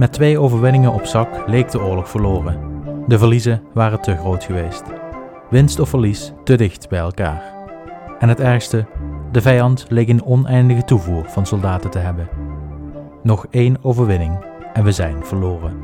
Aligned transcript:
Met 0.00 0.12
twee 0.12 0.38
overwinningen 0.38 0.92
op 0.92 1.04
zak 1.04 1.28
leek 1.46 1.70
de 1.70 1.80
oorlog 1.80 2.08
verloren. 2.08 2.58
De 3.06 3.18
verliezen 3.18 3.62
waren 3.74 4.00
te 4.00 4.16
groot 4.16 4.44
geweest. 4.44 4.82
Winst 5.50 5.80
of 5.80 5.88
verlies 5.88 6.32
te 6.44 6.56
dicht 6.56 6.88
bij 6.88 6.98
elkaar. 6.98 7.42
En 8.18 8.28
het 8.28 8.40
ergste, 8.40 8.86
de 9.32 9.40
vijand 9.40 9.86
leek 9.88 10.08
een 10.08 10.24
oneindige 10.24 10.84
toevoer 10.84 11.24
van 11.28 11.46
soldaten 11.46 11.90
te 11.90 11.98
hebben. 11.98 12.28
Nog 13.22 13.46
één 13.50 13.76
overwinning 13.82 14.44
en 14.72 14.84
we 14.84 14.92
zijn 14.92 15.26
verloren. 15.26 15.76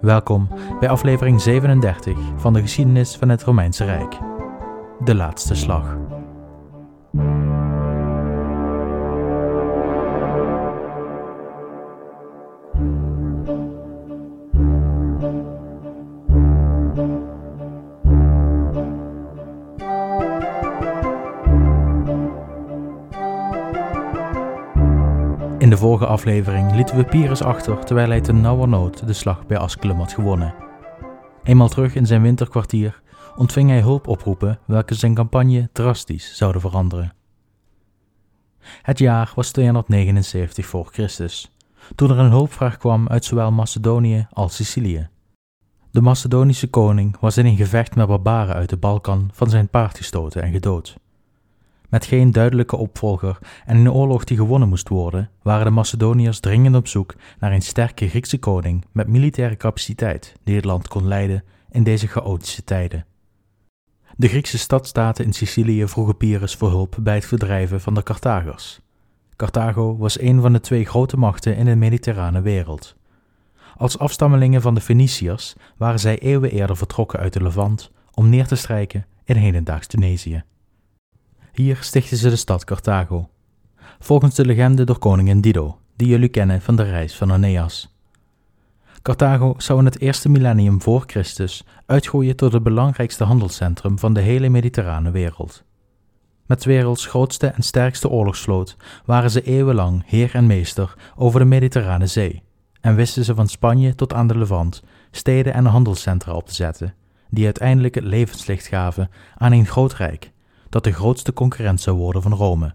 Welkom 0.00 0.48
bij 0.80 0.88
aflevering 0.88 1.40
37 1.40 2.18
van 2.36 2.52
de 2.52 2.60
geschiedenis 2.60 3.16
van 3.16 3.28
het 3.28 3.42
Romeinse 3.42 3.84
Rijk. 3.84 4.18
De 5.04 5.14
laatste 5.14 5.54
slag. 5.54 5.96
De 25.76 25.82
vorige 25.82 26.06
aflevering 26.06 26.74
lieten 26.74 26.96
we 26.96 27.04
Pyrrhus 27.04 27.42
achter 27.42 27.84
terwijl 27.84 28.08
hij 28.08 28.20
te 28.20 28.32
nauwernood 28.32 29.06
de 29.06 29.12
slag 29.12 29.46
bij 29.46 29.58
Asculum 29.58 29.98
had 29.98 30.12
gewonnen. 30.12 30.54
Eenmaal 31.42 31.68
terug 31.68 31.94
in 31.94 32.06
zijn 32.06 32.22
winterkwartier 32.22 33.02
ontving 33.36 33.68
hij 33.68 33.80
hulpoproepen 33.80 34.58
welke 34.64 34.94
zijn 34.94 35.14
campagne 35.14 35.68
drastisch 35.72 36.36
zouden 36.36 36.60
veranderen. 36.60 37.12
Het 38.82 38.98
jaar 38.98 39.32
was 39.34 39.50
279 39.50 40.66
voor 40.66 40.88
Christus, 40.92 41.52
toen 41.94 42.10
er 42.10 42.18
een 42.18 42.30
hulpvraag 42.30 42.76
kwam 42.76 43.08
uit 43.08 43.24
zowel 43.24 43.52
Macedonië 43.52 44.26
als 44.32 44.56
Sicilië. 44.56 45.08
De 45.90 46.00
Macedonische 46.00 46.70
koning 46.70 47.16
was 47.20 47.36
in 47.36 47.46
een 47.46 47.56
gevecht 47.56 47.94
met 47.94 48.06
barbaren 48.06 48.54
uit 48.54 48.68
de 48.68 48.76
Balkan 48.76 49.30
van 49.32 49.50
zijn 49.50 49.68
paard 49.68 49.96
gestoten 49.96 50.42
en 50.42 50.52
gedood. 50.52 50.96
Met 51.88 52.04
geen 52.04 52.32
duidelijke 52.32 52.76
opvolger 52.76 53.38
en 53.64 53.76
een 53.76 53.92
oorlog 53.92 54.24
die 54.24 54.36
gewonnen 54.36 54.68
moest 54.68 54.88
worden, 54.88 55.30
waren 55.42 55.64
de 55.64 55.70
Macedoniërs 55.70 56.40
dringend 56.40 56.76
op 56.76 56.86
zoek 56.86 57.14
naar 57.38 57.52
een 57.52 57.62
sterke 57.62 58.08
Griekse 58.08 58.38
koning 58.38 58.84
met 58.92 59.08
militaire 59.08 59.56
capaciteit 59.56 60.34
die 60.44 60.56
het 60.56 60.64
land 60.64 60.88
kon 60.88 61.08
leiden 61.08 61.44
in 61.70 61.82
deze 61.82 62.06
chaotische 62.06 62.64
tijden. 62.64 63.06
De 64.16 64.28
Griekse 64.28 64.58
stadstaten 64.58 65.24
in 65.24 65.32
Sicilië 65.32 65.88
vroegen 65.88 66.16
Pyrrhus 66.16 66.54
voor 66.54 66.68
hulp 66.68 66.96
bij 67.00 67.14
het 67.14 67.26
verdrijven 67.26 67.80
van 67.80 67.94
de 67.94 68.02
Carthagers. 68.02 68.80
Carthago 69.36 69.96
was 69.96 70.20
een 70.20 70.40
van 70.40 70.52
de 70.52 70.60
twee 70.60 70.84
grote 70.84 71.16
machten 71.16 71.56
in 71.56 71.64
de 71.64 71.76
mediterrane 71.76 72.40
wereld. 72.40 72.96
Als 73.76 73.98
afstammelingen 73.98 74.62
van 74.62 74.74
de 74.74 74.80
Feniciërs 74.80 75.54
waren 75.76 76.00
zij 76.00 76.18
eeuwen 76.18 76.50
eerder 76.50 76.76
vertrokken 76.76 77.18
uit 77.18 77.32
de 77.32 77.42
Levant 77.42 77.90
om 78.14 78.28
neer 78.28 78.46
te 78.46 78.56
strijken 78.56 79.06
in 79.24 79.36
hedendaags 79.36 79.86
Tunesië. 79.86 80.44
Hier 81.56 81.78
stichtten 81.80 82.16
ze 82.16 82.28
de 82.28 82.36
stad 82.36 82.64
Carthago, 82.64 83.28
volgens 83.98 84.34
de 84.34 84.44
legende 84.44 84.84
door 84.84 84.98
koningin 84.98 85.40
Dido, 85.40 85.78
die 85.96 86.08
jullie 86.08 86.28
kennen 86.28 86.62
van 86.62 86.76
de 86.76 86.82
reis 86.82 87.16
van 87.16 87.32
Aeneas. 87.32 87.96
Carthago 89.02 89.54
zou 89.58 89.78
in 89.78 89.84
het 89.84 90.00
eerste 90.00 90.28
millennium 90.28 90.82
voor 90.82 91.04
Christus 91.06 91.64
uitgroeien 91.86 92.36
tot 92.36 92.52
het 92.52 92.62
belangrijkste 92.62 93.24
handelscentrum 93.24 93.98
van 93.98 94.14
de 94.14 94.20
hele 94.20 94.48
mediterrane 94.48 95.10
wereld. 95.10 95.64
Met 96.46 96.64
werelds 96.64 97.06
grootste 97.06 97.46
en 97.46 97.62
sterkste 97.62 98.08
oorlogsvloot 98.08 98.76
waren 99.04 99.30
ze 99.30 99.42
eeuwenlang 99.42 100.02
heer 100.06 100.34
en 100.34 100.46
meester 100.46 100.94
over 101.14 101.40
de 101.40 101.46
Mediterrane 101.46 102.06
Zee 102.06 102.42
en 102.80 102.94
wisten 102.94 103.24
ze 103.24 103.34
van 103.34 103.48
Spanje 103.48 103.94
tot 103.94 104.14
aan 104.14 104.26
de 104.26 104.38
Levant 104.38 104.82
steden 105.10 105.54
en 105.54 105.64
handelscentra 105.64 106.32
op 106.32 106.46
te 106.46 106.54
zetten, 106.54 106.94
die 107.30 107.44
uiteindelijk 107.44 107.94
het 107.94 108.04
levenslicht 108.04 108.66
gaven 108.66 109.10
aan 109.36 109.52
een 109.52 109.66
groot 109.66 109.94
rijk 109.94 110.34
dat 110.76 110.84
de 110.84 110.92
grootste 110.92 111.32
concurrent 111.32 111.80
zou 111.80 111.96
worden 111.96 112.22
van 112.22 112.32
Rome. 112.32 112.74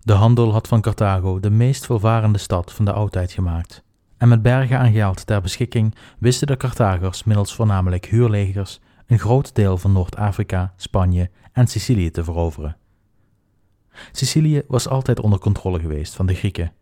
De 0.00 0.12
handel 0.12 0.52
had 0.52 0.68
van 0.68 0.80
Carthago 0.80 1.40
de 1.40 1.50
meest 1.50 1.86
welvarende 1.86 2.38
stad 2.38 2.72
van 2.72 2.84
de 2.84 2.92
oudheid 2.92 3.32
gemaakt, 3.32 3.82
en 4.16 4.28
met 4.28 4.42
bergen 4.42 4.78
aan 4.78 4.92
geld 4.92 5.26
ter 5.26 5.40
beschikking 5.40 5.94
wisten 6.18 6.46
de 6.46 6.56
Carthagers 6.56 7.24
middels 7.24 7.54
voornamelijk 7.54 8.06
huurlegers 8.06 8.80
een 9.06 9.18
groot 9.18 9.54
deel 9.54 9.78
van 9.78 9.92
Noord-Afrika, 9.92 10.72
Spanje 10.76 11.30
en 11.52 11.66
Sicilië 11.66 12.10
te 12.10 12.24
veroveren. 12.24 12.76
Sicilië 14.12 14.62
was 14.68 14.88
altijd 14.88 15.20
onder 15.20 15.38
controle 15.38 15.80
geweest 15.80 16.14
van 16.14 16.26
de 16.26 16.34
Grieken, 16.34 16.72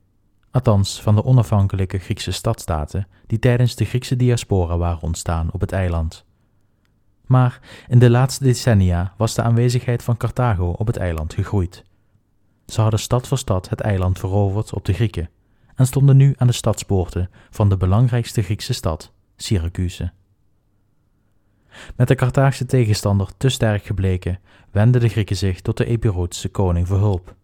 althans 0.50 1.02
van 1.02 1.14
de 1.14 1.24
onafhankelijke 1.24 1.98
Griekse 1.98 2.32
stadstaten 2.32 3.08
die 3.26 3.38
tijdens 3.38 3.74
de 3.74 3.84
Griekse 3.84 4.16
diaspora 4.16 4.76
waren 4.76 5.02
ontstaan 5.02 5.52
op 5.52 5.60
het 5.60 5.72
eiland. 5.72 6.26
Maar 7.28 7.60
in 7.88 7.98
de 7.98 8.10
laatste 8.10 8.44
decennia 8.44 9.14
was 9.16 9.34
de 9.34 9.42
aanwezigheid 9.42 10.02
van 10.02 10.16
Carthago 10.16 10.70
op 10.70 10.86
het 10.86 10.96
eiland 10.96 11.34
gegroeid. 11.34 11.84
Ze 12.66 12.80
hadden 12.80 13.00
stad 13.00 13.28
voor 13.28 13.38
stad 13.38 13.68
het 13.68 13.80
eiland 13.80 14.18
veroverd 14.18 14.72
op 14.72 14.84
de 14.84 14.92
Grieken 14.92 15.30
en 15.74 15.86
stonden 15.86 16.16
nu 16.16 16.34
aan 16.36 16.46
de 16.46 16.52
stadspoorten 16.52 17.30
van 17.50 17.68
de 17.68 17.76
belangrijkste 17.76 18.42
Griekse 18.42 18.72
stad, 18.72 19.12
Syracuse. 19.36 20.12
Met 21.96 22.08
de 22.08 22.14
Carthaagse 22.14 22.66
tegenstander 22.66 23.28
te 23.36 23.48
sterk 23.48 23.84
gebleken, 23.84 24.38
wendden 24.70 25.00
de 25.00 25.08
Grieken 25.08 25.36
zich 25.36 25.60
tot 25.60 25.76
de 25.76 25.84
Epirotische 25.84 26.48
koning 26.48 26.86
voor 26.86 26.98
hulp. 26.98 27.34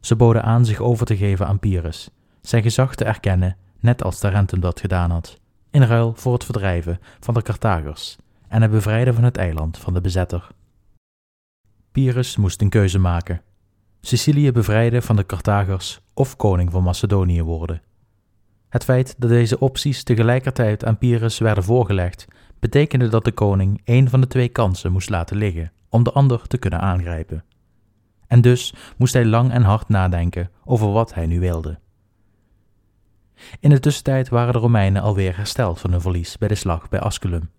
Ze 0.00 0.16
boden 0.16 0.42
aan 0.42 0.64
zich 0.64 0.80
over 0.80 1.06
te 1.06 1.16
geven 1.16 1.46
aan 1.46 1.58
Pyrrhus, 1.58 2.10
zijn 2.40 2.62
gezag 2.62 2.94
te 2.94 3.04
erkennen, 3.04 3.56
net 3.78 4.02
als 4.02 4.18
Tarentum 4.18 4.60
dat 4.60 4.80
gedaan 4.80 5.10
had, 5.10 5.40
in 5.70 5.82
ruil 5.82 6.14
voor 6.14 6.32
het 6.32 6.44
verdrijven 6.44 7.00
van 7.20 7.34
de 7.34 7.42
Carthagers 7.42 8.18
en 8.50 8.62
het 8.62 8.70
bevrijden 8.70 9.14
van 9.14 9.24
het 9.24 9.36
eiland 9.36 9.78
van 9.78 9.94
de 9.94 10.00
bezetter. 10.00 10.48
Pyrrhus 11.92 12.36
moest 12.36 12.60
een 12.60 12.68
keuze 12.68 12.98
maken: 12.98 13.42
Sicilië 14.00 14.52
bevrijden 14.52 15.02
van 15.02 15.16
de 15.16 15.26
Carthagers 15.26 16.00
of 16.14 16.36
koning 16.36 16.70
van 16.70 16.82
Macedonië 16.82 17.42
worden. 17.42 17.82
Het 18.68 18.84
feit 18.84 19.14
dat 19.18 19.30
deze 19.30 19.58
opties 19.58 20.02
tegelijkertijd 20.02 20.84
aan 20.84 20.98
Pyrrhus 20.98 21.38
werden 21.38 21.64
voorgelegd, 21.64 22.26
betekende 22.58 23.08
dat 23.08 23.24
de 23.24 23.32
koning 23.32 23.80
één 23.84 24.08
van 24.08 24.20
de 24.20 24.26
twee 24.26 24.48
kansen 24.48 24.92
moest 24.92 25.10
laten 25.10 25.36
liggen 25.36 25.72
om 25.88 26.02
de 26.02 26.12
ander 26.12 26.46
te 26.46 26.58
kunnen 26.58 26.80
aangrijpen. 26.80 27.44
En 28.26 28.40
dus 28.40 28.74
moest 28.96 29.12
hij 29.12 29.24
lang 29.24 29.52
en 29.52 29.62
hard 29.62 29.88
nadenken 29.88 30.50
over 30.64 30.92
wat 30.92 31.14
hij 31.14 31.26
nu 31.26 31.40
wilde. 31.40 31.78
In 33.60 33.70
de 33.70 33.80
tussentijd 33.80 34.28
waren 34.28 34.52
de 34.52 34.58
Romeinen 34.58 35.02
alweer 35.02 35.36
hersteld 35.36 35.80
van 35.80 35.90
hun 35.90 36.00
verlies 36.00 36.38
bij 36.38 36.48
de 36.48 36.54
slag 36.54 36.88
bij 36.88 37.00
Asculum. 37.00 37.50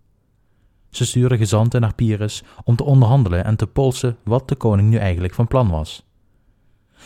Ze 0.91 1.06
stuurden 1.06 1.38
gezanten 1.38 1.81
naar 1.81 1.96
Pyrrhus 1.96 2.44
om 2.63 2.75
te 2.75 2.84
onderhandelen 2.84 3.46
en 3.46 3.56
te 3.56 3.68
polsen 3.68 4.18
wat 4.24 4.50
de 4.50 4.56
koning 4.56 4.90
nu 4.90 4.97
eigenlijk 4.97 5.34
van 5.34 5.47
plan 5.47 5.69
was. 5.69 6.06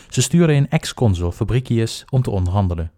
Ze 0.10 0.22
stuurden 0.22 0.56
een 0.56 0.70
ex-consul 0.70 1.32
Fabricius 1.32 2.06
om 2.10 2.22
te 2.22 2.32
onderhandelen. 2.32 2.92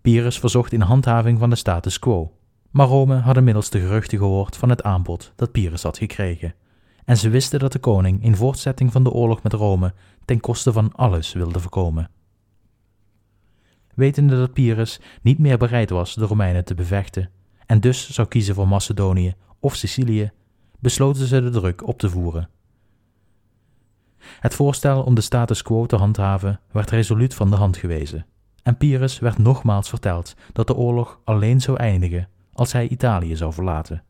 Pyrrhus 0.00 0.38
verzocht 0.38 0.72
in 0.72 0.80
handhaving 0.80 1.38
van 1.38 1.50
de 1.50 1.56
status 1.56 1.98
quo, 1.98 2.32
maar 2.70 2.86
Rome 2.86 3.16
had 3.16 3.36
inmiddels 3.36 3.70
de 3.70 3.80
geruchten 3.80 4.18
gehoord 4.18 4.56
van 4.56 4.68
het 4.68 4.82
aanbod 4.82 5.32
dat 5.36 5.52
Pyrrhus 5.52 5.82
had 5.82 5.98
gekregen, 5.98 6.54
en 7.04 7.16
ze 7.16 7.28
wisten 7.28 7.58
dat 7.58 7.72
de 7.72 7.78
koning 7.78 8.22
in 8.22 8.36
voortzetting 8.36 8.92
van 8.92 9.04
de 9.04 9.10
oorlog 9.10 9.42
met 9.42 9.52
Rome 9.52 9.94
ten 10.24 10.40
koste 10.40 10.72
van 10.72 10.92
alles 10.92 11.32
wilde 11.32 11.60
voorkomen. 11.60 12.10
Wetende 13.94 14.36
dat 14.36 14.52
Pyrrhus 14.52 15.00
niet 15.22 15.38
meer 15.38 15.58
bereid 15.58 15.90
was 15.90 16.14
de 16.14 16.24
Romeinen 16.24 16.64
te 16.64 16.74
bevechten, 16.74 17.30
en 17.66 17.80
dus 17.80 18.10
zou 18.10 18.28
kiezen 18.28 18.54
voor 18.54 18.68
Macedonië 18.68 19.34
of 19.60 19.74
Sicilië, 19.74 20.30
besloten 20.78 21.26
ze 21.26 21.40
de 21.42 21.50
druk 21.50 21.86
op 21.86 21.98
te 21.98 22.10
voeren. 22.10 22.48
Het 24.40 24.54
voorstel 24.54 25.02
om 25.02 25.14
de 25.14 25.20
status 25.20 25.62
quo 25.62 25.86
te 25.86 25.96
handhaven 25.96 26.60
werd 26.70 26.90
resoluut 26.90 27.34
van 27.34 27.50
de 27.50 27.56
hand 27.56 27.76
gewezen, 27.76 28.26
en 28.62 28.76
Pyrrhus 28.76 29.18
werd 29.18 29.38
nogmaals 29.38 29.88
verteld 29.88 30.34
dat 30.52 30.66
de 30.66 30.74
oorlog 30.74 31.20
alleen 31.24 31.60
zou 31.60 31.76
eindigen 31.76 32.28
als 32.52 32.72
hij 32.72 32.88
Italië 32.88 33.36
zou 33.36 33.52
verlaten. 33.52 34.02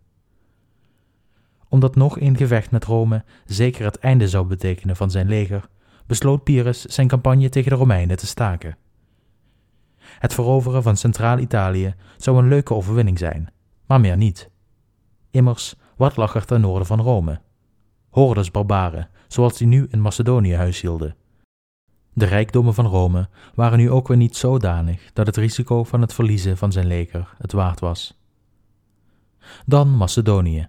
Omdat 1.68 1.96
nog 1.96 2.20
een 2.20 2.36
gevecht 2.36 2.70
met 2.70 2.84
Rome 2.84 3.24
zeker 3.44 3.84
het 3.84 3.98
einde 3.98 4.28
zou 4.28 4.46
betekenen 4.46 4.96
van 4.96 5.10
zijn 5.10 5.28
leger, 5.28 5.68
besloot 6.06 6.44
Pyrrhus 6.44 6.84
zijn 6.84 7.08
campagne 7.08 7.48
tegen 7.48 7.70
de 7.70 7.76
Romeinen 7.76 8.16
te 8.16 8.26
staken. 8.26 8.76
Het 10.18 10.34
veroveren 10.34 10.82
van 10.82 10.96
Centraal-Italië 10.96 11.94
zou 12.16 12.38
een 12.38 12.48
leuke 12.48 12.74
overwinning 12.74 13.18
zijn, 13.18 13.52
maar 13.86 14.00
meer 14.00 14.16
niet. 14.16 14.50
Immers, 15.30 15.74
wat 15.96 16.16
lag 16.16 16.34
er 16.34 16.44
ten 16.44 16.60
noorden 16.60 16.86
van 16.86 17.00
Rome? 17.00 17.40
Hordes 18.08 18.50
barbaren, 18.50 19.08
zoals 19.28 19.56
die 19.56 19.66
nu 19.66 19.86
in 19.90 20.00
Macedonië 20.00 20.54
huishielden. 20.54 21.16
De 22.12 22.24
rijkdommen 22.24 22.74
van 22.74 22.86
Rome 22.86 23.28
waren 23.54 23.78
nu 23.78 23.90
ook 23.90 24.08
weer 24.08 24.16
niet 24.16 24.36
zodanig 24.36 25.10
dat 25.12 25.26
het 25.26 25.36
risico 25.36 25.84
van 25.84 26.00
het 26.00 26.12
verliezen 26.12 26.56
van 26.56 26.72
zijn 26.72 26.86
leger 26.86 27.34
het 27.38 27.52
waard 27.52 27.80
was. 27.80 28.20
Dan 29.66 29.96
Macedonië, 29.96 30.68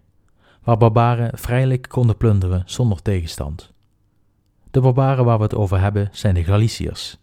waar 0.64 0.78
barbaren 0.78 1.38
vrijelijk 1.38 1.90
konden 1.90 2.18
plunderen 2.18 2.64
zonder 2.66 3.02
tegenstand. 3.02 3.74
De 4.72 4.82
barbaren 4.82 5.26
waar 5.26 5.38
we 5.38 5.44
het 5.44 5.56
over 5.56 5.80
hebben 5.80 6.10
zijn 6.12 6.34
de 6.34 6.44
Galiciërs, 6.44 7.18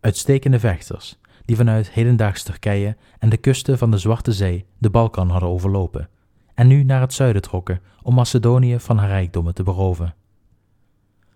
uitstekende 0.00 0.60
vechters, 0.60 1.18
die 1.48 1.56
vanuit 1.56 1.90
hedendaags 1.90 2.42
Turkije 2.42 2.96
en 3.18 3.28
de 3.28 3.36
kusten 3.36 3.78
van 3.78 3.90
de 3.90 3.98
Zwarte 3.98 4.32
Zee 4.32 4.66
de 4.78 4.90
Balkan 4.90 5.30
hadden 5.30 5.48
overlopen 5.48 6.08
en 6.54 6.66
nu 6.66 6.82
naar 6.82 7.00
het 7.00 7.12
zuiden 7.12 7.42
trokken 7.42 7.80
om 8.02 8.14
Macedonië 8.14 8.80
van 8.80 8.98
haar 8.98 9.08
rijkdommen 9.08 9.54
te 9.54 9.62
beroven. 9.62 10.14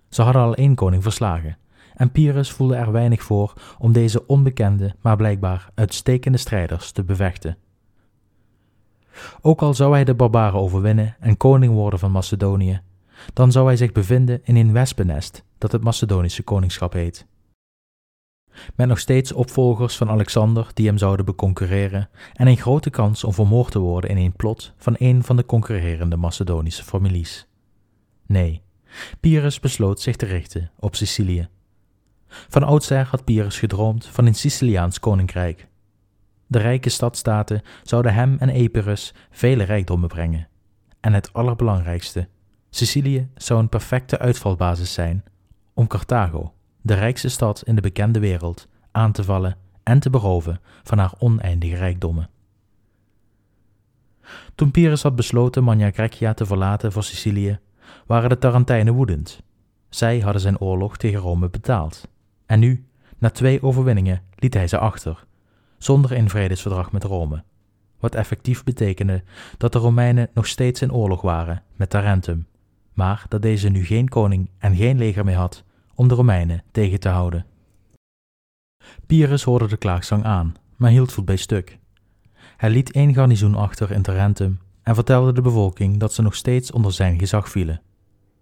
Ze 0.08 0.22
hadden 0.22 0.42
al 0.42 0.54
één 0.54 0.74
koning 0.74 1.02
verslagen 1.02 1.58
en 1.94 2.10
Pyrrhus 2.10 2.50
voelde 2.50 2.76
er 2.76 2.92
weinig 2.92 3.22
voor 3.22 3.52
om 3.78 3.92
deze 3.92 4.26
onbekende, 4.26 4.94
maar 5.00 5.16
blijkbaar 5.16 5.70
uitstekende 5.74 6.38
strijders 6.38 6.90
te 6.90 7.04
bevechten. 7.04 7.56
Ook 9.40 9.62
al 9.62 9.74
zou 9.74 9.92
hij 9.92 10.04
de 10.04 10.14
barbaren 10.14 10.60
overwinnen 10.60 11.16
en 11.20 11.36
koning 11.36 11.72
worden 11.74 11.98
van 11.98 12.10
Macedonië, 12.10 12.80
dan 13.32 13.52
zou 13.52 13.66
hij 13.66 13.76
zich 13.76 13.92
bevinden 13.92 14.40
in 14.44 14.56
een 14.56 14.72
wespennest 14.72 15.44
dat 15.58 15.72
het 15.72 15.82
Macedonische 15.82 16.42
koningschap 16.42 16.92
heet. 16.92 17.26
Met 18.74 18.88
nog 18.88 18.98
steeds 18.98 19.32
opvolgers 19.32 19.96
van 19.96 20.10
Alexander 20.10 20.70
die 20.74 20.86
hem 20.86 20.98
zouden 20.98 21.24
beconcurreren 21.24 22.08
en 22.34 22.46
een 22.46 22.56
grote 22.56 22.90
kans 22.90 23.24
om 23.24 23.32
vermoord 23.32 23.70
te 23.70 23.78
worden 23.78 24.10
in 24.10 24.16
een 24.16 24.36
plot 24.36 24.72
van 24.76 24.94
een 24.98 25.24
van 25.24 25.36
de 25.36 25.44
concurrerende 25.44 26.16
Macedonische 26.16 26.84
families. 26.84 27.48
Nee, 28.26 28.62
Pyrrhus 29.20 29.60
besloot 29.60 30.00
zich 30.00 30.16
te 30.16 30.26
richten 30.26 30.70
op 30.78 30.94
Sicilië. 30.96 31.48
Van 32.26 32.62
oudsher 32.62 33.06
had 33.06 33.24
Pyrrhus 33.24 33.58
gedroomd 33.58 34.06
van 34.06 34.26
een 34.26 34.34
Siciliaans 34.34 35.00
koninkrijk. 35.00 35.68
De 36.46 36.58
rijke 36.58 36.88
stadstaten 36.88 37.62
zouden 37.82 38.14
hem 38.14 38.36
en 38.38 38.48
Epirus 38.48 39.14
vele 39.30 39.62
rijkdommen 39.62 40.08
brengen. 40.08 40.48
En 41.00 41.12
het 41.12 41.32
allerbelangrijkste, 41.32 42.28
Sicilië 42.70 43.28
zou 43.34 43.60
een 43.60 43.68
perfecte 43.68 44.18
uitvalbasis 44.18 44.92
zijn 44.92 45.24
om 45.74 45.86
Carthago, 45.86 46.52
de 46.82 46.94
rijkste 46.94 47.28
stad 47.28 47.62
in 47.62 47.74
de 47.74 47.80
bekende 47.80 48.18
wereld, 48.18 48.68
aan 48.90 49.12
te 49.12 49.24
vallen 49.24 49.56
en 49.82 49.98
te 49.98 50.10
beroven 50.10 50.60
van 50.82 50.98
haar 50.98 51.12
oneindige 51.18 51.76
rijkdommen. 51.76 52.30
Toen 54.54 54.70
Pyrrhus 54.70 55.02
had 55.02 55.16
besloten 55.16 55.64
Magna 55.64 55.90
Graecia 55.90 56.34
te 56.34 56.46
verlaten 56.46 56.92
voor 56.92 57.02
Sicilië, 57.02 57.58
waren 58.06 58.28
de 58.28 58.38
Tarentijnen 58.38 58.94
woedend. 58.94 59.42
Zij 59.88 60.20
hadden 60.20 60.42
zijn 60.42 60.58
oorlog 60.58 60.96
tegen 60.96 61.20
Rome 61.20 61.50
betaald. 61.50 62.08
En 62.46 62.58
nu, 62.58 62.86
na 63.18 63.30
twee 63.30 63.62
overwinningen, 63.62 64.22
liet 64.36 64.54
hij 64.54 64.68
ze 64.68 64.78
achter, 64.78 65.24
zonder 65.78 66.12
een 66.12 66.28
vredesverdrag 66.28 66.92
met 66.92 67.04
Rome, 67.04 67.44
wat 68.00 68.14
effectief 68.14 68.64
betekende 68.64 69.22
dat 69.58 69.72
de 69.72 69.78
Romeinen 69.78 70.30
nog 70.34 70.46
steeds 70.46 70.82
in 70.82 70.92
oorlog 70.92 71.20
waren 71.20 71.62
met 71.76 71.90
Tarentum, 71.90 72.46
maar 72.92 73.24
dat 73.28 73.42
deze 73.42 73.68
nu 73.68 73.84
geen 73.84 74.08
koning 74.08 74.50
en 74.58 74.76
geen 74.76 74.98
leger 74.98 75.24
meer 75.24 75.36
had 75.36 75.64
om 75.94 76.08
de 76.08 76.14
Romeinen 76.14 76.62
tegen 76.70 77.00
te 77.00 77.08
houden. 77.08 77.46
Pyrrhus 79.06 79.42
hoorde 79.42 79.68
de 79.68 79.76
klaagzang 79.76 80.24
aan, 80.24 80.54
maar 80.76 80.90
hield 80.90 81.12
voet 81.12 81.24
bij 81.24 81.36
stuk. 81.36 81.78
Hij 82.56 82.70
liet 82.70 82.92
één 82.92 83.14
garnizoen 83.14 83.54
achter 83.54 83.90
in 83.90 84.02
Tarentum 84.02 84.60
en 84.82 84.94
vertelde 84.94 85.32
de 85.32 85.42
bevolking 85.42 85.98
dat 85.98 86.12
ze 86.12 86.22
nog 86.22 86.34
steeds 86.34 86.70
onder 86.70 86.92
zijn 86.92 87.18
gezag 87.18 87.48
vielen, 87.50 87.82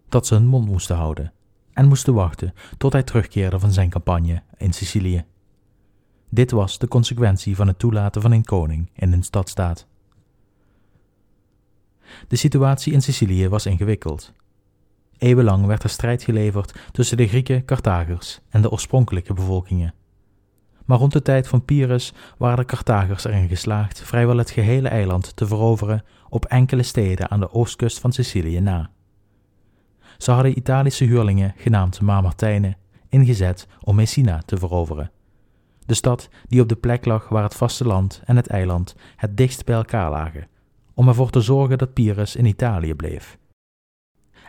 dat 0.08 0.26
ze 0.26 0.35
hun 0.35 0.47
mond 0.47 0.67
moesten 0.67 0.97
houden 0.97 1.32
en 1.73 1.88
moesten 1.88 2.14
wachten 2.14 2.55
tot 2.79 2.93
hij 2.93 3.02
terugkeerde 3.02 3.58
van 3.58 3.73
zijn 3.73 3.91
campagne 3.91 4.43
in 4.56 4.73
Sicilië. 4.73 5.25
Dit 6.29 6.50
was 6.50 6.79
de 6.79 6.88
consequentie 6.88 7.56
van 7.56 7.67
het 7.67 7.79
toelaten 7.79 8.23
van 8.23 8.32
een 8.32 8.44
koning 8.44 8.91
in 8.94 9.12
een 9.12 9.23
stadstaat. 9.23 9.87
De 12.29 12.37
situatie 12.37 12.93
in 12.93 13.02
Sicilië 13.02 13.49
was 13.49 13.67
ingewikkeld. 13.67 14.32
Eeuwenlang 15.21 15.67
werd 15.67 15.83
er 15.83 15.91
strijd 15.91 16.23
geleverd 16.23 16.79
tussen 16.93 17.17
de 17.17 17.29
Grieken, 17.29 17.65
Carthagers 17.65 18.41
en 18.49 18.63
de 18.63 18.71
oorspronkelijke 18.71 19.35
bevolkingen. 19.35 19.95
Maar 20.85 20.99
rond 20.99 21.13
de 21.13 21.23
tijd 21.23 21.49
van 21.49 21.65
Pyrrhus 21.65 22.13
waren 22.39 22.57
de 22.57 22.65
Carthagers 22.65 23.25
erin 23.25 23.49
geslaagd 23.49 24.01
vrijwel 24.03 24.37
het 24.37 24.51
gehele 24.51 24.89
eiland 24.89 25.37
te 25.37 25.47
veroveren 25.47 26.05
op 26.29 26.45
enkele 26.45 26.83
steden 26.83 27.31
aan 27.31 27.41
de 27.41 27.53
oostkust 27.53 27.99
van 27.99 28.13
Sicilië 28.13 28.61
na. 28.61 28.91
Ze 30.19 30.31
hadden 30.31 30.59
Italische 30.59 31.05
huurlingen, 31.05 31.55
genaamd 31.57 32.01
Mamertijnen, 32.01 32.77
ingezet 33.09 33.67
om 33.81 33.95
Messina 33.95 34.43
te 34.47 34.57
veroveren. 34.57 35.11
De 35.87 35.95
stad 35.95 36.29
die 36.49 36.61
op 36.61 36.69
de 36.69 36.77
plek 36.77 37.05
lag 37.05 37.29
waar 37.29 37.43
het 37.43 37.55
vasteland 37.55 38.23
en 38.25 38.37
het 38.37 38.47
eiland 38.47 38.95
het 39.17 39.37
dichtst 39.37 39.65
bij 39.65 39.75
elkaar 39.77 40.11
lagen, 40.11 40.49
om 40.95 41.09
ervoor 41.09 41.31
te 41.31 41.41
zorgen 41.41 41.79
dat 41.79 41.93
Pyrrhus 41.93 42.37
in 42.37 42.45
Italië 42.45 42.95
bleef. 42.95 43.39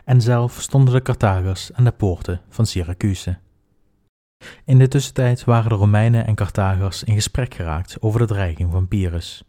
En 0.04 0.20
zelf 0.20 0.60
stonden 0.60 0.94
de 0.94 1.02
Carthagers 1.02 1.72
aan 1.72 1.84
de 1.84 1.90
poorten 1.90 2.40
van 2.48 2.66
Syracuse. 2.66 3.38
In 4.64 4.78
de 4.78 4.88
tussentijd 4.88 5.44
waren 5.44 5.68
de 5.68 5.74
Romeinen 5.74 6.26
en 6.26 6.34
Carthagers 6.34 7.04
in 7.04 7.14
gesprek 7.14 7.54
geraakt 7.54 7.96
over 8.00 8.20
de 8.20 8.26
dreiging 8.26 8.72
van 8.72 8.88
Pyrrhus. 8.88 9.44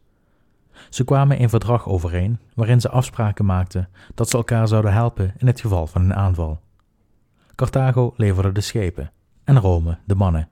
Ze 0.90 1.04
kwamen 1.04 1.42
een 1.42 1.50
verdrag 1.50 1.88
overeen 1.88 2.40
waarin 2.56 2.82
ze 2.82 2.90
afspraken 2.90 3.46
maakten 3.46 3.90
dat 4.14 4.30
ze 4.30 4.38
elkaar 4.38 4.68
zouden 4.68 4.94
helpen 4.94 5.34
in 5.38 5.48
het 5.48 5.62
geval 5.62 5.88
van 5.88 6.02
een 6.02 6.14
aanval. 6.14 6.60
Carthago 7.56 8.14
leverde 8.18 8.52
de 8.52 8.62
schepen 8.62 9.12
en 9.44 9.60
Rome 9.60 9.98
de 10.06 10.16
mannen. 10.16 10.48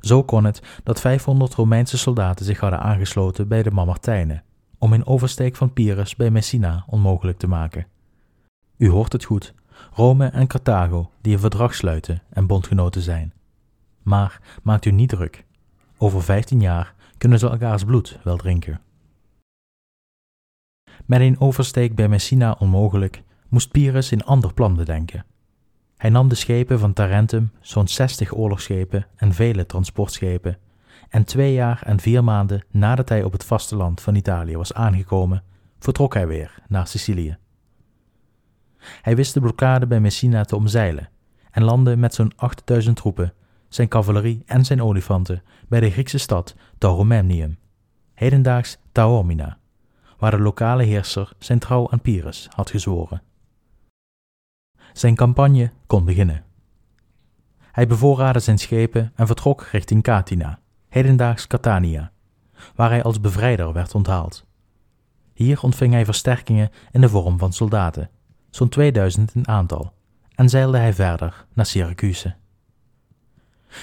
Zo 0.00 0.22
kon 0.22 0.44
het 0.44 0.80
dat 0.82 1.00
500 1.00 1.54
Romeinse 1.54 1.98
soldaten 1.98 2.44
zich 2.44 2.60
hadden 2.60 2.80
aangesloten 2.80 3.48
bij 3.48 3.62
de 3.62 3.70
Mamertijnen 3.70 4.42
om 4.78 4.92
een 4.92 5.06
oversteek 5.06 5.56
van 5.56 5.72
Pyrrhus 5.72 6.16
bij 6.16 6.30
Messina 6.30 6.84
onmogelijk 6.86 7.38
te 7.38 7.48
maken. 7.48 7.86
U 8.76 8.90
hoort 8.90 9.12
het 9.12 9.24
goed, 9.24 9.54
Rome 9.92 10.26
en 10.26 10.46
Carthago 10.46 11.10
die 11.20 11.32
een 11.32 11.38
verdrag 11.38 11.74
sluiten 11.74 12.22
en 12.28 12.46
bondgenoten 12.46 13.02
zijn. 13.02 13.32
Maar 14.02 14.40
maakt 14.62 14.84
u 14.84 14.90
niet 14.90 15.08
druk. 15.08 15.44
Over 15.98 16.22
15 16.22 16.60
jaar 16.60 16.94
kunnen 17.18 17.38
ze 17.38 17.48
elkaars 17.48 17.84
bloed 17.84 18.18
wel 18.22 18.36
drinken. 18.36 18.80
Met 21.04 21.20
een 21.20 21.40
oversteek 21.40 21.94
bij 21.94 22.08
Messina 22.08 22.56
onmogelijk, 22.58 23.22
moest 23.48 23.70
Pyrrhus 23.70 24.10
een 24.10 24.24
ander 24.24 24.54
plan 24.54 24.76
bedenken. 24.76 25.24
Hij 25.96 26.10
nam 26.10 26.28
de 26.28 26.34
schepen 26.34 26.78
van 26.78 26.92
Tarentum, 26.92 27.50
zo'n 27.60 27.88
60 27.88 28.34
oorlogsschepen 28.34 29.06
en 29.16 29.32
vele 29.32 29.66
transportschepen, 29.66 30.58
en 31.08 31.24
twee 31.24 31.52
jaar 31.52 31.82
en 31.82 32.00
vier 32.00 32.24
maanden 32.24 32.64
nadat 32.70 33.08
hij 33.08 33.24
op 33.24 33.32
het 33.32 33.44
vasteland 33.44 34.00
van 34.00 34.14
Italië 34.14 34.56
was 34.56 34.74
aangekomen, 34.74 35.42
vertrok 35.78 36.14
hij 36.14 36.26
weer 36.26 36.62
naar 36.68 36.86
Sicilië. 36.86 37.36
Hij 39.02 39.16
wist 39.16 39.34
de 39.34 39.40
blokkade 39.40 39.86
bij 39.86 40.00
Messina 40.00 40.44
te 40.44 40.56
omzeilen 40.56 41.08
en 41.50 41.64
landde 41.64 41.96
met 41.96 42.14
zo'n 42.14 42.32
8000 42.36 42.96
troepen, 42.96 43.32
zijn 43.68 43.88
cavalerie 43.88 44.42
en 44.46 44.64
zijn 44.64 44.82
olifanten 44.82 45.42
bij 45.68 45.80
de 45.80 45.90
Griekse 45.90 46.18
stad 46.18 46.54
Tauromenium, 46.78 47.58
hedendaags 48.14 48.78
Taormina 48.92 49.58
waar 50.18 50.30
de 50.30 50.38
lokale 50.38 50.82
heerser 50.82 51.32
zijn 51.38 51.58
trouw 51.58 51.90
aan 51.90 52.00
Pyrrhus 52.00 52.48
had 52.54 52.70
gezworen. 52.70 53.22
Zijn 54.92 55.14
campagne 55.14 55.70
kon 55.86 56.04
beginnen. 56.04 56.44
Hij 57.60 57.86
bevoorraadde 57.86 58.40
zijn 58.40 58.58
schepen 58.58 59.12
en 59.14 59.26
vertrok 59.26 59.62
richting 59.62 60.02
Catina, 60.02 60.58
hedendaags 60.88 61.46
Catania, 61.46 62.12
waar 62.74 62.90
hij 62.90 63.02
als 63.02 63.20
bevrijder 63.20 63.72
werd 63.72 63.94
onthaald. 63.94 64.46
Hier 65.32 65.62
ontving 65.62 65.92
hij 65.92 66.04
versterkingen 66.04 66.70
in 66.90 67.00
de 67.00 67.08
vorm 67.08 67.38
van 67.38 67.52
soldaten, 67.52 68.10
zo'n 68.56 68.68
2000 68.68 69.34
in 69.34 69.48
aantal, 69.48 69.92
en 70.34 70.48
zeilde 70.48 70.78
hij 70.78 70.94
verder 70.94 71.46
naar 71.52 71.66
Syracuse. 71.66 72.34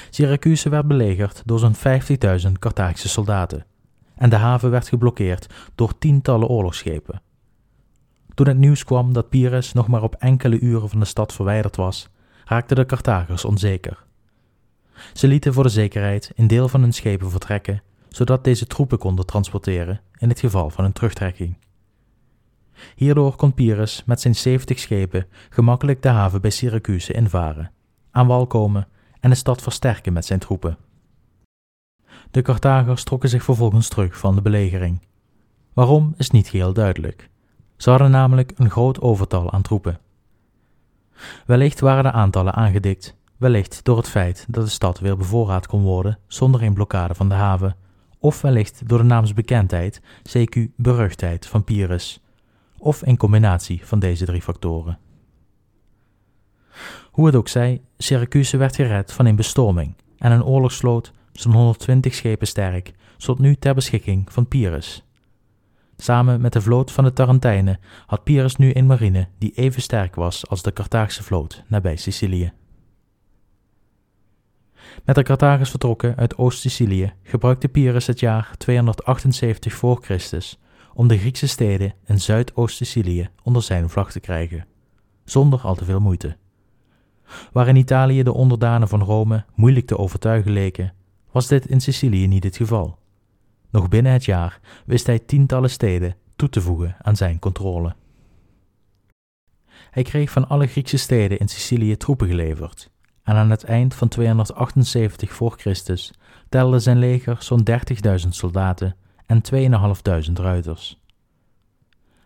Syracuse 0.09 0.69
werd 0.69 0.87
belegerd 0.87 1.41
door 1.45 1.59
zo'n 1.59 1.75
50.000 2.45 2.51
Carthagische 2.59 3.09
soldaten, 3.09 3.65
en 4.15 4.29
de 4.29 4.35
haven 4.35 4.71
werd 4.71 4.87
geblokkeerd 4.87 5.47
door 5.75 5.97
tientallen 5.97 6.47
oorlogsschepen. 6.47 7.21
Toen 8.33 8.47
het 8.47 8.57
nieuws 8.57 8.83
kwam 8.83 9.13
dat 9.13 9.29
Pyrrhus 9.29 9.73
nog 9.73 9.87
maar 9.87 10.03
op 10.03 10.15
enkele 10.15 10.59
uren 10.59 10.89
van 10.89 10.99
de 10.99 11.05
stad 11.05 11.33
verwijderd 11.33 11.75
was, 11.75 12.09
raakten 12.45 12.75
de 12.75 12.85
Carthagers 12.85 13.45
onzeker. 13.45 14.03
Ze 15.13 15.27
lieten 15.27 15.53
voor 15.53 15.63
de 15.63 15.69
zekerheid 15.69 16.31
een 16.35 16.47
deel 16.47 16.67
van 16.67 16.81
hun 16.81 16.93
schepen 16.93 17.31
vertrekken, 17.31 17.81
zodat 18.09 18.43
deze 18.43 18.67
troepen 18.67 18.97
konden 18.97 19.25
transporteren 19.25 20.01
in 20.17 20.29
het 20.29 20.39
geval 20.39 20.69
van 20.69 20.85
een 20.85 20.93
terugtrekking. 20.93 21.57
Hierdoor 22.95 23.35
kon 23.35 23.53
Pyrrhus 23.53 24.03
met 24.05 24.21
zijn 24.21 24.35
70 24.35 24.79
schepen 24.79 25.27
gemakkelijk 25.49 26.01
de 26.01 26.09
haven 26.09 26.41
bij 26.41 26.49
Syracuse 26.49 27.13
invaren, 27.13 27.71
aan 28.11 28.27
wal 28.27 28.47
komen 28.47 28.87
en 29.19 29.29
de 29.29 29.35
stad 29.35 29.61
versterken 29.61 30.13
met 30.13 30.25
zijn 30.25 30.39
troepen. 30.39 30.77
De 32.31 32.41
Carthagers 32.41 33.03
trokken 33.03 33.29
zich 33.29 33.43
vervolgens 33.43 33.87
terug 33.87 34.17
van 34.17 34.35
de 34.35 34.41
belegering. 34.41 35.01
Waarom 35.73 36.13
is 36.17 36.29
niet 36.29 36.47
geheel 36.47 36.73
duidelijk. 36.73 37.29
Ze 37.77 37.89
hadden 37.89 38.11
namelijk 38.11 38.51
een 38.55 38.69
groot 38.69 39.01
overtal 39.01 39.51
aan 39.51 39.61
troepen. 39.61 39.99
Wellicht 41.45 41.79
waren 41.79 42.03
de 42.03 42.11
aantallen 42.11 42.53
aangedikt, 42.53 43.15
wellicht 43.37 43.83
door 43.83 43.97
het 43.97 44.09
feit 44.09 44.45
dat 44.49 44.63
de 44.63 44.69
stad 44.69 44.99
weer 44.99 45.17
bevoorraad 45.17 45.67
kon 45.67 45.81
worden 45.81 46.19
zonder 46.27 46.63
een 46.63 46.73
blokkade 46.73 47.15
van 47.15 47.29
de 47.29 47.35
haven, 47.35 47.75
of 48.19 48.41
wellicht 48.41 48.87
door 48.89 48.97
de 48.97 49.03
naamsbekendheid, 49.03 50.01
CQ 50.29 50.59
beruchtheid 50.75 51.47
van 51.47 51.63
Pyrrhus, 51.63 52.22
of 52.83 53.01
een 53.01 53.17
combinatie 53.17 53.85
van 53.85 53.99
deze 53.99 54.25
drie 54.25 54.41
factoren. 54.41 54.99
Hoe 57.11 57.25
het 57.25 57.35
ook 57.35 57.47
zij, 57.47 57.81
Syracuse 57.97 58.57
werd 58.57 58.75
gered 58.75 59.11
van 59.11 59.25
een 59.25 59.35
bestorming 59.35 59.95
en 60.17 60.31
een 60.31 60.43
oorlogsvloot 60.43 61.11
zo'n 61.31 61.53
120 61.53 62.13
schepen 62.13 62.47
sterk, 62.47 62.93
stond 63.17 63.39
nu 63.39 63.55
ter 63.55 63.73
beschikking 63.73 64.31
van 64.31 64.47
Pyrrhus. 64.47 65.03
Samen 65.97 66.41
met 66.41 66.53
de 66.53 66.61
vloot 66.61 66.91
van 66.91 67.03
de 67.03 67.13
Tarentijnen 67.13 67.79
had 68.05 68.23
Pyrrhus 68.23 68.55
nu 68.55 68.71
een 68.73 68.85
marine 68.85 69.27
die 69.37 69.51
even 69.55 69.81
sterk 69.81 70.15
was 70.15 70.49
als 70.49 70.61
de 70.61 70.73
Carthaagse 70.73 71.23
vloot 71.23 71.63
nabij 71.67 71.95
Sicilië. 71.95 72.51
Met 75.05 75.15
de 75.15 75.23
Carthagers 75.23 75.69
vertrokken 75.69 76.15
uit 76.15 76.37
Oost-Sicilië 76.37 77.13
gebruikte 77.23 77.67
Pyrrhus 77.67 78.07
het 78.07 78.19
jaar 78.19 78.55
278 78.57 79.73
voor 79.73 79.99
Christus 80.01 80.57
om 80.93 81.07
de 81.07 81.17
Griekse 81.17 81.47
steden 81.47 81.93
in 82.05 82.21
Zuidoost-Sicilië 82.21 83.29
onder 83.43 83.61
zijn 83.61 83.89
vlag 83.89 84.11
te 84.11 84.19
krijgen, 84.19 84.65
zonder 85.23 85.61
al 85.61 85.75
te 85.75 85.85
veel 85.85 85.99
moeite. 85.99 86.37
Waar 87.51 87.67
in 87.67 87.75
Italië 87.75 88.23
de 88.23 88.33
onderdanen 88.33 88.87
van 88.87 89.01
Rome 89.01 89.45
moeilijk 89.55 89.85
te 89.85 89.97
overtuigen 89.97 90.51
leken, 90.51 90.93
was 91.31 91.47
dit 91.47 91.65
in 91.65 91.81
Sicilië 91.81 92.27
niet 92.27 92.43
het 92.43 92.57
geval. 92.57 92.97
Nog 93.69 93.89
binnen 93.89 94.11
het 94.11 94.25
jaar 94.25 94.59
wist 94.85 95.05
hij 95.07 95.19
tientallen 95.19 95.69
steden 95.69 96.15
toe 96.35 96.49
te 96.49 96.61
voegen 96.61 96.95
aan 97.01 97.15
zijn 97.15 97.39
controle. 97.39 97.95
Hij 99.91 100.03
kreeg 100.03 100.31
van 100.31 100.47
alle 100.47 100.67
Griekse 100.67 100.97
steden 100.97 101.39
in 101.39 101.47
Sicilië 101.47 101.97
troepen 101.97 102.27
geleverd, 102.27 102.91
en 103.23 103.35
aan 103.35 103.49
het 103.49 103.63
eind 103.63 103.93
van 103.93 104.07
278 104.07 105.33
voor 105.33 105.53
Christus 105.57 106.13
telde 106.49 106.79
zijn 106.79 106.97
leger 106.97 107.37
zo'n 107.39 107.67
30.000 107.69 108.27
soldaten 108.29 108.95
en 109.25 109.41
2.500 110.27 110.33
ruiters. 110.33 111.01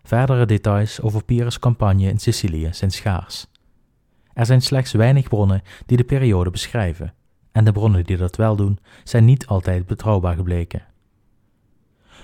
Verdere 0.03 0.45
details 0.45 1.01
over 1.01 1.23
Pyrrhus' 1.23 1.59
campagne 1.59 2.09
in 2.09 2.19
Sicilië 2.19 2.69
zijn 2.71 2.91
schaars. 2.91 3.47
Er 4.33 4.45
zijn 4.45 4.61
slechts 4.61 4.91
weinig 4.91 5.27
bronnen 5.27 5.61
die 5.85 5.97
de 5.97 6.03
periode 6.03 6.49
beschrijven, 6.49 7.13
en 7.51 7.63
de 7.65 7.71
bronnen 7.71 8.03
die 8.03 8.17
dat 8.17 8.35
wel 8.35 8.55
doen, 8.55 8.79
zijn 9.03 9.25
niet 9.25 9.47
altijd 9.47 9.85
betrouwbaar 9.85 10.35
gebleken. 10.35 10.85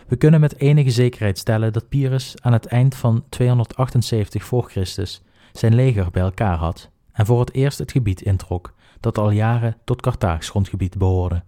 We 0.08 0.15
kunnen 0.15 0.39
met 0.39 0.60
enige 0.60 0.89
zekerheid 0.89 1.38
stellen 1.38 1.74
dat 1.74 1.89
Pyrrhus 1.89 2.36
aan 2.42 2.53
het 2.53 2.65
eind 2.65 2.96
van 2.96 3.24
278 3.30 4.44
voor 4.44 4.70
Christus 4.70 5.22
zijn 5.51 5.75
leger 5.75 6.12
bij 6.12 6.22
elkaar 6.22 6.58
had 6.58 6.89
en 7.12 7.25
voor 7.25 7.39
het 7.39 7.53
eerst 7.53 7.77
het 7.77 7.92
gebied 7.92 8.22
introk 8.22 8.74
dat 9.00 9.18
al 9.18 9.30
jaren 9.30 9.77
tot 9.84 10.01
Carthaags 10.01 10.50
grondgebied 10.50 10.98
behoorde. 10.98 11.44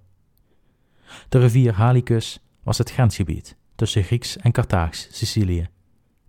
De 1.29 1.39
rivier 1.39 1.73
Halicus 1.73 2.39
was 2.65 2.77
het 2.77 2.91
grensgebied 2.91 3.57
tussen 3.75 4.03
Grieks 4.03 4.37
en 4.37 4.51
Carthaags 4.51 5.07
Sicilië, 5.11 5.69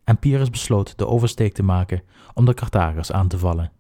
en 0.05 0.19
Pyrrhus 0.19 0.51
besloot 0.51 0.99
de 0.99 1.07
oversteek 1.07 1.55
te 1.55 1.63
maken 1.63 2.03
om 2.35 2.45
de 2.45 2.55
Carthagers 2.55 3.13
aan 3.13 3.29
te 3.29 3.39
vallen. 3.39 3.73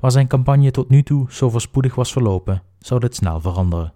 Waar 0.00 0.10
zijn 0.10 0.26
campagne 0.26 0.70
tot 0.70 0.88
nu 0.88 1.02
toe 1.02 1.32
zo 1.32 1.50
voorspoedig 1.50 1.94
was 1.94 2.12
verlopen, 2.12 2.62
zou 2.78 3.00
dit 3.00 3.14
snel 3.14 3.40
veranderen. 3.40 3.92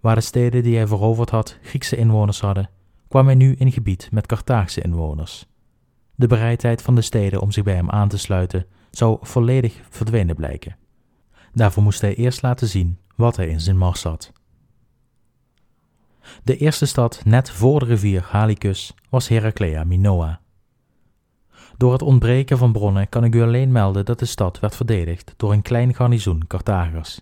Waar 0.00 0.14
de 0.14 0.20
steden 0.20 0.62
die 0.62 0.76
hij 0.76 0.86
veroverd 0.86 1.30
had 1.30 1.58
Griekse 1.62 1.96
inwoners 1.96 2.40
hadden, 2.40 2.70
kwam 3.08 3.26
hij 3.26 3.34
nu 3.34 3.54
in 3.54 3.72
gebied 3.72 4.08
met 4.12 4.26
Carthaagse 4.26 4.82
inwoners. 4.82 5.46
De 6.14 6.26
bereidheid 6.26 6.82
van 6.82 6.94
de 6.94 7.02
steden 7.02 7.40
om 7.40 7.50
zich 7.50 7.64
bij 7.64 7.74
hem 7.74 7.90
aan 7.90 8.08
te 8.08 8.18
sluiten 8.18 8.66
zou 8.90 9.18
volledig 9.20 9.80
verdwenen 9.90 10.36
blijken. 10.36 10.76
Daarvoor 11.52 11.82
moest 11.82 12.00
hij 12.00 12.14
eerst 12.14 12.42
laten 12.42 12.68
zien 12.68 12.98
wat 13.16 13.36
hij 13.36 13.48
in 13.48 13.60
zijn 13.60 13.78
mars 13.78 14.02
had. 14.02 14.32
De 16.42 16.56
eerste 16.56 16.86
stad 16.86 17.20
net 17.24 17.50
voor 17.50 17.78
de 17.78 17.84
rivier 17.84 18.26
Halicus 18.30 18.94
was 19.08 19.28
Heraclea 19.28 19.84
Minoa. 19.84 20.40
Door 21.76 21.92
het 21.92 22.02
ontbreken 22.02 22.58
van 22.58 22.72
bronnen 22.72 23.08
kan 23.08 23.24
ik 23.24 23.34
u 23.34 23.42
alleen 23.42 23.72
melden 23.72 24.04
dat 24.04 24.18
de 24.18 24.24
stad 24.24 24.60
werd 24.60 24.76
verdedigd 24.76 25.34
door 25.36 25.52
een 25.52 25.62
klein 25.62 25.94
garnizoen 25.94 26.46
Carthagers. 26.46 27.20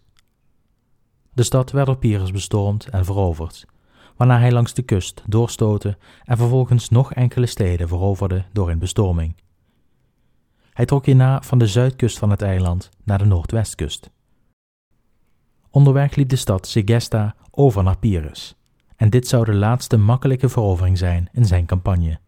De 1.32 1.42
stad 1.42 1.71
werd 1.71 1.87
door 1.87 1.97
Pyrrhus 1.97 2.30
bestormd 2.30 2.88
en 2.88 3.04
veroverd, 3.04 3.66
waarna 4.16 4.38
hij 4.38 4.52
langs 4.52 4.75
de 4.75 4.82
kust 4.82 5.23
doorstootte 5.26 5.99
en 6.25 6.37
vervolgens 6.37 6.88
nog 6.88 7.14
enkele 7.14 7.47
steden 7.47 7.88
veroverde 7.88 8.44
door 8.52 8.71
een 8.71 8.78
bestorming. 8.78 9.37
Hij 10.73 10.85
trok 10.85 11.06
hierna 11.06 11.42
van 11.42 11.59
de 11.59 11.66
zuidkust 11.66 12.18
van 12.18 12.30
het 12.30 12.42
eiland 12.42 12.90
naar 13.04 13.18
de 13.18 13.25
noordwestkust. 13.25 14.11
Onderweg 15.71 16.14
liep 16.14 16.28
de 16.28 16.37
stad 16.37 16.66
Segesta 16.66 17.35
over 17.50 17.82
naar 17.82 17.99
Pyrrhus, 17.99 18.56
en 19.02 19.11
dit 19.11 19.28
zou 19.28 19.44
de 19.44 19.54
laatste 19.54 19.97
makkelijke 19.97 20.49
verovering 20.49 20.99
zijn 20.99 21.28
in 21.32 21.44
zijn 21.44 21.66
campagne. 21.66 22.18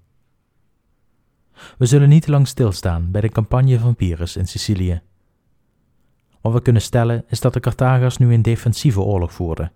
We 1.78 1.86
zullen 1.86 2.08
niet 2.08 2.26
lang 2.26 2.48
stilstaan 2.48 3.10
bij 3.10 3.20
de 3.20 3.28
campagne 3.28 3.78
van 3.78 3.96
Pyrrhus 3.96 4.36
in 4.36 4.46
Sicilië. 4.46 5.00
Wat 6.40 6.52
we 6.52 6.62
kunnen 6.62 6.82
stellen 6.82 7.24
is 7.28 7.40
dat 7.40 7.52
de 7.52 7.60
Carthagers 7.60 8.16
nu 8.16 8.32
een 8.32 8.42
defensieve 8.42 9.00
oorlog 9.00 9.32
voerden. 9.32 9.72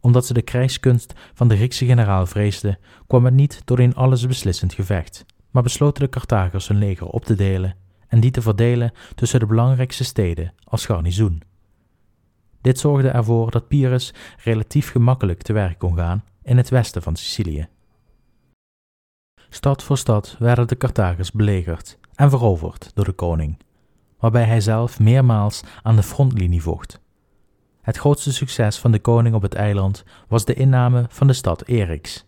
Omdat 0.00 0.26
ze 0.26 0.32
de 0.32 0.42
krijgskunst 0.42 1.14
van 1.34 1.48
de 1.48 1.56
Griekse 1.56 1.86
generaal 1.86 2.26
vreesden, 2.26 2.78
kwam 3.06 3.24
het 3.24 3.34
niet 3.34 3.62
door 3.64 3.78
een 3.78 3.94
alles 3.94 4.26
beslissend 4.26 4.74
gevecht, 4.74 5.24
maar 5.50 5.62
besloten 5.62 6.02
de 6.02 6.08
Carthagers 6.08 6.68
hun 6.68 6.78
leger 6.78 7.06
op 7.06 7.24
te 7.24 7.34
delen 7.34 7.76
en 8.08 8.20
die 8.20 8.30
te 8.30 8.42
verdelen 8.42 8.92
tussen 9.14 9.40
de 9.40 9.46
belangrijkste 9.46 10.04
steden 10.04 10.52
als 10.64 10.86
garnizoen. 10.86 11.42
Dit 12.66 12.78
zorgde 12.78 13.08
ervoor 13.08 13.50
dat 13.50 13.68
Pyrrhus 13.68 14.14
relatief 14.44 14.90
gemakkelijk 14.90 15.42
te 15.42 15.52
werk 15.52 15.78
kon 15.78 15.96
gaan 15.96 16.24
in 16.42 16.56
het 16.56 16.68
westen 16.68 17.02
van 17.02 17.16
Sicilië. 17.16 17.68
Stad 19.48 19.82
voor 19.82 19.98
stad 19.98 20.36
werden 20.38 20.68
de 20.68 20.76
Carthagers 20.76 21.32
belegerd 21.32 21.98
en 22.14 22.30
veroverd 22.30 22.90
door 22.94 23.04
de 23.04 23.12
koning, 23.12 23.58
waarbij 24.18 24.44
hij 24.44 24.60
zelf 24.60 24.98
meermaals 24.98 25.62
aan 25.82 25.96
de 25.96 26.02
frontlinie 26.02 26.62
vocht. 26.62 27.00
Het 27.82 27.96
grootste 27.96 28.32
succes 28.32 28.78
van 28.78 28.92
de 28.92 29.00
koning 29.00 29.34
op 29.34 29.42
het 29.42 29.54
eiland 29.54 30.04
was 30.28 30.44
de 30.44 30.54
inname 30.54 31.06
van 31.08 31.26
de 31.26 31.32
stad 31.32 31.66
Erix. 31.66 32.26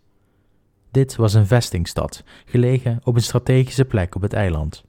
Dit 0.90 1.16
was 1.16 1.34
een 1.34 1.46
vestingstad, 1.46 2.24
gelegen 2.44 3.00
op 3.04 3.14
een 3.14 3.22
strategische 3.22 3.84
plek 3.84 4.14
op 4.14 4.22
het 4.22 4.32
eiland. 4.32 4.84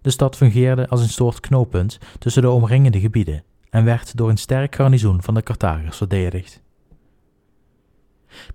De 0.00 0.10
stad 0.10 0.36
fungeerde 0.36 0.88
als 0.88 1.00
een 1.00 1.08
soort 1.08 1.40
knooppunt 1.40 1.98
tussen 2.18 2.42
de 2.42 2.50
omringende 2.50 3.00
gebieden 3.00 3.44
en 3.76 3.84
werd 3.84 4.16
door 4.16 4.28
een 4.28 4.36
sterk 4.36 4.74
garnizoen 4.74 5.22
van 5.22 5.34
de 5.34 5.42
Carthagers 5.42 5.96
verdedigd. 5.96 6.62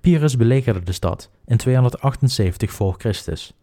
Pyrrhus 0.01 0.37
belegerde 0.37 0.83
de 0.83 0.91
stad 0.91 1.31
in 1.45 1.57
278 1.57 2.71
voor 2.71 2.95
Christus, 2.97 3.53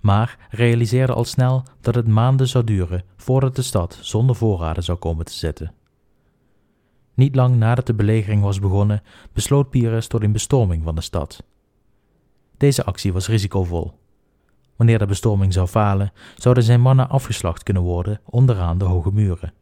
maar 0.00 0.38
realiseerde 0.50 1.12
al 1.12 1.24
snel 1.24 1.64
dat 1.80 1.94
het 1.94 2.06
maanden 2.06 2.48
zou 2.48 2.64
duren 2.64 3.04
voordat 3.16 3.56
de 3.56 3.62
stad 3.62 3.98
zonder 4.00 4.36
voorraden 4.36 4.82
zou 4.82 4.98
komen 4.98 5.24
te 5.24 5.32
zitten. 5.32 5.74
Niet 7.14 7.34
lang 7.34 7.56
nadat 7.56 7.86
de 7.86 7.94
belegering 7.94 8.42
was 8.42 8.58
begonnen, 8.58 9.02
besloot 9.32 9.70
Pyrrhus 9.70 10.06
tot 10.06 10.22
een 10.22 10.32
bestorming 10.32 10.84
van 10.84 10.94
de 10.94 11.00
stad. 11.00 11.44
Deze 12.56 12.84
actie 12.84 13.12
was 13.12 13.28
risicovol. 13.28 13.98
Wanneer 14.76 14.98
de 14.98 15.06
bestorming 15.06 15.52
zou 15.52 15.66
falen, 15.66 16.12
zouden 16.36 16.64
zijn 16.64 16.80
mannen 16.80 17.08
afgeslacht 17.08 17.62
kunnen 17.62 17.82
worden 17.82 18.20
onderaan 18.24 18.78
de 18.78 18.84
hoge 18.84 19.12
muren. 19.12 19.52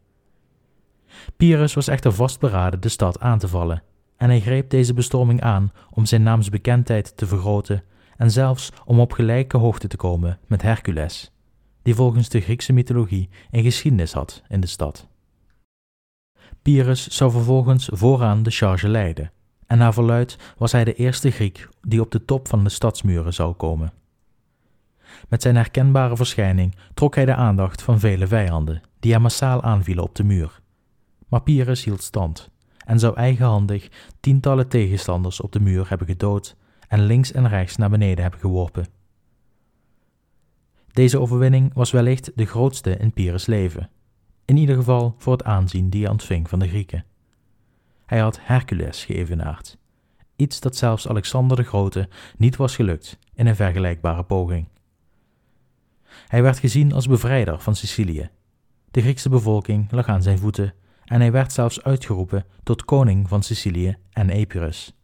Pyrrhus 1.37 1.73
was 1.73 1.87
echter 1.87 2.13
vastberaden 2.13 2.81
de 2.81 2.89
stad 2.89 3.19
aan 3.19 3.39
te 3.39 3.47
vallen 3.47 3.83
en 4.17 4.29
hij 4.29 4.41
greep 4.41 4.69
deze 4.69 4.93
bestorming 4.93 5.41
aan 5.41 5.71
om 5.89 6.05
zijn 6.05 6.23
naamsbekendheid 6.23 7.17
te 7.17 7.27
vergroten 7.27 7.83
en 8.17 8.31
zelfs 8.31 8.71
om 8.85 8.99
op 8.99 9.11
gelijke 9.11 9.57
hoogte 9.57 9.87
te 9.87 9.97
komen 9.97 10.39
met 10.47 10.61
Hercules, 10.61 11.31
die 11.81 11.95
volgens 11.95 12.29
de 12.29 12.41
Griekse 12.41 12.73
mythologie 12.73 13.29
een 13.51 13.63
geschiedenis 13.63 14.13
had 14.13 14.43
in 14.47 14.59
de 14.59 14.67
stad. 14.67 15.07
Pyrrhus 16.61 17.07
zou 17.07 17.31
vervolgens 17.31 17.89
vooraan 17.91 18.43
de 18.43 18.51
charge 18.51 18.87
leiden, 18.87 19.31
en 19.67 19.77
naar 19.77 19.93
verluid 19.93 20.37
was 20.57 20.71
hij 20.71 20.83
de 20.83 20.93
eerste 20.93 21.31
Griek 21.31 21.67
die 21.81 22.01
op 22.01 22.11
de 22.11 22.25
top 22.25 22.47
van 22.47 22.63
de 22.63 22.69
stadsmuren 22.69 23.33
zou 23.33 23.53
komen. 23.53 23.93
Met 25.29 25.41
zijn 25.41 25.55
herkenbare 25.55 26.15
verschijning 26.15 26.75
trok 26.93 27.15
hij 27.15 27.25
de 27.25 27.35
aandacht 27.35 27.81
van 27.81 27.99
vele 27.99 28.27
vijanden, 28.27 28.81
die 28.99 29.11
hem 29.11 29.21
massaal 29.21 29.63
aanvielen 29.63 30.03
op 30.03 30.15
de 30.15 30.23
muur. 30.23 30.60
Maar 31.31 31.41
Pyrrhus 31.41 31.83
hield 31.83 32.03
stand 32.03 32.49
en 32.85 32.99
zou 32.99 33.15
eigenhandig 33.15 33.89
tientallen 34.19 34.67
tegenstanders 34.67 35.41
op 35.41 35.51
de 35.51 35.59
muur 35.59 35.89
hebben 35.89 36.07
gedood 36.07 36.55
en 36.87 37.05
links 37.05 37.31
en 37.31 37.47
rechts 37.47 37.75
naar 37.75 37.89
beneden 37.89 38.21
hebben 38.21 38.39
geworpen. 38.39 38.87
Deze 40.91 41.19
overwinning 41.19 41.73
was 41.73 41.91
wellicht 41.91 42.31
de 42.35 42.45
grootste 42.45 42.97
in 42.97 43.13
Pyrrhus' 43.13 43.45
leven, 43.45 43.89
in 44.45 44.57
ieder 44.57 44.75
geval 44.75 45.15
voor 45.17 45.33
het 45.33 45.43
aanzien 45.43 45.89
die 45.89 46.01
hij 46.01 46.11
ontving 46.11 46.49
van 46.49 46.59
de 46.59 46.67
Grieken. 46.67 47.05
Hij 48.05 48.19
had 48.19 48.39
Hercules 48.41 49.05
geëvenaard, 49.05 49.77
iets 50.35 50.59
dat 50.59 50.75
zelfs 50.75 51.07
Alexander 51.07 51.57
de 51.57 51.63
Grote 51.63 52.09
niet 52.37 52.55
was 52.55 52.75
gelukt 52.75 53.19
in 53.33 53.47
een 53.47 53.55
vergelijkbare 53.55 54.23
poging. 54.23 54.67
Hij 56.27 56.43
werd 56.43 56.59
gezien 56.59 56.93
als 56.93 57.07
bevrijder 57.07 57.59
van 57.59 57.75
Sicilië. 57.75 58.29
De 58.91 59.01
Griekse 59.01 59.29
bevolking 59.29 59.91
lag 59.91 60.07
aan 60.07 60.21
zijn 60.21 60.37
voeten 60.37 60.73
en 61.11 61.19
hij 61.19 61.31
werd 61.31 61.53
zelfs 61.53 61.83
uitgeroepen 61.83 62.45
tot 62.63 62.85
koning 62.85 63.27
van 63.27 63.43
Sicilië 63.43 63.97
en 64.11 64.29
Epirus. 64.29 64.95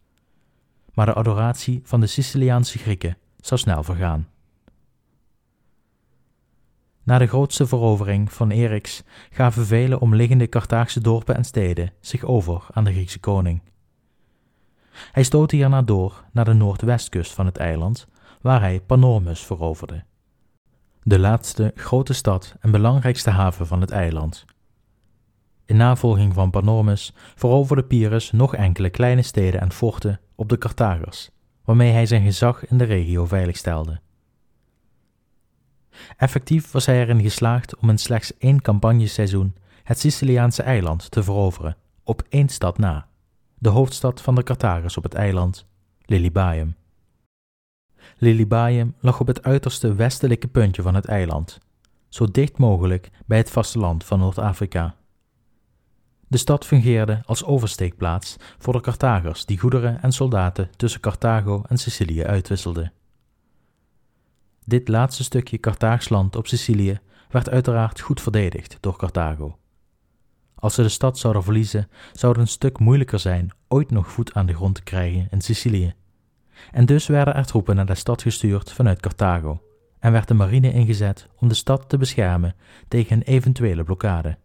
Maar 0.92 1.06
de 1.06 1.14
adoratie 1.14 1.80
van 1.84 2.00
de 2.00 2.06
Siciliaanse 2.06 2.78
Grieken 2.78 3.16
zou 3.40 3.60
snel 3.60 3.82
vergaan. 3.82 4.28
Na 7.02 7.18
de 7.18 7.26
grootste 7.26 7.66
verovering 7.66 8.32
van 8.32 8.50
Eryx 8.50 9.02
gaven 9.30 9.66
vele 9.66 10.00
omliggende 10.00 10.48
Carthaagse 10.48 11.00
dorpen 11.00 11.36
en 11.36 11.44
steden 11.44 11.92
zich 12.00 12.24
over 12.24 12.66
aan 12.70 12.84
de 12.84 12.92
Griekse 12.92 13.20
koning. 13.20 13.62
Hij 15.12 15.22
stootte 15.22 15.56
hierna 15.56 15.82
door 15.82 16.24
naar 16.32 16.44
de 16.44 16.52
noordwestkust 16.52 17.32
van 17.32 17.46
het 17.46 17.56
eiland, 17.56 18.06
waar 18.40 18.60
hij 18.60 18.80
Panormus 18.80 19.40
veroverde, 19.40 20.04
de 21.02 21.18
laatste 21.18 21.72
grote 21.74 22.12
stad 22.12 22.54
en 22.60 22.70
belangrijkste 22.70 23.30
haven 23.30 23.66
van 23.66 23.80
het 23.80 23.90
eiland. 23.90 24.44
In 25.68 25.76
navolging 25.76 26.34
van 26.34 26.50
Panormus 26.50 27.12
veroverde 27.34 27.82
Pyrrhus 27.82 28.30
nog 28.30 28.54
enkele 28.54 28.90
kleine 28.90 29.22
steden 29.22 29.60
en 29.60 29.72
forten 29.72 30.20
op 30.34 30.48
de 30.48 30.58
Carthagers, 30.58 31.30
waarmee 31.64 31.92
hij 31.92 32.06
zijn 32.06 32.22
gezag 32.22 32.66
in 32.66 32.78
de 32.78 32.84
regio 32.84 33.26
veiligstelde. 33.26 34.00
Effectief 36.16 36.70
was 36.70 36.86
hij 36.86 37.00
erin 37.00 37.22
geslaagd 37.22 37.76
om 37.76 37.90
in 37.90 37.98
slechts 37.98 38.36
één 38.38 38.62
campagneseizoen 38.62 39.54
het 39.82 39.98
Siciliaanse 39.98 40.62
eiland 40.62 41.10
te 41.10 41.22
veroveren, 41.22 41.76
op 42.04 42.22
één 42.28 42.48
stad 42.48 42.78
na, 42.78 43.06
de 43.58 43.68
hoofdstad 43.68 44.20
van 44.20 44.34
de 44.34 44.42
Carthagers 44.42 44.96
op 44.96 45.02
het 45.02 45.14
eiland, 45.14 45.66
Lilybaium. 46.04 46.76
Lilybaium 48.18 48.94
lag 49.00 49.20
op 49.20 49.26
het 49.26 49.42
uiterste 49.42 49.94
westelijke 49.94 50.48
puntje 50.48 50.82
van 50.82 50.94
het 50.94 51.06
eiland, 51.06 51.58
zo 52.08 52.30
dicht 52.30 52.58
mogelijk 52.58 53.10
bij 53.26 53.38
het 53.38 53.50
vasteland 53.50 54.04
van 54.04 54.18
Noord-Afrika. 54.18 54.97
De 56.28 56.36
stad 56.38 56.66
fungeerde 56.66 57.22
als 57.24 57.44
oversteekplaats 57.44 58.36
voor 58.58 58.72
de 58.72 58.80
Carthagers 58.80 59.44
die 59.44 59.58
goederen 59.58 60.02
en 60.02 60.12
soldaten 60.12 60.70
tussen 60.76 61.00
Carthago 61.00 61.62
en 61.68 61.78
Sicilië 61.78 62.24
uitwisselden. 62.24 62.92
Dit 64.64 64.88
laatste 64.88 65.24
stukje 65.24 65.58
Carthaags 65.58 66.08
land 66.08 66.36
op 66.36 66.46
Sicilië 66.46 67.00
werd 67.28 67.50
uiteraard 67.50 68.00
goed 68.00 68.20
verdedigd 68.20 68.76
door 68.80 68.96
Carthago. 68.96 69.58
Als 70.54 70.74
ze 70.74 70.82
de 70.82 70.88
stad 70.88 71.18
zouden 71.18 71.42
verliezen, 71.42 71.88
zou 72.12 72.32
het 72.32 72.40
een 72.40 72.48
stuk 72.48 72.78
moeilijker 72.78 73.18
zijn 73.18 73.50
ooit 73.68 73.90
nog 73.90 74.08
voet 74.08 74.34
aan 74.34 74.46
de 74.46 74.54
grond 74.54 74.74
te 74.74 74.82
krijgen 74.82 75.26
in 75.30 75.40
Sicilië. 75.40 75.94
En 76.70 76.86
dus 76.86 77.06
werden 77.06 77.34
er 77.34 77.46
troepen 77.46 77.76
naar 77.76 77.86
de 77.86 77.94
stad 77.94 78.22
gestuurd 78.22 78.72
vanuit 78.72 79.00
Carthago 79.00 79.62
en 79.98 80.12
werd 80.12 80.28
de 80.28 80.34
marine 80.34 80.72
ingezet 80.72 81.28
om 81.36 81.48
de 81.48 81.54
stad 81.54 81.88
te 81.88 81.96
beschermen 81.96 82.54
tegen 82.88 83.16
een 83.16 83.22
eventuele 83.22 83.84
blokkade. 83.84 84.38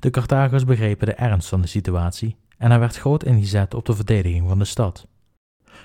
De 0.00 0.10
Carthagers 0.10 0.64
begrepen 0.64 1.06
de 1.06 1.14
ernst 1.14 1.48
van 1.48 1.60
de 1.60 1.66
situatie 1.66 2.36
en 2.58 2.70
er 2.70 2.78
werd 2.78 2.96
groot 2.96 3.24
ingezet 3.24 3.74
op 3.74 3.84
de 3.84 3.94
verdediging 3.94 4.48
van 4.48 4.58
de 4.58 4.64
stad. 4.64 5.06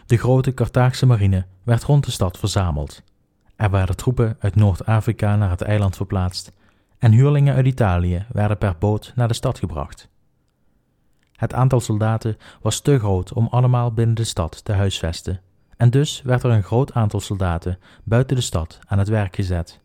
De 0.05 0.17
grote 0.17 0.53
Carthaagse 0.53 1.05
marine 1.05 1.45
werd 1.63 1.83
rond 1.83 2.05
de 2.05 2.11
stad 2.11 2.37
verzameld. 2.37 3.03
Er 3.55 3.69
werden 3.71 3.95
troepen 3.95 4.37
uit 4.39 4.55
Noord-Afrika 4.55 5.35
naar 5.35 5.49
het 5.49 5.61
eiland 5.61 5.95
verplaatst 5.95 6.51
en 6.97 7.11
huurlingen 7.11 7.55
uit 7.55 7.65
Italië 7.65 8.25
werden 8.31 8.57
per 8.57 8.75
boot 8.79 9.11
naar 9.15 9.27
de 9.27 9.33
stad 9.33 9.59
gebracht. 9.59 10.09
Het 11.35 11.53
aantal 11.53 11.79
soldaten 11.79 12.37
was 12.61 12.79
te 12.79 12.99
groot 12.99 13.33
om 13.33 13.47
allemaal 13.47 13.93
binnen 13.93 14.15
de 14.15 14.23
stad 14.23 14.65
te 14.65 14.73
huisvesten, 14.73 15.41
en 15.77 15.89
dus 15.89 16.21
werd 16.21 16.43
er 16.43 16.51
een 16.51 16.63
groot 16.63 16.93
aantal 16.93 17.19
soldaten 17.19 17.79
buiten 18.03 18.35
de 18.35 18.41
stad 18.41 18.79
aan 18.85 18.99
het 18.99 19.07
werk 19.07 19.35
gezet. 19.35 19.81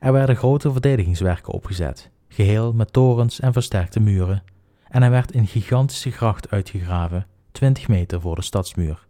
Er 0.00 0.12
werden 0.12 0.36
grote 0.36 0.72
verdedigingswerken 0.72 1.52
opgezet, 1.52 2.10
geheel 2.32 2.72
met 2.72 2.92
torens 2.92 3.40
en 3.40 3.52
versterkte 3.52 4.00
muren, 4.00 4.42
en 4.88 5.02
er 5.02 5.10
werd 5.10 5.34
een 5.34 5.46
gigantische 5.46 6.10
gracht 6.10 6.50
uitgegraven 6.50 7.26
20 7.52 7.88
meter 7.88 8.20
voor 8.20 8.34
de 8.34 8.42
stadsmuur. 8.42 9.06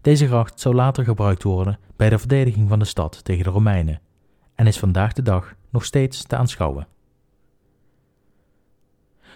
Deze 0.00 0.26
gracht 0.26 0.60
zou 0.60 0.74
later 0.74 1.04
gebruikt 1.04 1.42
worden 1.42 1.78
bij 1.96 2.08
de 2.08 2.18
verdediging 2.18 2.68
van 2.68 2.78
de 2.78 2.84
stad 2.84 3.24
tegen 3.24 3.44
de 3.44 3.50
Romeinen 3.50 4.00
en 4.54 4.66
is 4.66 4.78
vandaag 4.78 5.12
de 5.12 5.22
dag 5.22 5.54
nog 5.70 5.84
steeds 5.84 6.22
te 6.22 6.36
aanschouwen. 6.36 6.86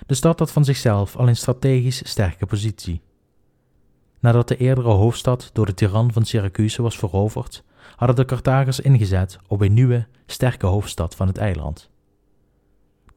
De 0.06 0.14
stad 0.14 0.38
had 0.38 0.52
van 0.52 0.64
zichzelf 0.64 1.16
al 1.16 1.28
een 1.28 1.36
strategisch 1.36 2.08
sterke 2.08 2.46
positie. 2.46 3.00
Nadat 4.18 4.48
de 4.48 4.56
eerdere 4.56 4.88
hoofdstad 4.88 5.50
door 5.52 5.66
de 5.66 5.74
tiran 5.74 6.12
van 6.12 6.24
Syracuse 6.24 6.82
was 6.82 6.98
veroverd, 6.98 7.64
hadden 7.96 8.16
de 8.16 8.24
Carthagers 8.24 8.80
ingezet 8.80 9.38
op 9.46 9.60
een 9.60 9.74
nieuwe, 9.74 10.06
sterke 10.26 10.66
hoofdstad 10.66 11.14
van 11.14 11.26
het 11.26 11.38
eiland. 11.38 11.89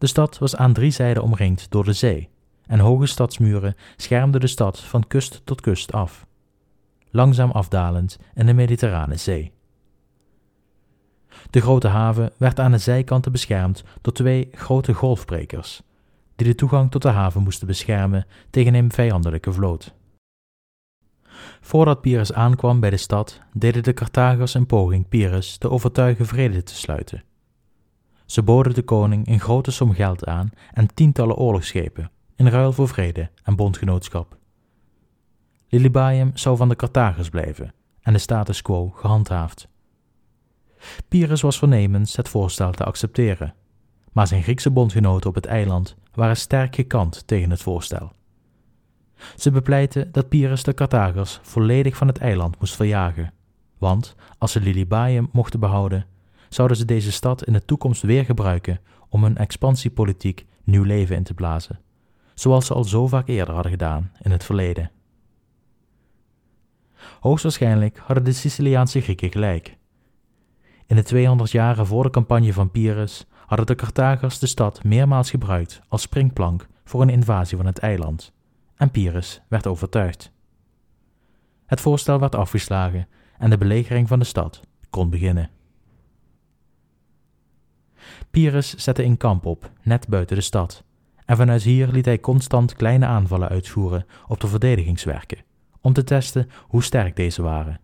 De 0.03 0.09
stad 0.09 0.37
was 0.37 0.55
aan 0.55 0.73
drie 0.73 0.91
zijden 0.91 1.23
omringd 1.23 1.71
door 1.71 1.83
de 1.83 1.93
zee 1.93 2.29
en 2.65 2.79
hoge 2.79 3.05
stadsmuren 3.05 3.75
schermden 3.95 4.41
de 4.41 4.47
stad 4.47 4.79
van 4.79 5.07
kust 5.07 5.41
tot 5.43 5.61
kust 5.61 5.91
af, 5.91 6.25
langzaam 7.09 7.51
afdalend 7.51 8.19
in 8.33 8.45
de 8.45 8.53
Mediterrane 8.53 9.15
Zee. 9.15 9.51
De 11.49 11.61
grote 11.61 11.87
haven 11.87 12.31
werd 12.37 12.59
aan 12.59 12.71
de 12.71 12.77
zijkanten 12.77 13.31
beschermd 13.31 13.83
door 14.01 14.13
twee 14.13 14.49
grote 14.51 14.93
golfbrekers, 14.93 15.81
die 16.35 16.47
de 16.47 16.55
toegang 16.55 16.91
tot 16.91 17.01
de 17.01 17.09
haven 17.09 17.41
moesten 17.41 17.67
beschermen 17.67 18.25
tegen 18.49 18.73
een 18.73 18.91
vijandelijke 18.91 19.51
vloot. 19.51 19.93
Voordat 21.61 22.01
Pyrrhus 22.01 22.33
aankwam 22.33 22.79
bij 22.79 22.89
de 22.89 22.97
stad, 22.97 23.39
deden 23.53 23.83
de 23.83 23.93
Carthagers 23.93 24.53
een 24.53 24.65
poging 24.65 25.07
Pyrrhus 25.09 25.57
te 25.57 25.69
overtuigen 25.69 26.25
vrede 26.25 26.63
te 26.63 26.75
sluiten. 26.75 27.23
Ze 28.25 28.43
boden 28.43 28.73
de 28.73 28.83
koning 28.83 29.27
een 29.27 29.39
grote 29.39 29.71
som 29.71 29.93
geld 29.93 30.25
aan 30.25 30.49
en 30.73 30.93
tientallen 30.93 31.35
oorlogsschepen, 31.35 32.11
in 32.35 32.47
ruil 32.47 32.71
voor 32.71 32.87
vrede 32.87 33.29
en 33.43 33.55
bondgenootschap. 33.55 34.37
Lilybaeum 35.69 36.31
zou 36.33 36.57
van 36.57 36.69
de 36.69 36.75
Carthagers 36.75 37.29
blijven 37.29 37.73
en 38.01 38.13
de 38.13 38.19
status 38.19 38.61
quo 38.61 38.89
gehandhaafd. 38.89 39.67
Pyrrhus 41.07 41.41
was 41.41 41.59
voornemens 41.59 42.15
het 42.15 42.29
voorstel 42.29 42.71
te 42.71 42.83
accepteren, 42.83 43.53
maar 44.11 44.27
zijn 44.27 44.43
Griekse 44.43 44.71
bondgenoten 44.71 45.29
op 45.29 45.35
het 45.35 45.45
eiland 45.45 45.95
waren 46.13 46.37
sterk 46.37 46.75
gekant 46.75 47.27
tegen 47.27 47.49
het 47.49 47.61
voorstel. 47.61 48.11
Ze 49.35 49.51
bepleitten 49.51 50.11
dat 50.11 50.29
Pyrrhus 50.29 50.63
de 50.63 50.73
Carthagers 50.73 51.39
volledig 51.41 51.97
van 51.97 52.07
het 52.07 52.17
eiland 52.17 52.59
moest 52.59 52.75
verjagen, 52.75 53.33
want 53.77 54.15
als 54.37 54.51
ze 54.51 54.59
Lilybaeum 54.59 55.29
mochten 55.31 55.59
behouden, 55.59 56.05
zouden 56.53 56.77
ze 56.77 56.85
deze 56.85 57.11
stad 57.11 57.45
in 57.45 57.53
de 57.53 57.65
toekomst 57.65 58.01
weer 58.01 58.25
gebruiken 58.25 58.79
om 59.09 59.23
hun 59.23 59.37
expansiepolitiek 59.37 60.45
nieuw 60.63 60.83
leven 60.83 61.15
in 61.15 61.23
te 61.23 61.33
blazen 61.33 61.79
zoals 62.33 62.65
ze 62.65 62.73
al 62.73 62.83
zo 62.83 63.07
vaak 63.07 63.27
eerder 63.27 63.53
hadden 63.53 63.71
gedaan 63.71 64.11
in 64.21 64.31
het 64.31 64.43
verleden. 64.43 64.91
Hoogstwaarschijnlijk 67.19 67.97
hadden 67.97 68.23
de 68.23 68.31
Siciliaanse 68.31 69.01
Grieken 69.01 69.31
gelijk. 69.31 69.77
In 70.85 70.95
de 70.95 71.03
200 71.03 71.51
jaren 71.51 71.85
voor 71.85 72.03
de 72.03 72.09
campagne 72.09 72.53
van 72.53 72.71
Pyrrhus 72.71 73.25
hadden 73.45 73.65
de 73.65 73.75
Carthagers 73.75 74.39
de 74.39 74.47
stad 74.47 74.83
meermaals 74.83 75.29
gebruikt 75.29 75.81
als 75.87 76.01
springplank 76.01 76.67
voor 76.83 77.01
een 77.01 77.09
invasie 77.09 77.57
van 77.57 77.65
het 77.65 77.79
eiland, 77.79 78.33
en 78.75 78.91
Pyrrhus 78.91 79.41
werd 79.47 79.67
overtuigd. 79.67 80.31
Het 81.65 81.81
voorstel 81.81 82.19
werd 82.19 82.35
afgeslagen 82.35 83.07
en 83.37 83.49
de 83.49 83.57
belegering 83.57 84.07
van 84.07 84.19
de 84.19 84.25
stad 84.25 84.61
kon 84.89 85.09
beginnen. 85.09 85.49
Pyrrhus 88.33 88.75
zette 88.75 89.03
een 89.03 89.17
kamp 89.17 89.45
op, 89.45 89.71
net 89.81 90.07
buiten 90.07 90.35
de 90.35 90.41
stad, 90.41 90.83
en 91.25 91.37
vanuit 91.37 91.63
hier 91.63 91.87
liet 91.87 92.05
hij 92.05 92.19
constant 92.19 92.73
kleine 92.73 93.05
aanvallen 93.05 93.49
uitvoeren 93.49 94.05
op 94.27 94.39
de 94.39 94.47
verdedigingswerken, 94.47 95.43
om 95.81 95.93
te 95.93 96.03
testen 96.03 96.49
hoe 96.67 96.83
sterk 96.83 97.15
deze 97.15 97.41
waren. 97.41 97.79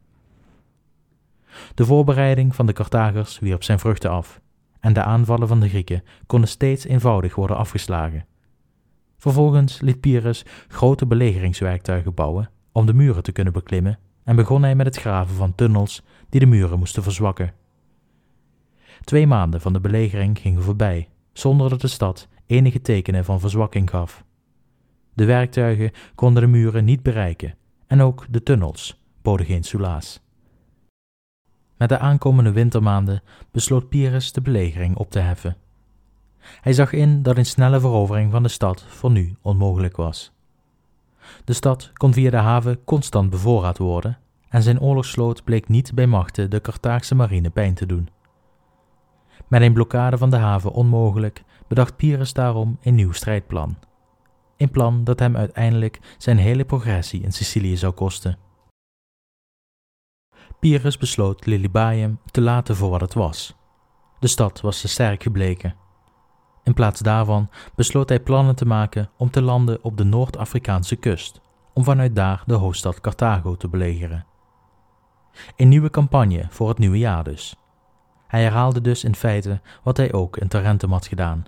De 1.74 1.86
voorbereiding 1.86 2.56
van 2.56 2.66
de 2.66 2.74
Carthagers 2.74 3.40
wierp 3.40 3.64
zijn 3.64 3.80
vruchten 3.80 4.10
af, 4.10 4.42
en 4.80 4.94
de 4.94 5.04
aanvallen 5.04 5.48
van 5.48 5.60
de 5.60 5.70
Grieken 5.70 6.04
konden 6.26 6.50
steeds 6.50 6.86
eenvoudig 6.86 7.36
worden 7.36 7.58
afgeslagen. 7.58 8.26
Vervolgens 9.18 9.82
liet 9.82 10.00
Pyrrhus 10.00 10.46
grote 10.68 11.06
belegeringswerktuigen 11.06 12.14
bouwen 12.14 12.50
om 12.72 12.86
de 12.86 12.94
muren 12.94 13.24
te 13.24 13.32
kunnen 13.32 13.54
beklimmen 13.54 14.00
en 14.24 14.36
begon 14.36 14.64
hij 14.64 14.76
met 14.76 14.86
het 14.86 14.98
graven 14.98 15.36
van 15.36 15.56
tunnels 15.56 16.04
die 16.30 16.40
de 16.40 16.46
muren 16.46 16.80
moesten 16.80 17.04
verzwakken. 17.04 17.54
Twee 19.10 19.28
maanden 19.28 19.62
van 19.62 19.74
de 19.74 19.80
belegering 19.80 20.40
gingen 20.40 20.62
voorbij, 20.62 21.10
zonder 21.34 21.70
dat 21.70 21.82
de 21.82 21.88
stad 21.88 22.28
enige 22.46 22.82
tekenen 22.82 23.26
van 23.26 23.40
verzwakking 23.40 23.90
gaf. 23.90 24.24
De 25.14 25.26
werktuigen 25.26 25.92
konden 26.16 26.44
de 26.44 26.50
muren 26.50 26.86
niet 26.86 27.04
bereiken 27.04 27.56
en 27.88 28.02
ook 28.02 28.26
de 28.30 28.44
tunnels 28.44 29.04
boden 29.22 29.46
geen 29.46 29.64
soelaas. 29.64 30.22
Met 31.78 31.90
de 31.90 31.98
aankomende 31.98 32.52
wintermaanden 32.52 33.22
besloot 33.52 33.90
Pyrrhus 33.90 34.32
de 34.32 34.42
belegering 34.42 34.96
op 34.96 35.12
te 35.12 35.20
heffen. 35.20 35.58
Hij 36.40 36.74
zag 36.74 36.94
in 36.94 37.24
dat 37.24 37.38
een 37.38 37.46
snelle 37.46 37.80
verovering 37.80 38.32
van 38.32 38.44
de 38.44 38.50
stad 38.50 38.86
voor 38.88 39.12
nu 39.12 39.36
onmogelijk 39.42 39.96
was. 39.96 40.32
De 41.44 41.54
stad 41.54 41.92
kon 41.94 42.14
via 42.14 42.30
de 42.30 42.38
haven 42.38 42.84
constant 42.84 43.30
bevoorraad 43.30 43.78
worden 43.78 44.18
en 44.50 44.64
zijn 44.64 44.82
oorlogssloot 44.82 45.44
bleek 45.44 45.68
niet 45.68 45.94
bij 45.94 46.08
machten 46.08 46.50
de 46.50 46.62
Carthaagse 46.62 47.16
marine 47.16 47.50
pijn 47.50 47.74
te 47.74 47.86
doen. 47.86 48.10
Met 49.50 49.62
een 49.62 49.74
blokkade 49.74 50.18
van 50.18 50.30
de 50.30 50.38
haven 50.38 50.72
onmogelijk 50.72 51.44
bedacht 51.68 51.96
Pyrrhus 51.96 52.34
daarom 52.34 52.78
een 52.82 52.96
nieuw 52.96 53.12
strijdplan. 53.12 53.78
Een 54.58 54.72
plan 54.72 55.04
dat 55.04 55.20
hem 55.20 55.38
uiteindelijk 55.38 56.00
zijn 56.18 56.38
hele 56.38 56.66
progressie 56.66 57.22
in 57.22 57.32
Sicilië 57.32 57.78
zou 57.78 57.94
kosten. 57.94 58.38
Pyrrhus 60.60 60.98
besloot 60.98 61.46
Lilybaeum 61.46 62.20
te 62.32 62.42
laten 62.42 62.76
voor 62.76 62.90
wat 62.90 63.02
het 63.02 63.14
was. 63.14 63.56
De 64.20 64.28
stad 64.28 64.62
was 64.62 64.82
te 64.82 64.88
sterk 64.88 65.24
gebleken. 65.24 65.76
In 66.64 66.74
plaats 66.74 67.00
daarvan 67.00 67.50
besloot 67.76 68.10
hij 68.10 68.20
plannen 68.20 68.56
te 68.56 68.66
maken 68.66 69.10
om 69.18 69.30
te 69.30 69.42
landen 69.42 69.84
op 69.84 69.98
de 69.98 70.04
Noord-Afrikaanse 70.04 70.96
kust, 70.96 71.42
om 71.74 71.84
vanuit 71.84 72.16
daar 72.16 72.44
de 72.46 72.54
hoofdstad 72.54 73.02
Carthago 73.02 73.56
te 73.56 73.68
belegeren. 73.68 74.26
Een 75.56 75.68
nieuwe 75.68 75.90
campagne 75.90 76.46
voor 76.50 76.70
het 76.70 76.78
nieuwe 76.78 76.98
jaar 76.98 77.24
dus. 77.24 77.59
Hij 78.30 78.42
herhaalde 78.42 78.82
dus 78.82 79.04
in 79.04 79.16
feite 79.16 79.62
wat 79.84 79.98
hij 79.98 80.14
ook 80.14 80.38
in 80.38 80.48
Tarentum 80.48 80.92
had 80.92 81.08
gedaan. 81.08 81.46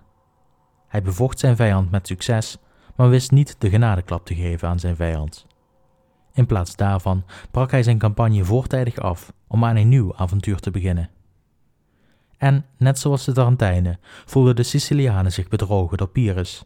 Hij 0.88 1.02
bevocht 1.02 1.40
zijn 1.40 1.56
vijand 1.56 1.92
met 1.92 2.08
succes, 2.08 2.58
maar 2.96 3.10
wist 3.10 3.32
niet 3.32 3.56
de 3.58 3.70
genadeklap 3.70 4.26
te 4.26 4.36
geven 4.36 4.68
aan 4.68 4.80
zijn 4.80 4.96
vijand. 4.96 5.46
In 6.34 6.46
plaats 6.46 6.76
daarvan 6.76 7.24
brak 7.52 7.72
hij 7.72 7.84
zijn 7.84 7.98
campagne 7.98 8.44
voortijdig 8.44 8.98
af 8.98 9.34
om 9.48 9.66
aan 9.66 9.76
een 9.76 9.90
nieuw 9.90 10.16
avontuur 10.16 10.60
te 10.60 10.72
beginnen. 10.72 11.10
En, 12.38 12.66
net 12.78 13.00
zoals 13.00 13.26
de 13.26 13.32
Tarentijnen, 13.32 14.00
voelden 14.26 14.56
de 14.56 14.64
Sicilianen 14.64 15.32
zich 15.32 15.48
bedrogen 15.48 15.98
door 15.98 16.10
Pyrrhus. 16.10 16.66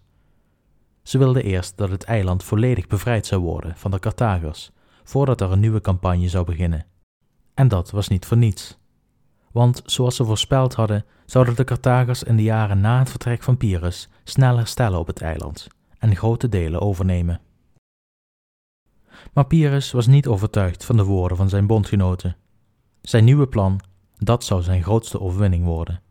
Ze 1.04 1.18
wilden 1.18 1.44
eerst 1.44 1.78
dat 1.78 1.90
het 1.90 2.04
eiland 2.04 2.44
volledig 2.44 2.88
bevrijd 2.88 3.26
zou 3.26 3.42
worden 3.42 3.78
van 3.78 3.92
de 3.92 4.00
Carthagers, 4.00 4.72
voordat 5.04 5.42
er 5.42 5.52
een 5.52 5.60
nieuwe 5.60 5.82
campagne 5.82 6.30
zou 6.30 6.46
beginnen. 6.46 6.86
En 7.54 7.68
dat 7.68 7.92
was 7.92 8.08
niet 8.08 8.26
voor 8.26 8.38
niets. 8.38 8.78
Want 9.56 9.82
zoals 9.86 10.16
ze 10.16 10.26
voorspeld 10.26 10.74
hadden, 10.74 11.06
zouden 11.26 11.56
de 11.56 11.64
Carthagers 11.64 12.24
in 12.24 12.36
de 12.36 12.44
jaren 12.44 12.80
na 12.80 13.00
het 13.00 13.10
vertrek 13.10 13.44
van 13.44 13.58
Pyrrhus 13.58 14.10
snel 14.24 14.58
herstellen 14.58 15.00
op 15.00 15.08
het 15.08 15.22
eiland 15.22 15.68
en 15.98 16.16
grote 16.16 16.50
delen 16.50 16.82
overnemen. 16.82 17.42
Maar 19.34 19.46
Pyrrhus 19.46 19.92
was 19.92 20.08
niet 20.08 20.28
overtuigd 20.28 20.86
van 20.86 20.98
de 20.98 21.04
woorden 21.04 21.38
van 21.38 21.50
zijn 21.50 21.68
bondgenoten. 21.68 22.36
Zijn 23.02 23.24
nieuwe 23.24 23.48
plan, 23.48 23.80
dat 24.18 24.44
zou 24.44 24.62
zijn 24.62 24.84
grootste 24.84 25.20
overwinning 25.20 25.66
worden. 25.66 26.02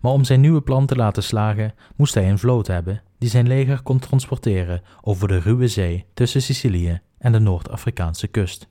Maar 0.00 0.12
om 0.12 0.24
zijn 0.24 0.40
nieuwe 0.40 0.62
plan 0.62 0.86
te 0.86 0.96
laten 0.96 1.22
slagen, 1.22 1.74
moest 1.96 2.14
hij 2.14 2.30
een 2.30 2.38
vloot 2.38 2.66
hebben 2.66 3.02
die 3.18 3.30
zijn 3.30 3.46
leger 3.46 3.82
kon 3.82 3.98
transporteren 3.98 4.82
over 5.00 5.28
de 5.28 5.38
ruwe 5.38 5.68
zee 5.68 6.06
tussen 6.14 6.42
Sicilië 6.42 7.00
en 7.18 7.32
de 7.32 7.38
Noord-Afrikaanse 7.38 8.26
kust. 8.26 8.69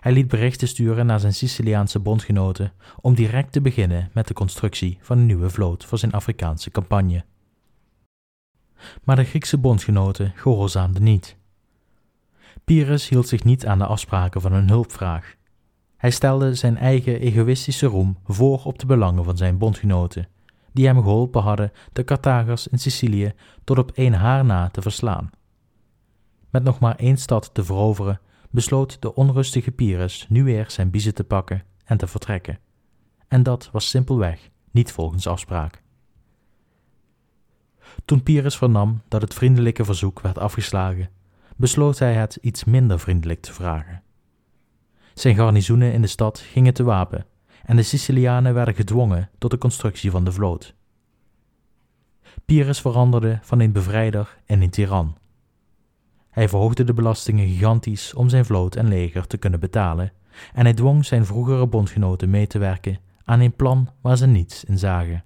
Hij 0.00 0.12
liet 0.12 0.28
berichten 0.28 0.68
sturen 0.68 1.06
naar 1.06 1.20
zijn 1.20 1.34
Siciliaanse 1.34 1.98
bondgenoten 1.98 2.72
om 3.00 3.14
direct 3.14 3.52
te 3.52 3.60
beginnen 3.60 4.10
met 4.12 4.28
de 4.28 4.34
constructie 4.34 4.98
van 5.00 5.18
een 5.18 5.26
nieuwe 5.26 5.50
vloot 5.50 5.84
voor 5.84 5.98
zijn 5.98 6.12
Afrikaanse 6.12 6.70
campagne. 6.70 7.24
Maar 9.04 9.16
de 9.16 9.24
Griekse 9.24 9.58
bondgenoten 9.58 10.32
gehoorzaamden 10.36 11.02
niet. 11.02 11.36
Pyrrhus 12.64 13.08
hield 13.08 13.28
zich 13.28 13.44
niet 13.44 13.66
aan 13.66 13.78
de 13.78 13.86
afspraken 13.86 14.40
van 14.40 14.52
hun 14.52 14.68
hulpvraag. 14.68 15.36
Hij 15.96 16.10
stelde 16.10 16.54
zijn 16.54 16.76
eigen 16.76 17.20
egoïstische 17.20 17.86
roem 17.86 18.18
voor 18.24 18.64
op 18.64 18.78
de 18.78 18.86
belangen 18.86 19.24
van 19.24 19.36
zijn 19.36 19.58
bondgenoten, 19.58 20.28
die 20.72 20.86
hem 20.86 21.02
geholpen 21.02 21.42
hadden 21.42 21.72
de 21.92 22.04
Carthagers 22.04 22.68
in 22.68 22.78
Sicilië 22.78 23.32
tot 23.64 23.78
op 23.78 23.90
één 23.90 24.12
haar 24.12 24.44
na 24.44 24.68
te 24.68 24.82
verslaan. 24.82 25.30
Met 26.50 26.62
nog 26.62 26.78
maar 26.78 26.96
één 26.96 27.16
stad 27.16 27.50
te 27.54 27.64
veroveren, 27.64 28.20
besloot 28.50 29.02
de 29.02 29.14
onrustige 29.14 29.70
Pyrrhus 29.70 30.26
nu 30.28 30.44
weer 30.44 30.70
zijn 30.70 30.90
biezen 30.90 31.14
te 31.14 31.24
pakken 31.24 31.62
en 31.84 31.96
te 31.96 32.06
vertrekken. 32.06 32.58
En 33.28 33.42
dat 33.42 33.68
was 33.72 33.88
simpelweg 33.88 34.50
niet 34.70 34.92
volgens 34.92 35.26
afspraak. 35.26 35.82
Toen 38.04 38.22
Pyrrhus 38.22 38.56
vernam 38.56 39.02
dat 39.08 39.22
het 39.22 39.34
vriendelijke 39.34 39.84
verzoek 39.84 40.20
werd 40.20 40.38
afgeslagen, 40.38 41.10
besloot 41.56 41.98
hij 41.98 42.14
het 42.14 42.38
iets 42.40 42.64
minder 42.64 43.00
vriendelijk 43.00 43.40
te 43.40 43.52
vragen. 43.52 44.02
Zijn 45.14 45.34
garnizoenen 45.34 45.92
in 45.92 46.00
de 46.00 46.06
stad 46.06 46.38
gingen 46.38 46.74
te 46.74 46.82
wapen 46.82 47.26
en 47.64 47.76
de 47.76 47.82
Sicilianen 47.82 48.54
werden 48.54 48.74
gedwongen 48.74 49.30
tot 49.38 49.50
de 49.50 49.58
constructie 49.58 50.10
van 50.10 50.24
de 50.24 50.32
vloot. 50.32 50.74
Pyrrhus 52.44 52.80
veranderde 52.80 53.38
van 53.42 53.60
een 53.60 53.72
bevrijder 53.72 54.38
in 54.46 54.62
een 54.62 54.70
tiran. 54.70 55.16
Hij 56.38 56.48
verhoogde 56.48 56.84
de 56.84 56.94
belastingen 56.94 57.46
gigantisch 57.46 58.14
om 58.14 58.28
zijn 58.28 58.44
vloot 58.44 58.76
en 58.76 58.88
leger 58.88 59.26
te 59.26 59.36
kunnen 59.36 59.60
betalen 59.60 60.12
en 60.52 60.64
hij 60.64 60.74
dwong 60.74 61.04
zijn 61.04 61.26
vroegere 61.26 61.66
bondgenoten 61.66 62.30
mee 62.30 62.46
te 62.46 62.58
werken 62.58 62.98
aan 63.24 63.40
een 63.40 63.56
plan 63.56 63.88
waar 64.00 64.16
ze 64.16 64.26
niets 64.26 64.64
in 64.64 64.78
zagen. 64.78 65.24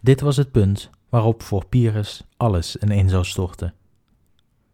Dit 0.00 0.20
was 0.20 0.36
het 0.36 0.50
punt 0.50 0.90
waarop 1.08 1.42
voor 1.42 1.66
Pyrrhus 1.66 2.26
alles 2.36 2.76
ineen 2.76 3.08
zou 3.08 3.24
storten. 3.24 3.74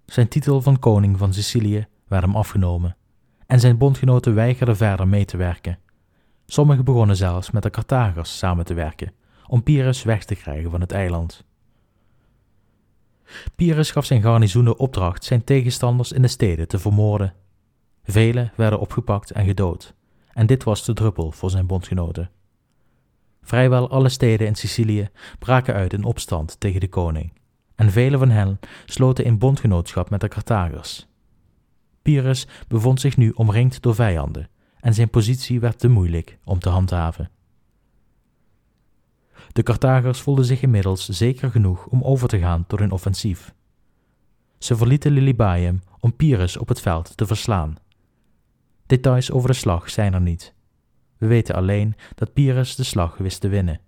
Zijn 0.06 0.28
titel 0.28 0.62
van 0.62 0.78
koning 0.78 1.18
van 1.18 1.34
Sicilië 1.34 1.86
werd 2.08 2.22
hem 2.22 2.36
afgenomen 2.36 2.96
en 3.46 3.60
zijn 3.60 3.78
bondgenoten 3.78 4.34
weigerden 4.34 4.76
verder 4.76 5.08
mee 5.08 5.24
te 5.24 5.36
werken. 5.36 5.78
Sommigen 6.46 6.84
begonnen 6.84 7.16
zelfs 7.16 7.50
met 7.50 7.62
de 7.62 7.70
Carthagers 7.70 8.38
samen 8.38 8.64
te 8.64 8.74
werken 8.74 9.12
om 9.46 9.62
Pyrrhus 9.62 10.02
weg 10.02 10.24
te 10.24 10.34
krijgen 10.34 10.70
van 10.70 10.80
het 10.80 10.92
eiland. 10.92 11.44
Pyrrhus 13.56 13.90
gaf 13.90 14.04
zijn 14.04 14.22
garnizoenen 14.22 14.78
opdracht 14.78 15.24
zijn 15.24 15.44
tegenstanders 15.44 16.12
in 16.12 16.22
de 16.22 16.28
steden 16.28 16.68
te 16.68 16.78
vermoorden. 16.78 17.34
Velen 18.04 18.52
werden 18.56 18.80
opgepakt 18.80 19.30
en 19.30 19.44
gedood, 19.44 19.94
en 20.32 20.46
dit 20.46 20.64
was 20.64 20.84
de 20.84 20.92
druppel 20.92 21.30
voor 21.32 21.50
zijn 21.50 21.66
bondgenoten. 21.66 22.30
Vrijwel 23.42 23.90
alle 23.90 24.08
steden 24.08 24.46
in 24.46 24.54
Sicilië 24.54 25.08
braken 25.38 25.74
uit 25.74 25.92
in 25.92 26.04
opstand 26.04 26.60
tegen 26.60 26.80
de 26.80 26.88
koning, 26.88 27.32
en 27.74 27.90
vele 27.90 28.18
van 28.18 28.30
hen 28.30 28.58
sloten 28.86 29.24
in 29.24 29.38
bondgenootschap 29.38 30.10
met 30.10 30.20
de 30.20 30.28
Carthagers. 30.28 31.06
Pyrrhus 32.02 32.46
bevond 32.68 33.00
zich 33.00 33.16
nu 33.16 33.30
omringd 33.30 33.82
door 33.82 33.94
vijanden, 33.94 34.48
en 34.80 34.94
zijn 34.94 35.10
positie 35.10 35.60
werd 35.60 35.78
te 35.78 35.88
moeilijk 35.88 36.38
om 36.44 36.58
te 36.58 36.68
handhaven. 36.68 37.30
De 39.52 39.62
Carthagers 39.62 40.20
voelden 40.20 40.44
zich 40.44 40.62
inmiddels 40.62 41.08
zeker 41.08 41.50
genoeg 41.50 41.86
om 41.86 42.02
over 42.02 42.28
te 42.28 42.38
gaan 42.38 42.66
tot 42.66 42.80
een 42.80 42.92
offensief. 42.92 43.54
Ze 44.58 44.76
verlieten 44.76 45.12
Lilybaeum 45.12 45.82
om 46.00 46.16
Pyrrhus 46.16 46.56
op 46.56 46.68
het 46.68 46.80
veld 46.80 47.16
te 47.16 47.26
verslaan. 47.26 47.76
Details 48.86 49.30
over 49.30 49.48
de 49.48 49.54
slag 49.54 49.90
zijn 49.90 50.14
er 50.14 50.20
niet. 50.20 50.54
We 51.18 51.26
weten 51.26 51.54
alleen 51.54 51.94
dat 52.14 52.32
Pyrrhus 52.32 52.76
de 52.76 52.84
slag 52.84 53.16
wist 53.16 53.40
te 53.40 53.48
winnen. 53.48 53.80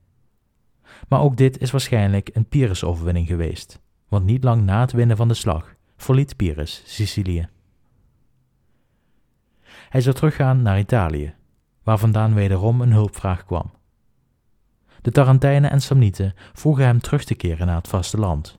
Maar 1.09 1.21
ook 1.21 1.37
dit 1.37 1.59
is 1.59 1.71
waarschijnlijk 1.71 2.31
een 2.33 2.49
Pyrrhus-overwinning 2.49 3.27
geweest, 3.27 3.81
want 4.09 4.25
niet 4.25 4.45
lang 4.45 4.65
na 4.65 4.81
het 4.81 4.93
winnen 4.93 5.17
van 5.17 5.29
de 5.29 5.35
slag 5.35 5.75
verliet 5.97 6.37
Pyrrhus 6.37 6.83
Sicilië. 6.87 7.49
Hij 9.89 10.01
zou 10.01 10.15
teruggaan 10.15 10.63
naar 10.63 10.79
Italië, 10.79 11.35
waar 11.83 11.99
vandaan 11.99 12.35
wederom 12.35 12.81
een 12.81 12.93
hulpvraag 12.93 13.45
kwam. 13.45 13.73
De 15.05 15.11
Tarentijnen 15.11 15.71
en 15.71 15.81
Samnieten 15.81 16.35
vroegen 16.53 16.85
hem 16.85 17.01
terug 17.01 17.25
te 17.25 17.35
keren 17.35 17.67
naar 17.67 17.77
het 17.77 17.89
vasteland. 17.89 18.59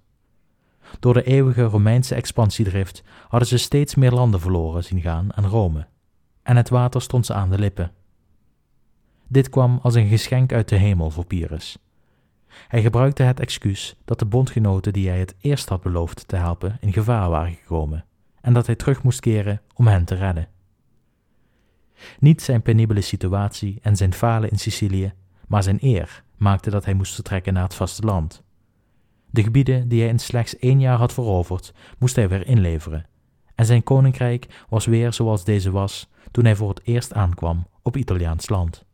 Door 0.99 1.13
de 1.13 1.23
eeuwige 1.23 1.63
Romeinse 1.63 2.15
expansiedrift 2.15 3.03
hadden 3.27 3.47
ze 3.47 3.57
steeds 3.57 3.95
meer 3.95 4.11
landen 4.11 4.39
verloren 4.39 4.83
zien 4.83 5.01
gaan 5.01 5.35
aan 5.35 5.45
Rome, 5.45 5.87
en 6.43 6.55
het 6.55 6.69
water 6.69 7.01
stond 7.01 7.25
ze 7.25 7.33
aan 7.33 7.49
de 7.49 7.59
lippen. 7.59 7.91
Dit 9.27 9.49
kwam 9.49 9.79
als 9.81 9.95
een 9.95 10.07
geschenk 10.07 10.53
uit 10.53 10.69
de 10.69 10.75
hemel 10.75 11.11
voor 11.11 11.25
Pyrrhus. 11.25 11.77
Hij 12.47 12.81
gebruikte 12.81 13.23
het 13.23 13.39
excuus 13.39 13.95
dat 14.05 14.19
de 14.19 14.25
bondgenoten 14.25 14.93
die 14.93 15.09
hij 15.09 15.19
het 15.19 15.35
eerst 15.39 15.69
had 15.69 15.81
beloofd 15.81 16.27
te 16.27 16.35
helpen 16.35 16.77
in 16.79 16.93
gevaar 16.93 17.29
waren 17.29 17.53
gekomen 17.53 18.05
en 18.41 18.53
dat 18.53 18.65
hij 18.65 18.75
terug 18.75 19.03
moest 19.03 19.19
keren 19.19 19.61
om 19.73 19.87
hen 19.87 20.05
te 20.05 20.15
redden. 20.15 20.47
Niet 22.19 22.41
zijn 22.41 22.61
penibele 22.61 23.01
situatie 23.01 23.79
en 23.81 23.95
zijn 23.95 24.13
falen 24.13 24.49
in 24.49 24.59
Sicilië, 24.59 25.13
maar 25.47 25.63
zijn 25.63 25.77
eer 25.81 26.23
maakte 26.37 26.69
dat 26.69 26.85
hij 26.85 26.93
moest 26.93 27.13
vertrekken 27.13 27.53
naar 27.53 27.63
het 27.63 27.75
vasteland. 27.75 28.43
De 29.29 29.43
gebieden 29.43 29.87
die 29.87 30.01
hij 30.01 30.09
in 30.09 30.19
slechts 30.19 30.57
één 30.57 30.79
jaar 30.79 30.97
had 30.97 31.13
veroverd, 31.13 31.73
moest 31.97 32.15
hij 32.15 32.29
weer 32.29 32.47
inleveren, 32.47 33.05
en 33.55 33.65
zijn 33.65 33.83
koninkrijk 33.83 34.65
was 34.69 34.85
weer 34.85 35.13
zoals 35.13 35.43
deze 35.43 35.71
was 35.71 36.09
toen 36.31 36.45
hij 36.45 36.55
voor 36.55 36.69
het 36.69 36.81
eerst 36.83 37.13
aankwam 37.13 37.67
op 37.81 37.97
Italiaans 37.97 38.49
land. 38.49 38.85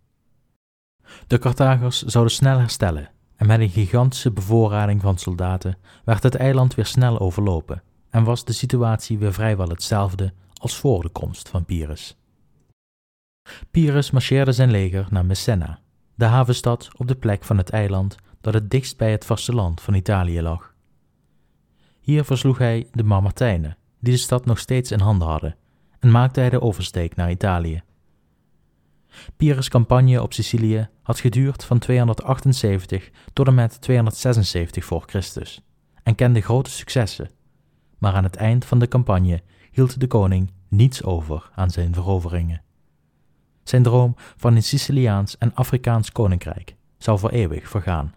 De 1.28 1.40
Carthagers 1.40 2.02
zouden 2.02 2.34
snel 2.34 2.58
herstellen, 2.58 3.10
en 3.36 3.48
met 3.48 3.60
een 3.60 3.70
gigantische 3.70 4.32
bevoorrading 4.32 5.02
van 5.02 5.18
soldaten 5.18 5.78
werd 6.06 6.24
het 6.24 6.36
eiland 6.36 6.76
weer 6.76 6.86
snel 6.86 7.20
overlopen 7.20 7.84
en 8.10 8.24
was 8.24 8.46
de 8.46 8.54
situatie 8.54 9.18
weer 9.18 9.34
vrijwel 9.34 9.70
hetzelfde 9.70 10.34
als 10.54 10.76
voor 10.76 11.02
de 11.02 11.10
komst 11.10 11.50
van 11.50 11.66
Pyrrhus. 11.66 12.18
Pyrrhus 13.72 14.12
marcheerde 14.12 14.52
zijn 14.52 14.72
leger 14.72 15.08
naar 15.10 15.26
Messena, 15.26 15.80
de 16.16 16.26
havenstad 16.26 16.90
op 16.98 17.08
de 17.08 17.16
plek 17.16 17.44
van 17.44 17.58
het 17.58 17.70
eiland 17.70 18.16
dat 18.42 18.54
het 18.54 18.70
dichtst 18.70 18.98
bij 18.98 19.12
het 19.12 19.26
vasteland 19.26 19.82
van 19.82 19.94
Italië 19.94 20.42
lag. 20.42 20.74
Hier 22.00 22.24
versloeg 22.24 22.58
hij 22.58 22.88
de 22.92 23.04
Marmartijnen, 23.04 23.78
die 24.00 24.14
de 24.14 24.20
stad 24.20 24.46
nog 24.46 24.60
steeds 24.60 24.92
in 24.92 25.00
handen 25.00 25.28
hadden, 25.28 25.56
en 26.00 26.12
maakte 26.12 26.40
hij 26.40 26.50
de 26.50 26.62
oversteek 26.62 27.16
naar 27.16 27.32
Italië. 27.32 27.84
Pyrrhus' 29.38 29.70
campagne 29.70 30.22
op 30.22 30.34
Sicilië 30.34 30.90
had 31.02 31.20
geduurd 31.20 31.64
van 31.64 31.80
278 31.80 33.10
tot 33.34 33.48
en 33.48 33.56
met 33.56 33.82
276 33.82 34.86
voor 34.86 35.04
Christus 35.06 35.62
en 36.04 36.16
kende 36.16 36.42
grote 36.42 36.70
successen, 36.70 37.30
maar 37.98 38.14
aan 38.14 38.24
het 38.24 38.36
eind 38.36 38.66
van 38.66 38.80
de 38.80 38.88
campagne 38.88 39.42
hield 39.72 40.00
de 40.00 40.08
koning 40.08 40.52
niets 40.68 41.04
over 41.04 41.50
aan 41.56 41.70
zijn 41.70 41.94
veroveringen. 41.94 42.62
Zijn 43.64 43.84
droom 43.84 44.16
van 44.16 44.56
een 44.56 44.64
Siciliaans 44.64 45.38
en 45.38 45.54
Afrikaans 45.54 46.12
koninkrijk 46.12 46.76
zou 46.98 47.20
voor 47.20 47.30
eeuwig 47.30 47.70
vergaan. 47.70 48.14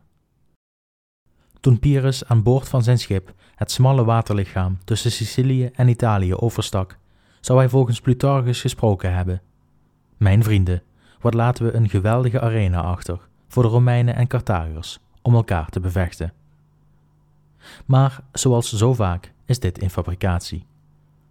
Toen 1.61 1.79
Pyrrhus 1.79 2.25
aan 2.25 2.43
boord 2.43 2.69
van 2.69 2.83
zijn 2.83 2.99
schip 2.99 3.35
het 3.55 3.71
smalle 3.71 4.05
waterlichaam 4.05 4.79
tussen 4.85 5.13
Sicilië 5.13 5.71
en 5.73 5.89
Italië 5.89 6.35
overstak, 6.35 6.99
zou 7.41 7.59
hij 7.59 7.69
volgens 7.69 8.01
Plutarchus 8.01 8.61
gesproken 8.61 9.15
hebben: 9.15 9.43
Mijn 10.17 10.43
vrienden, 10.43 10.83
wat 11.21 11.35
laten 11.35 11.65
we 11.65 11.73
een 11.73 11.89
geweldige 11.89 12.41
arena 12.41 12.83
achter 12.83 13.29
voor 13.49 13.63
de 13.63 13.69
Romeinen 13.69 14.15
en 14.15 14.27
Carthagers 14.27 14.99
om 15.23 15.35
elkaar 15.35 15.69
te 15.69 15.81
bevechten. 15.81 16.33
Maar 17.85 18.21
zoals 18.33 18.73
zo 18.73 18.95
vaak 18.95 19.33
is 19.45 19.59
dit 19.59 19.79
in 19.79 19.91
fabricatie. 19.91 20.67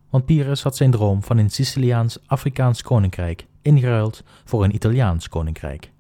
Want 0.10 0.26
Pyrrhus 0.26 0.64
had 0.64 0.76
zijn 0.76 0.92
droom 0.92 1.24
van 1.24 1.38
een 1.38 1.50
Siciliaans-Afrikaans 1.50 2.82
koninkrijk 2.82 3.46
ingeruild 3.64 4.24
voor 4.44 4.64
een 4.64 4.76
Italiaans 4.76 5.30
koninkrijk. 5.30 5.92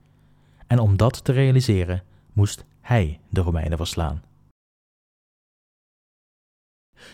En 0.67 0.80
om 0.80 0.97
dat 0.97 1.23
te 1.23 1.32
realiseren 1.32 2.04
moest 2.34 2.65
hij 2.82 3.19
de 3.30 3.41
Romeinen 3.41 3.78
verslaan. 3.78 4.21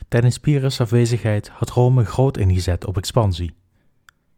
Tijdens 0.08 0.38
Pyrrhus' 0.38 0.82
afwezigheid 0.82 1.50
had 1.50 1.70
Rome 1.70 2.06
groot 2.06 2.38
ingezet 2.38 2.86
op 2.86 2.98
expansie. 2.98 3.54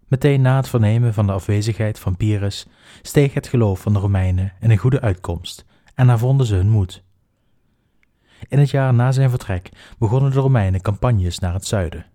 Meteen 0.08 0.42
na 0.42 0.56
het 0.56 0.70
vernemen 0.70 1.14
van 1.14 1.26
de 1.26 1.32
afwezigheid 1.32 2.00
van 2.00 2.18
Pyrrhus 2.18 2.68
steeg 3.02 3.34
het 3.34 3.48
geloof 3.48 3.80
van 3.82 3.94
de 3.94 4.00
Romeinen 4.00 4.54
in 4.60 4.72
een 4.72 4.78
goede 4.78 5.02
uitkomst 5.02 5.66
en 5.96 6.08
hervonden 6.08 6.46
ze 6.46 6.56
hun 6.56 6.70
moed. 6.70 7.04
In 8.48 8.60
het 8.60 8.70
jaar 8.70 8.94
na 8.94 9.12
zijn 9.12 9.30
vertrek 9.30 9.70
begonnen 9.98 10.32
de 10.32 10.40
Romeinen 10.40 10.82
campagnes 10.82 11.40
naar 11.40 11.54
het 11.54 11.66
zuiden. 11.66 12.06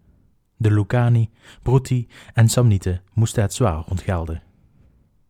De 0.56 0.70
Lucani, 0.70 1.30
Bruti 1.62 2.08
en 2.34 2.48
Samnieten 2.48 3.02
moesten 3.12 3.42
het 3.42 3.54
zwaar 3.54 3.84
ontgelden. 3.88 4.42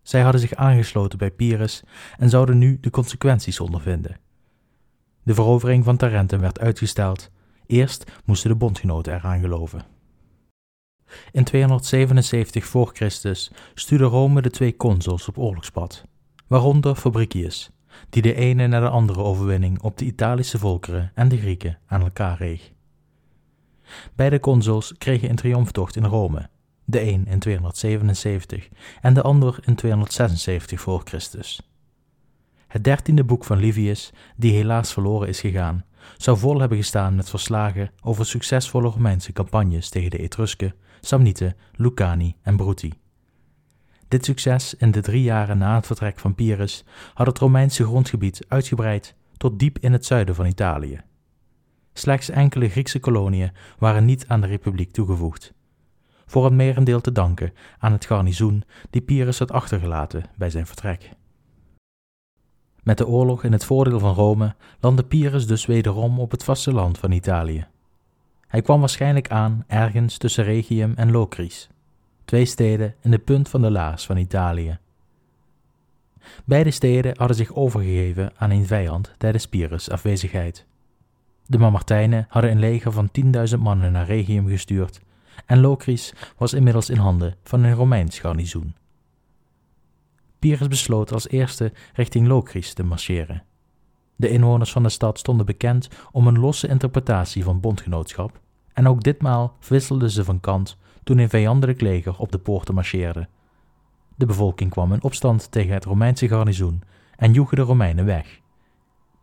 Zij 0.02 0.20
hadden 0.20 0.40
zich 0.40 0.54
aangesloten 0.54 1.18
bij 1.18 1.30
Pyrrhus 1.30 1.82
en 2.18 2.30
zouden 2.30 2.58
nu 2.58 2.78
de 2.80 2.90
consequenties 2.90 3.60
ondervinden. 3.60 4.16
De 5.22 5.34
verovering 5.34 5.84
van 5.84 5.96
Tarentum 5.96 6.40
werd 6.40 6.60
uitgesteld. 6.60 7.30
Eerst 7.66 8.12
moesten 8.24 8.50
de 8.50 8.56
bondgenoten 8.56 9.14
eraan 9.14 9.40
geloven. 9.40 9.84
In 11.32 11.44
277 11.44 12.64
voor 12.66 12.90
Christus 12.92 13.52
stuurde 13.74 14.04
Rome 14.04 14.42
de 14.42 14.50
twee 14.50 14.76
consuls 14.76 15.28
op 15.28 15.38
oorlogspad, 15.38 16.04
waaronder 16.46 16.94
Fabricius, 16.94 17.70
die 18.10 18.22
de 18.22 18.34
ene 18.34 18.66
na 18.66 18.80
de 18.80 18.88
andere 18.88 19.20
overwinning 19.20 19.82
op 19.82 19.98
de 19.98 20.04
Italische 20.04 20.58
volkeren 20.58 21.12
en 21.14 21.28
de 21.28 21.38
Grieken 21.38 21.78
aan 21.86 22.02
elkaar 22.02 22.36
reeg. 22.36 22.74
Beide 24.14 24.40
consuls 24.40 24.94
kregen 24.98 25.30
een 25.30 25.36
triomftocht 25.36 25.96
in 25.96 26.04
Rome, 26.04 26.48
de 26.84 27.00
een 27.00 27.26
in 27.26 27.38
277 27.38 28.68
en 29.00 29.14
de 29.14 29.22
ander 29.22 29.58
in 29.64 29.74
276 29.74 30.80
voor 30.80 31.00
Christus. 31.04 31.60
Het 32.66 32.84
dertiende 32.84 33.24
boek 33.24 33.44
van 33.44 33.58
Livius, 33.58 34.12
die 34.36 34.52
helaas 34.52 34.92
verloren 34.92 35.28
is 35.28 35.40
gegaan, 35.40 35.84
zou 36.16 36.38
vol 36.38 36.60
hebben 36.60 36.78
gestaan 36.78 37.14
met 37.14 37.30
verslagen 37.30 37.90
over 38.02 38.26
succesvolle 38.26 38.88
Romeinse 38.88 39.32
campagnes 39.32 39.88
tegen 39.88 40.10
de 40.10 40.18
Etrusken, 40.18 40.74
Samnieten, 41.00 41.56
Lucani 41.72 42.36
en 42.42 42.56
Bruti. 42.56 42.92
Dit 44.08 44.24
succes 44.24 44.74
in 44.74 44.90
de 44.90 45.00
drie 45.00 45.22
jaren 45.22 45.58
na 45.58 45.74
het 45.74 45.86
vertrek 45.86 46.18
van 46.18 46.34
Pyrrhus 46.34 46.84
had 47.14 47.26
het 47.26 47.38
Romeinse 47.38 47.84
grondgebied 47.84 48.44
uitgebreid 48.48 49.14
tot 49.36 49.58
diep 49.58 49.78
in 49.78 49.92
het 49.92 50.06
zuiden 50.06 50.34
van 50.34 50.46
Italië. 50.46 51.00
Slechts 51.98 52.30
enkele 52.30 52.68
Griekse 52.68 52.98
koloniën 52.98 53.52
waren 53.78 54.04
niet 54.04 54.24
aan 54.28 54.40
de 54.40 54.46
republiek 54.46 54.90
toegevoegd. 54.90 55.52
Voor 56.26 56.44
het 56.44 56.52
merendeel 56.52 57.00
te 57.00 57.12
danken 57.12 57.52
aan 57.78 57.92
het 57.92 58.04
garnizoen 58.04 58.64
die 58.90 59.00
Pyrrhus 59.00 59.38
had 59.38 59.50
achtergelaten 59.50 60.24
bij 60.36 60.50
zijn 60.50 60.66
vertrek. 60.66 61.10
Met 62.82 62.98
de 62.98 63.06
oorlog 63.06 63.44
in 63.44 63.52
het 63.52 63.64
voordeel 63.64 63.98
van 63.98 64.14
Rome 64.14 64.54
landde 64.80 65.04
Pyrrhus 65.04 65.46
dus 65.46 65.66
wederom 65.66 66.20
op 66.20 66.30
het 66.30 66.44
vasteland 66.44 66.98
van 66.98 67.10
Italië. 67.10 67.66
Hij 68.46 68.62
kwam 68.62 68.80
waarschijnlijk 68.80 69.30
aan 69.30 69.64
ergens 69.66 70.18
tussen 70.18 70.44
Regium 70.44 70.92
en 70.96 71.10
Locris, 71.10 71.68
twee 72.24 72.44
steden 72.44 72.94
in 73.00 73.10
de 73.10 73.18
punt 73.18 73.48
van 73.48 73.62
de 73.62 73.70
laars 73.70 74.06
van 74.06 74.16
Italië. 74.16 74.78
Beide 76.44 76.70
steden 76.70 77.16
hadden 77.18 77.36
zich 77.36 77.54
overgegeven 77.54 78.32
aan 78.36 78.50
een 78.50 78.66
vijand 78.66 79.14
tijdens 79.18 79.48
Pyrrhus' 79.48 79.90
afwezigheid. 79.90 80.66
De 81.46 81.58
Mamertijnen 81.58 82.26
hadden 82.28 82.50
een 82.50 82.58
leger 82.58 82.92
van 82.92 83.10
10.000 83.54 83.58
mannen 83.58 83.92
naar 83.92 84.06
Regium 84.06 84.48
gestuurd 84.48 85.00
en 85.46 85.60
Locris 85.60 86.14
was 86.36 86.52
inmiddels 86.52 86.90
in 86.90 86.96
handen 86.96 87.36
van 87.42 87.62
een 87.62 87.74
Romeins 87.74 88.18
garnizoen. 88.18 88.74
Pyrrhus 90.38 90.68
besloot 90.68 91.12
als 91.12 91.28
eerste 91.28 91.72
richting 91.94 92.26
Locris 92.26 92.72
te 92.72 92.82
marcheren. 92.82 93.42
De 94.16 94.28
inwoners 94.28 94.72
van 94.72 94.82
de 94.82 94.88
stad 94.88 95.18
stonden 95.18 95.46
bekend 95.46 95.88
om 96.12 96.26
een 96.26 96.38
losse 96.38 96.68
interpretatie 96.68 97.44
van 97.44 97.60
bondgenootschap, 97.60 98.40
en 98.72 98.88
ook 98.88 99.02
ditmaal 99.02 99.56
wisselden 99.68 100.10
ze 100.10 100.24
van 100.24 100.40
kant 100.40 100.76
toen 101.04 101.18
een 101.18 101.28
vijandelijk 101.28 101.80
leger 101.80 102.18
op 102.18 102.32
de 102.32 102.38
poorten 102.38 102.74
marcheerde. 102.74 103.28
De 104.14 104.26
bevolking 104.26 104.70
kwam 104.70 104.92
in 104.92 105.02
opstand 105.02 105.50
tegen 105.50 105.74
het 105.74 105.84
Romeinse 105.84 106.28
garnizoen 106.28 106.82
en 107.16 107.32
joegen 107.32 107.56
de 107.56 107.62
Romeinen 107.62 108.04
weg. 108.04 108.40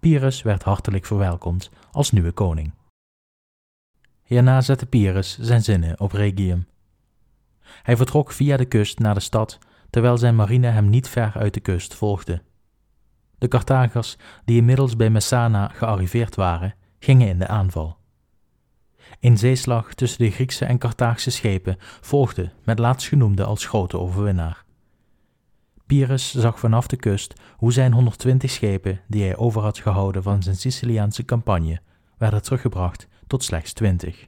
Pyrrhus 0.04 0.42
werd 0.42 0.64
hartelijk 0.64 1.06
verwelkomd 1.06 1.70
als 1.92 2.12
nieuwe 2.12 2.32
koning. 2.32 2.72
Hierna 4.24 4.62
zette 4.62 4.86
Pyrrhus 4.86 5.38
zijn 5.40 5.64
zinnen 5.64 6.00
op 6.00 6.12
Regium. 6.12 6.68
Hij 7.62 7.98
vertrok 7.98 8.32
via 8.32 8.58
de 8.58 8.66
kust 8.66 9.00
naar 9.00 9.14
de 9.14 9.20
stad, 9.20 9.58
terwijl 9.90 10.18
zijn 10.18 10.36
marine 10.36 10.68
hem 10.68 10.90
niet 10.90 11.08
ver 11.08 11.32
uit 11.36 11.54
de 11.54 11.60
kust 11.60 11.94
volgde. 11.94 12.42
De 13.38 13.48
Carthagers, 13.48 14.18
die 14.46 14.58
inmiddels 14.58 14.96
bij 14.96 15.10
Messana 15.10 15.68
gearriveerd 15.68 16.36
waren, 16.36 16.76
gingen 17.00 17.28
in 17.28 17.40
de 17.40 17.48
aanval. 17.48 17.98
Een 19.20 19.38
zeeslag 19.38 19.94
tussen 19.94 20.24
de 20.24 20.32
Griekse 20.32 20.66
en 20.66 20.78
Carthaagse 20.78 21.32
schepen 21.32 21.78
volgde 21.80 22.52
met 22.64 22.80
laatstgenoemde 22.80 23.44
als 23.44 23.66
grote 23.66 24.00
overwinnaar. 24.00 24.64
Pyrrhus 25.86 26.36
zag 26.36 26.60
vanaf 26.60 26.88
de 26.88 26.96
kust 26.96 27.34
hoe 27.58 27.74
zijn 27.74 27.94
120 27.94 28.52
schepen 28.52 29.02
die 29.08 29.24
hij 29.24 29.36
over 29.36 29.62
had 29.62 29.80
gehouden 29.80 30.24
van 30.24 30.44
zijn 30.44 30.56
Siciliaanse 30.56 31.26
campagne 31.26 31.82
werden 32.18 32.42
teruggebracht 32.42 33.08
tot 33.28 33.44
slechts 33.44 33.74
20. 33.74 34.28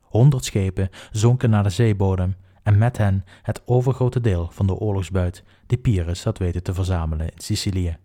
Honderd 0.00 0.44
schepen 0.44 0.88
zonken 1.10 1.50
naar 1.50 1.62
de 1.62 1.70
zeebodem 1.70 2.36
en 2.62 2.78
met 2.78 2.96
hen 2.96 3.24
het 3.42 3.62
overgrote 3.64 4.20
deel 4.20 4.48
van 4.52 4.66
de 4.66 4.74
oorlogsbuit 4.74 5.44
die 5.66 5.78
Pyrrhus 5.78 6.24
had 6.24 6.38
weten 6.38 6.62
te 6.62 6.74
verzamelen 6.74 7.26
in 7.26 7.40
Sicilië. 7.40 7.96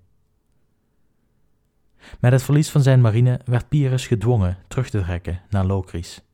Met 2.20 2.32
het 2.32 2.44
verlies 2.44 2.70
van 2.70 2.82
zijn 2.82 3.02
marine 3.02 3.40
werd 3.46 3.70
Pyrrhus 3.70 4.08
gedwongen 4.08 4.58
terug 4.68 4.90
te 4.90 5.02
trekken 5.02 5.42
naar 5.50 5.66
Locris. 5.66 6.25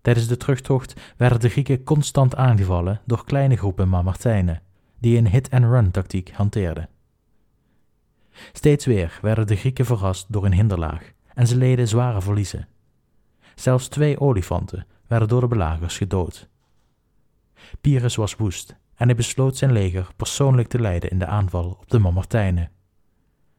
Tijdens 0.00 0.26
de 0.26 0.36
terugtocht 0.36 0.94
werden 1.16 1.40
de 1.40 1.48
Grieken 1.48 1.84
constant 1.84 2.36
aangevallen 2.36 3.00
door 3.06 3.24
kleine 3.24 3.56
groepen 3.56 3.88
Mamertijnen, 3.88 4.62
die 4.98 5.18
een 5.18 5.28
hit-and-run 5.28 5.90
tactiek 5.90 6.30
hanteerden. 6.30 6.88
Steeds 8.52 8.86
weer 8.86 9.18
werden 9.22 9.46
de 9.46 9.56
Grieken 9.56 9.86
verrast 9.86 10.26
door 10.28 10.44
een 10.44 10.52
hinderlaag 10.52 11.12
en 11.34 11.46
ze 11.46 11.56
leden 11.56 11.88
zware 11.88 12.20
verliezen. 12.20 12.68
Zelfs 13.54 13.88
twee 13.88 14.20
olifanten 14.20 14.86
werden 15.06 15.28
door 15.28 15.40
de 15.40 15.46
belagers 15.46 15.96
gedood. 15.96 16.48
Pyrrhus 17.80 18.16
was 18.16 18.36
woest 18.36 18.76
en 18.94 19.06
hij 19.06 19.16
besloot 19.16 19.56
zijn 19.56 19.72
leger 19.72 20.08
persoonlijk 20.16 20.68
te 20.68 20.80
leiden 20.80 21.10
in 21.10 21.18
de 21.18 21.26
aanval 21.26 21.78
op 21.80 21.90
de 21.90 21.98
Mamertijnen. 21.98 22.70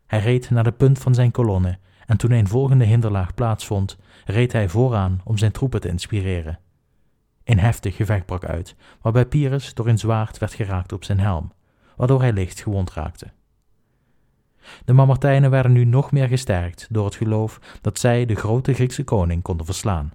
Hij 0.06 0.19
reed 0.19 0.49
naar 0.49 0.63
de 0.63 0.71
punt 0.71 0.99
van 0.99 1.13
zijn 1.13 1.32
kolonne 1.32 1.80
en 2.06 2.17
toen 2.17 2.32
een 2.32 2.47
volgende 2.47 2.86
hinderlaag 2.86 3.34
plaatsvond, 3.34 3.97
reed 4.32 4.52
hij 4.52 4.70
vooraan 4.70 5.22
om 5.24 5.38
zijn 5.38 5.52
troepen 5.52 5.82
te 5.82 5.88
inspireren. 5.88 6.60
Een 7.44 7.60
heftig 7.60 7.96
gevecht 7.96 8.26
brak 8.26 8.46
uit, 8.46 8.76
waarbij 9.02 9.26
Pyrrhus 9.26 9.74
door 9.74 9.88
een 9.88 9.98
zwaard 9.98 10.38
werd 10.38 10.54
geraakt 10.54 10.94
op 10.94 11.04
zijn 11.04 11.20
helm, 11.20 11.52
waardoor 11.96 12.22
hij 12.22 12.34
licht 12.34 12.62
gewond 12.62 12.94
raakte. 12.94 13.28
De 14.86 14.94
Mamertijnen 14.94 15.50
werden 15.50 15.72
nu 15.72 15.86
nog 15.86 16.12
meer 16.12 16.28
gesterkt 16.28 16.88
door 16.89 17.06
het 17.06 17.15
geloof 17.15 17.60
dat 17.82 18.00
zij 18.00 18.26
de 18.26 18.36
grote 18.36 18.74
Griekse 18.74 19.04
koning 19.04 19.41
konden 19.41 19.65
verslaan. 19.65 20.12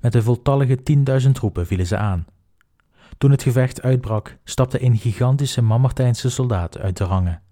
Met 0.00 0.12
de 0.12 0.22
voltallige 0.22 0.82
tienduizend 0.82 1.34
troepen 1.34 1.66
vielen 1.66 1.86
ze 1.86 1.96
aan. 1.96 2.26
Toen 3.18 3.30
het 3.30 3.42
gevecht 3.42 3.82
uitbrak, 3.82 4.38
stapte 4.44 4.82
een 4.82 4.96
gigantische 4.96 5.62
Mamertijnse 5.62 6.30
soldaat 6.30 6.78
uit 6.78 6.96
de 6.96 7.04
rangen. 7.04 7.43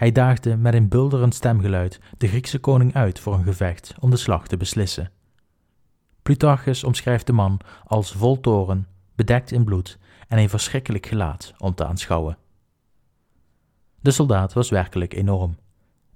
Hij 0.00 0.12
daagde 0.12 0.56
met 0.56 0.74
een 0.74 0.88
bulderend 0.88 1.34
stemgeluid 1.34 2.00
de 2.18 2.28
Griekse 2.28 2.58
koning 2.58 2.94
uit 2.94 3.20
voor 3.20 3.34
een 3.34 3.44
gevecht 3.44 3.94
om 3.98 4.10
de 4.10 4.16
slag 4.16 4.46
te 4.46 4.56
beslissen. 4.56 5.10
Plutarchus 6.22 6.84
omschrijft 6.84 7.26
de 7.26 7.32
man 7.32 7.60
als 7.84 8.12
vol 8.12 8.40
toren, 8.40 8.86
bedekt 9.14 9.52
in 9.52 9.64
bloed 9.64 9.98
en 10.28 10.38
een 10.38 10.48
verschrikkelijk 10.48 11.06
gelaat 11.06 11.54
om 11.58 11.74
te 11.74 11.86
aanschouwen. 11.86 12.38
De 14.00 14.10
soldaat 14.10 14.52
was 14.52 14.70
werkelijk 14.70 15.14
enorm. 15.14 15.56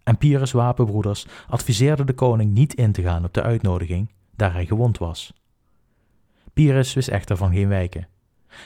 En 0.03 0.19
Pyrrhus' 0.19 0.53
wapenbroeders 0.53 1.27
adviseerden 1.49 2.07
de 2.07 2.15
koning 2.15 2.53
niet 2.53 2.75
in 2.75 2.93
te 2.93 3.03
gaan 3.03 3.25
op 3.25 3.35
de 3.35 3.43
uitnodiging, 3.43 4.13
daar 4.37 4.53
hij 4.53 4.67
gewond 4.67 4.99
was. 4.99 5.33
Pyrrhus 6.53 6.95
wist 6.95 7.09
echter 7.09 7.37
van 7.37 7.53
geen 7.53 7.69
wijken. 7.69 8.09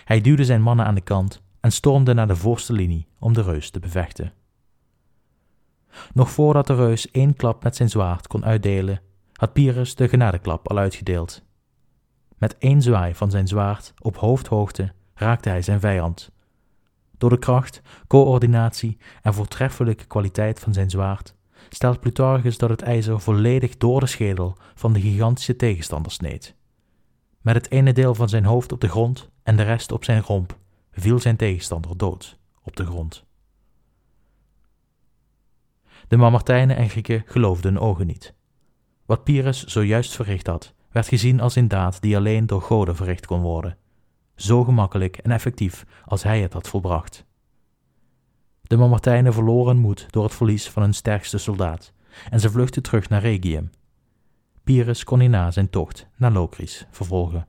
Hij 0.05 0.21
duwde 0.21 0.45
zijn 0.45 0.63
mannen 0.63 0.87
aan 0.87 0.95
de 0.95 1.01
kant 1.01 1.43
en 1.61 1.73
stormde 1.73 2.15
naar 2.15 2.29
de 2.29 2.37
voorste 2.37 2.73
linie 2.73 3.07
om 3.19 3.33
de 3.33 3.43
reus 3.43 3.71
te 3.71 3.81
bevechten. 3.81 4.33
Nog 6.13 6.31
voordat 6.31 6.67
de 6.67 6.75
reus 6.75 7.11
één 7.11 7.35
klap 7.35 7.63
met 7.63 7.77
zijn 7.77 7.89
zwaard 7.89 8.27
kon 8.27 8.45
uitdelen, 8.45 9.01
had 9.33 9.53
Pyrrhus 9.53 9.95
de 9.95 10.09
genadeklap 10.09 10.69
al 10.69 10.79
uitgedeeld. 10.79 11.43
Met 12.39 12.59
één 12.59 12.83
zwaai 12.83 13.15
van 13.15 13.31
zijn 13.31 13.49
zwaard 13.49 13.95
op 13.99 14.17
hoofdhoogte 14.17 14.93
raakte 15.15 15.49
hij 15.49 15.63
zijn 15.63 15.81
vijand. 15.81 16.31
Door 17.19 17.31
de 17.31 17.39
kracht, 17.39 17.83
coördinatie 18.07 18.99
en 19.23 19.35
voortreffelijke 19.35 20.05
kwaliteit 20.05 20.61
van 20.61 20.73
zijn 20.73 20.91
zwaard 20.91 21.35
stelt 21.69 22.01
Plutarchus 22.01 22.59
dat 22.59 22.71
het 22.71 22.83
ijzer 22.83 23.21
volledig 23.21 23.77
door 23.77 24.01
de 24.01 24.07
schedel 24.07 24.57
van 24.75 24.93
de 24.93 25.01
gigantische 25.01 25.57
tegenstander 25.57 26.13
sneed. 26.13 26.55
Met 27.41 27.55
het 27.55 27.71
ene 27.71 27.93
deel 27.93 28.15
van 28.15 28.29
zijn 28.29 28.45
hoofd 28.45 28.73
op 28.73 28.81
de 28.81 28.89
grond 28.89 29.31
en 29.43 29.57
de 29.57 29.63
rest 29.63 29.93
op 29.93 30.05
zijn 30.05 30.23
romp 30.23 30.59
viel 30.93 31.19
zijn 31.19 31.37
tegenstander 31.37 31.97
dood 31.97 32.39
op 32.63 32.77
de 32.77 32.87
grond. 32.87 33.27
De 36.09 36.17
Mamertijnen 36.17 36.77
en 36.77 36.89
Grieken 36.89 37.23
geloofden 37.27 37.73
hun 37.73 37.83
ogen 37.83 38.07
niet. 38.07 38.35
Wat 39.07 39.25
Pyrrhus 39.25 39.65
zojuist 39.65 40.15
verricht 40.15 40.47
had, 40.47 40.75
werd 40.91 41.09
gezien 41.09 41.41
als 41.41 41.57
een 41.57 41.69
daad 41.69 42.01
die 42.01 42.17
alleen 42.17 42.47
door 42.47 42.63
goden 42.63 42.97
verricht 42.97 43.27
kon 43.27 43.41
worden, 43.41 43.77
zo 44.35 44.65
gemakkelijk 44.65 45.17
en 45.17 45.31
effectief 45.31 45.87
als 46.05 46.23
hij 46.23 46.41
het 46.41 46.53
had 46.53 46.69
volbracht. 46.69 47.27
De 48.63 48.77
Mamertijnen 48.77 49.33
verloren 49.33 49.79
moed 49.79 50.07
door 50.11 50.25
het 50.25 50.35
verlies 50.35 50.69
van 50.69 50.83
hun 50.83 50.95
sterkste 50.95 51.39
soldaat 51.39 51.93
en 52.31 52.41
ze 52.41 52.51
vluchtten 52.51 52.83
terug 52.83 53.09
naar 53.09 53.21
Regium. 53.21 53.71
Pyrrhus 54.65 55.05
kon 55.05 55.21
hierna 55.21 55.51
zijn 55.51 55.71
tocht 55.71 56.07
naar 56.17 56.33
Locris 56.33 56.87
vervolgen. 56.91 57.49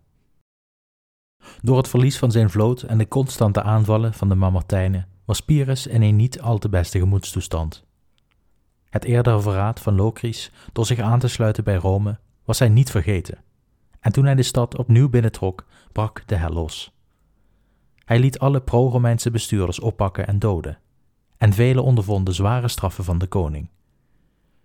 Door 1.62 1.78
het 1.78 1.88
verlies 1.88 2.18
van 2.18 2.32
zijn 2.32 2.50
vloot 2.50 2.82
en 2.82 2.98
de 2.98 3.08
constante 3.08 3.62
aanvallen 3.62 4.14
van 4.14 4.30
de 4.30 4.36
Mamertijnen 4.36 5.08
was 5.26 5.40
Pyrrhus 5.40 5.88
in 5.88 6.02
een 6.02 6.16
niet 6.16 6.42
al 6.42 6.58
te 6.58 6.70
beste 6.70 7.00
gemoedstoestand. 7.00 7.88
Het 8.90 9.04
eerdere 9.04 9.42
verraad 9.42 9.80
van 9.80 9.96
Locris 9.96 10.52
door 10.74 10.86
zich 10.86 11.00
aan 11.00 11.20
te 11.20 11.28
sluiten 11.28 11.64
bij 11.64 11.76
Rome 11.76 12.20
was 12.44 12.60
hij 12.60 12.70
niet 12.70 12.92
vergeten. 12.92 13.38
En 14.00 14.12
toen 14.12 14.26
hij 14.26 14.36
de 14.36 14.44
stad 14.44 14.78
opnieuw 14.78 15.10
binnentrok, 15.10 15.66
brak 15.92 16.24
de 16.26 16.36
hel 16.36 16.50
los. 16.50 16.94
Hij 18.06 18.20
liet 18.20 18.40
alle 18.40 18.62
pro-Romeinse 18.62 19.32
bestuurders 19.32 19.80
oppakken 19.80 20.28
en 20.28 20.40
doden, 20.40 20.78
en 21.38 21.54
velen 21.54 21.84
ondervonden 21.84 22.34
zware 22.34 22.68
straffen 22.68 23.04
van 23.04 23.18
de 23.18 23.28
koning. 23.28 23.70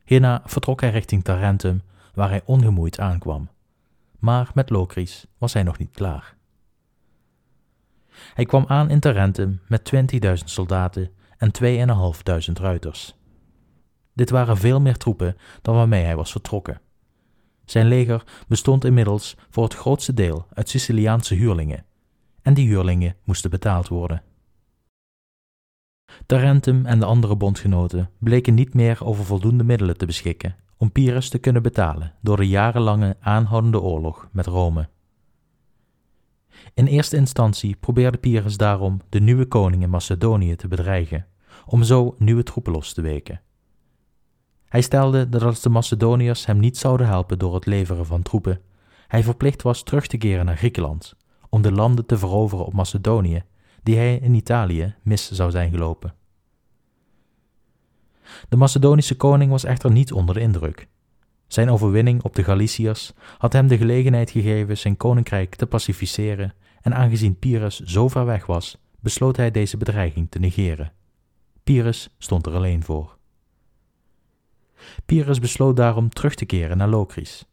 Hierna 0.05 0.43
vertrok 0.45 0.81
hij 0.81 0.91
richting 0.91 1.25
Tarentum, 1.25 1.83
waar 2.15 2.29
hij 2.29 2.43
ongemoeid 2.45 3.01
aankwam. 3.01 3.49
Maar 4.19 4.51
met 4.55 4.71
Locris 4.71 5.27
was 5.39 5.53
hij 5.53 5.63
nog 5.63 5.79
niet 5.79 5.91
klaar. 5.91 6.37
Hij 8.35 8.45
kwam 8.45 8.65
aan 8.69 8.91
in 8.91 9.01
Tarentum 9.01 9.61
met 9.69 9.93
20.000 10.25 10.33
soldaten 10.45 11.11
en 11.39 11.51
2.500 12.47 12.53
ruiters. 12.53 13.15
Dit 14.15 14.31
waren 14.31 14.57
veel 14.57 14.81
meer 14.81 14.97
troepen 14.97 15.37
dan 15.63 15.75
waarmee 15.75 16.05
hij 16.05 16.17
was 16.17 16.33
vertrokken. 16.33 16.81
Zijn 17.65 17.87
leger 17.87 18.25
bestond 18.49 18.85
inmiddels 18.85 19.37
voor 19.51 19.65
het 19.65 19.75
grootste 19.75 20.15
deel 20.15 20.47
uit 20.53 20.69
Siciliaanse 20.69 21.35
huurlingen, 21.35 21.85
en 22.43 22.55
die 22.55 22.69
huurlingen 22.69 23.17
moesten 23.25 23.51
betaald 23.51 23.89
worden. 23.89 24.23
Tarentum 26.27 26.87
en 26.87 26.99
de 26.99 27.05
andere 27.05 27.37
bondgenoten 27.37 28.11
bleken 28.19 28.55
niet 28.55 28.75
meer 28.75 29.05
over 29.05 29.25
voldoende 29.25 29.65
middelen 29.65 29.97
te 29.97 30.07
beschikken 30.07 30.57
om 30.77 30.93
Pyrrhus 30.93 31.29
te 31.29 31.39
kunnen 31.39 31.63
betalen 31.63 32.13
door 32.21 32.37
de 32.37 32.49
jarenlange 32.49 33.17
aanhoudende 33.21 33.81
oorlog 33.81 34.29
met 34.33 34.47
Rome. 34.47 34.89
In 36.75 36.87
eerste 36.87 37.17
instantie 37.17 37.77
probeerde 37.77 38.19
Pyrrhus 38.19 38.57
daarom 38.57 39.01
de 39.09 39.21
nieuwe 39.21 39.47
koning 39.47 39.83
in 39.83 39.91
Macedonië 39.91 40.57
te 40.57 40.69
bedreigen, 40.69 41.27
om 41.67 41.83
zo 41.83 42.15
nieuwe 42.19 42.43
troepen 42.43 42.73
los 42.73 42.93
te 42.93 43.01
weken. 43.01 43.41
Hij 44.75 44.83
stelde 44.83 45.29
dat 45.29 45.43
als 45.43 45.61
de 45.61 45.69
Macedoniërs 45.69 46.47
hem 46.47 46.59
niet 46.59 46.77
zouden 46.77 47.07
helpen 47.07 47.39
door 47.39 47.55
het 47.55 47.67
leveren 47.67 48.07
van 48.07 48.23
troepen, 48.23 48.61
hij 49.07 49.23
verplicht 49.23 49.63
was 49.63 49.83
terug 49.83 50.07
te 50.07 50.17
keren 50.17 50.45
naar 50.45 50.57
Griekenland, 50.57 51.17
om 51.49 51.63
de 51.63 51.73
landen 51.73 52.07
te 52.07 52.19
veroveren 52.19 52.65
op 52.65 52.73
Macedonië, 52.73 53.43
die 53.83 53.97
hij 53.97 54.17
in 54.17 54.35
Italië 54.35 54.95
mis 55.03 55.31
zou 55.31 55.51
zijn 55.51 55.71
gelopen. 55.71 56.15
De 58.49 58.57
Macedonische 58.57 59.17
koning 59.17 59.51
was 59.51 59.65
echter 59.65 59.91
niet 59.91 60.13
onder 60.13 60.35
de 60.35 60.41
indruk. 60.41 60.89
Zijn 61.47 61.71
overwinning 61.71 62.23
op 62.23 62.35
de 62.35 62.45
Galiciërs 62.45 63.13
had 63.39 63.53
hem 63.53 63.67
de 63.67 63.77
gelegenheid 63.77 64.31
gegeven 64.31 64.79
zijn 64.79 64.97
koninkrijk 64.97 65.55
te 65.55 65.67
pacificeren 65.67 66.55
en 66.81 66.95
aangezien 66.95 67.39
Pyrrhus 67.39 67.81
zo 67.81 68.09
ver 68.09 68.25
weg 68.25 68.47
was, 68.47 68.79
besloot 69.01 69.37
hij 69.37 69.51
deze 69.51 69.77
bedreiging 69.77 70.31
te 70.31 70.39
negeren. 70.39 70.93
Pyrrhus 71.65 72.15
stond 72.19 72.47
er 72.47 72.55
alleen 72.55 72.83
voor. 72.83 73.17
Pyrrhus 75.07 75.39
besloot 75.39 75.77
daarom 75.77 76.09
terug 76.09 76.35
te 76.35 76.45
keren 76.45 76.77
naar 76.77 76.89
Locris. 76.89 77.45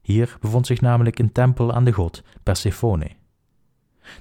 Hier 0.00 0.36
bevond 0.40 0.66
zich 0.66 0.80
namelijk 0.80 1.18
een 1.18 1.32
tempel 1.32 1.72
aan 1.72 1.84
de 1.84 1.92
god 1.92 2.22
Persephone. 2.42 3.10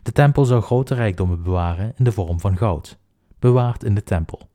De 0.03 0.11
tempel 0.11 0.45
zou 0.45 0.61
grote 0.61 0.95
rijkdommen 0.95 1.43
bewaren 1.43 1.93
in 1.95 2.03
de 2.03 2.11
vorm 2.11 2.39
van 2.39 2.57
goud, 2.57 2.97
bewaard 3.39 3.83
in 3.83 3.95
de 3.95 4.03
tempel. 4.03 4.49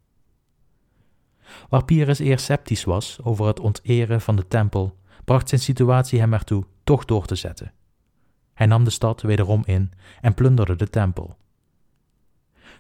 Waar 1.68 1.84
Pyrrhus 1.84 2.18
eerst 2.18 2.44
sceptisch 2.44 2.84
was 2.84 3.18
over 3.22 3.46
het 3.46 3.61
onteren 3.61 4.20
van 4.20 4.37
de 4.37 4.48
tempel, 4.48 4.98
bracht 5.24 5.48
zijn 5.48 5.61
situatie 5.61 6.20
hem 6.20 6.32
ertoe 6.32 6.64
toch 6.84 7.04
door 7.04 7.26
te 7.26 7.34
zetten. 7.34 7.72
Hij 8.54 8.66
nam 8.66 8.84
de 8.84 8.90
stad 8.90 9.22
wederom 9.22 9.62
in 9.64 9.92
en 10.20 10.34
plunderde 10.34 10.76
de 10.76 10.90
tempel. 10.90 11.37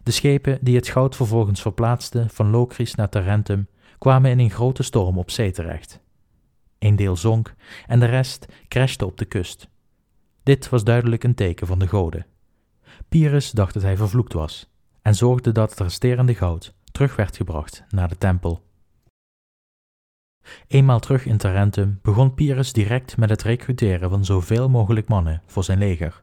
De 0.02 0.10
schepen 0.10 0.58
die 0.60 0.76
het 0.76 0.88
goud 0.88 1.16
vervolgens 1.16 1.62
verplaatsten 1.62 2.30
van 2.30 2.50
Locris 2.50 2.94
naar 2.94 3.08
Tarentum 3.08 3.68
kwamen 3.98 4.30
in 4.30 4.38
een 4.38 4.50
grote 4.50 4.82
storm 4.82 5.18
op 5.18 5.30
zee 5.30 5.50
terecht. 5.50 6.00
Een 6.78 6.96
deel 6.96 7.16
zonk 7.16 7.54
en 7.86 8.00
de 8.00 8.06
rest 8.06 8.46
crashte 8.68 9.06
op 9.06 9.18
de 9.18 9.24
kust. 9.24 9.68
Dit 10.42 10.68
was 10.68 10.84
duidelijk 10.84 11.24
een 11.24 11.34
teken 11.34 11.66
van 11.66 11.78
de 11.78 11.88
goden. 11.88 12.26
Pyrrhus 13.08 13.50
dacht 13.50 13.74
dat 13.74 13.82
hij 13.82 13.96
vervloekt 13.96 14.32
was 14.32 14.70
en 15.02 15.14
zorgde 15.14 15.52
dat 15.52 15.70
het 15.70 15.80
resterende 15.80 16.34
goud 16.34 16.74
terug 16.92 17.16
werd 17.16 17.36
gebracht 17.36 17.84
naar 17.88 18.08
de 18.08 18.18
tempel. 18.18 18.66
Eenmaal 20.66 21.00
terug 21.00 21.26
in 21.26 21.36
Tarentum 21.36 21.98
begon 22.02 22.34
Pyrrhus 22.34 22.72
direct 22.72 23.16
met 23.16 23.30
het 23.30 23.42
recruteren 23.42 24.10
van 24.10 24.24
zoveel 24.24 24.68
mogelijk 24.68 25.08
mannen 25.08 25.42
voor 25.46 25.64
zijn 25.64 25.78
leger. 25.78 26.22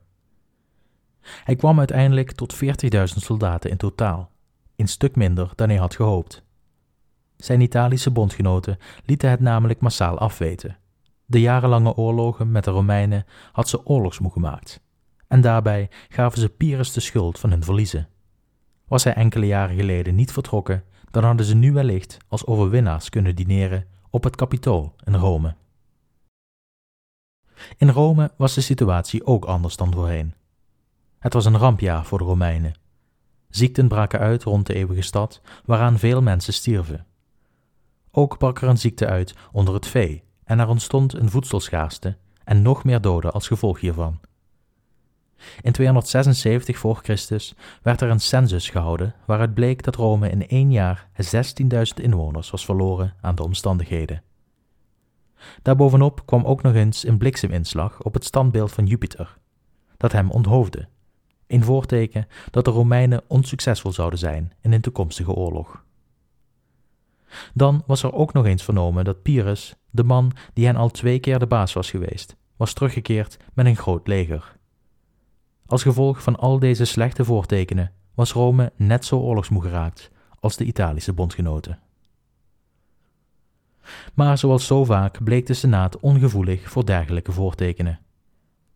Hij 1.22 1.56
kwam 1.56 1.78
uiteindelijk 1.80 2.32
tot 2.32 2.56
40.000 2.56 3.02
soldaten 3.04 3.70
in 3.70 3.78
totaal, 3.78 4.32
een 4.76 4.88
stuk 4.88 5.16
minder 5.16 5.52
dan 5.56 5.70
hij 5.70 5.78
had 5.78 5.96
gehoopt. 5.96 6.44
Zijn 7.38 7.62
Italische 7.62 8.12
bondgenoten 8.12 8.78
lieten 9.06 9.30
het 9.30 9.40
namelijk 9.40 9.80
massaal 9.80 10.18
afweten. 10.18 10.78
De 11.26 11.42
jarenlange 11.42 11.96
oorlogen 11.96 12.52
met 12.52 12.64
de 12.64 12.72
Romeinen 12.72 13.26
had 13.52 13.70
ze 13.70 13.86
oorlogsmoe 13.86 14.32
gemaakt. 14.32 14.82
En 15.28 15.42
daarbij 15.42 15.90
gaven 16.10 16.40
ze 16.40 16.50
Pyrrhus 16.50 16.94
de 16.94 17.00
schuld 17.00 17.40
van 17.40 17.50
hun 17.50 17.64
verliezen. 17.64 18.08
Was 18.88 19.04
hij 19.04 19.14
enkele 19.14 19.46
jaren 19.46 19.76
geleden 19.76 20.16
niet 20.16 20.32
vertrokken, 20.32 20.84
dan 21.12 21.24
hadden 21.24 21.46
ze 21.46 21.56
nu 21.56 21.74
wellicht 21.74 22.18
als 22.28 22.46
overwinnaars 22.46 23.10
kunnen 23.10 23.36
dineren 23.36 23.88
op 24.10 24.24
het 24.24 24.36
Capitool 24.36 24.96
in 25.04 25.16
Rome. 25.16 25.56
In 27.78 27.90
Rome 27.90 28.32
was 28.38 28.54
de 28.54 28.62
situatie 28.62 29.26
ook 29.26 29.46
anders 29.46 29.76
dan 29.76 29.94
voorheen. 29.94 30.34
Het 31.20 31.34
was 31.34 31.46
een 31.46 31.58
rampjaar 31.58 32.06
voor 32.06 32.18
de 32.18 32.24
Romeinen. 32.24 32.74
Ziekten 33.50 33.88
braken 33.88 34.20
uit 34.20 34.44
rond 34.44 34.68
de 34.68 34.74
eeuwige 34.74 35.02
stad, 35.02 35.42
waaraan 35.66 36.00
veel 36.00 36.22
mensen 36.22 36.54
stierven. 36.54 37.06
Ook 38.18 38.38
brak 38.38 38.62
er 38.62 38.68
een 38.68 38.78
ziekte 38.78 39.08
uit 39.08 39.36
onder 39.52 39.74
het 39.74 39.88
vee 39.88 40.24
en 40.44 40.60
er 40.60 40.68
ontstond 40.68 41.14
een 41.14 41.30
voedselschaarste 41.30 42.18
en 42.44 42.62
nog 42.62 42.84
meer 42.84 43.02
doden 43.02 43.34
als 43.34 43.48
gevolg 43.48 43.80
hiervan. 43.80 44.20
In 45.62 45.72
276 45.72 46.78
voor 46.78 47.00
Christus 47.04 47.56
werd 47.82 48.02
er 48.02 48.10
een 48.10 48.20
census 48.20 48.70
gehouden 48.70 49.16
waaruit 49.26 49.54
bleek 49.54 49.84
dat 49.84 49.96
Rome 49.96 50.30
in 50.30 50.48
één 50.48 50.72
jaar 50.72 51.10
16.000 51.24 51.74
inwoners 52.02 52.50
was 52.50 52.66
verloren 52.66 53.14
aan 53.22 53.36
de 53.36 53.44
omstandigheden. 53.44 54.24
Daarbovenop 55.62 56.26
kwam 56.26 56.44
ook 56.44 56.62
nog 56.62 56.74
eens 56.74 57.08
een 57.08 57.18
blikseminslag 57.18 58.04
op 58.04 58.14
het 58.14 58.26
standbeeld 58.26 58.72
van 58.72 58.86
Jupiter, 58.86 59.38
dat 59.98 60.12
hem 60.12 60.32
onthoofde, 60.32 60.88
een 61.48 61.64
voorteken 61.64 62.28
dat 62.52 62.66
de 62.66 62.72
Romeinen 62.72 63.24
onsuccesvol 63.28 63.92
zouden 63.92 64.20
zijn 64.20 64.54
in 64.62 64.74
een 64.74 64.82
toekomstige 64.82 65.34
oorlog. 65.34 65.85
Dan 67.54 67.84
was 67.86 68.04
er 68.04 68.14
ook 68.14 68.34
nog 68.34 68.46
eens 68.46 68.64
vernomen 68.64 69.06
dat 69.06 69.22
Pyrrhus, 69.22 69.76
de 69.90 70.04
man 70.04 70.32
die 70.54 70.66
hen 70.66 70.76
al 70.76 70.90
twee 70.90 71.20
keer 71.20 71.40
de 71.40 71.48
baas 71.48 71.74
was 71.74 71.90
geweest, 71.90 72.36
was 72.58 72.74
teruggekeerd 72.74 73.38
met 73.54 73.66
een 73.66 73.76
groot 73.76 74.08
leger. 74.08 74.58
Als 75.66 75.84
gevolg 75.84 76.24
van 76.24 76.36
al 76.36 76.60
deze 76.60 76.86
slechte 76.86 77.26
voortekenen 77.26 77.92
was 78.14 78.32
Rome 78.32 78.72
net 78.76 79.06
zo 79.06 79.20
oorlogsmoe 79.20 79.62
geraakt 79.62 80.12
als 80.40 80.58
de 80.58 80.66
Italische 80.66 81.14
bondgenoten. 81.14 81.80
Maar 84.14 84.38
zoals 84.38 84.66
zo 84.66 84.86
vaak 84.86 85.24
bleek 85.24 85.46
de 85.46 85.54
Senaat 85.54 86.00
ongevoelig 86.00 86.70
voor 86.70 86.86
dergelijke 86.86 87.32
voortekenen. 87.32 88.00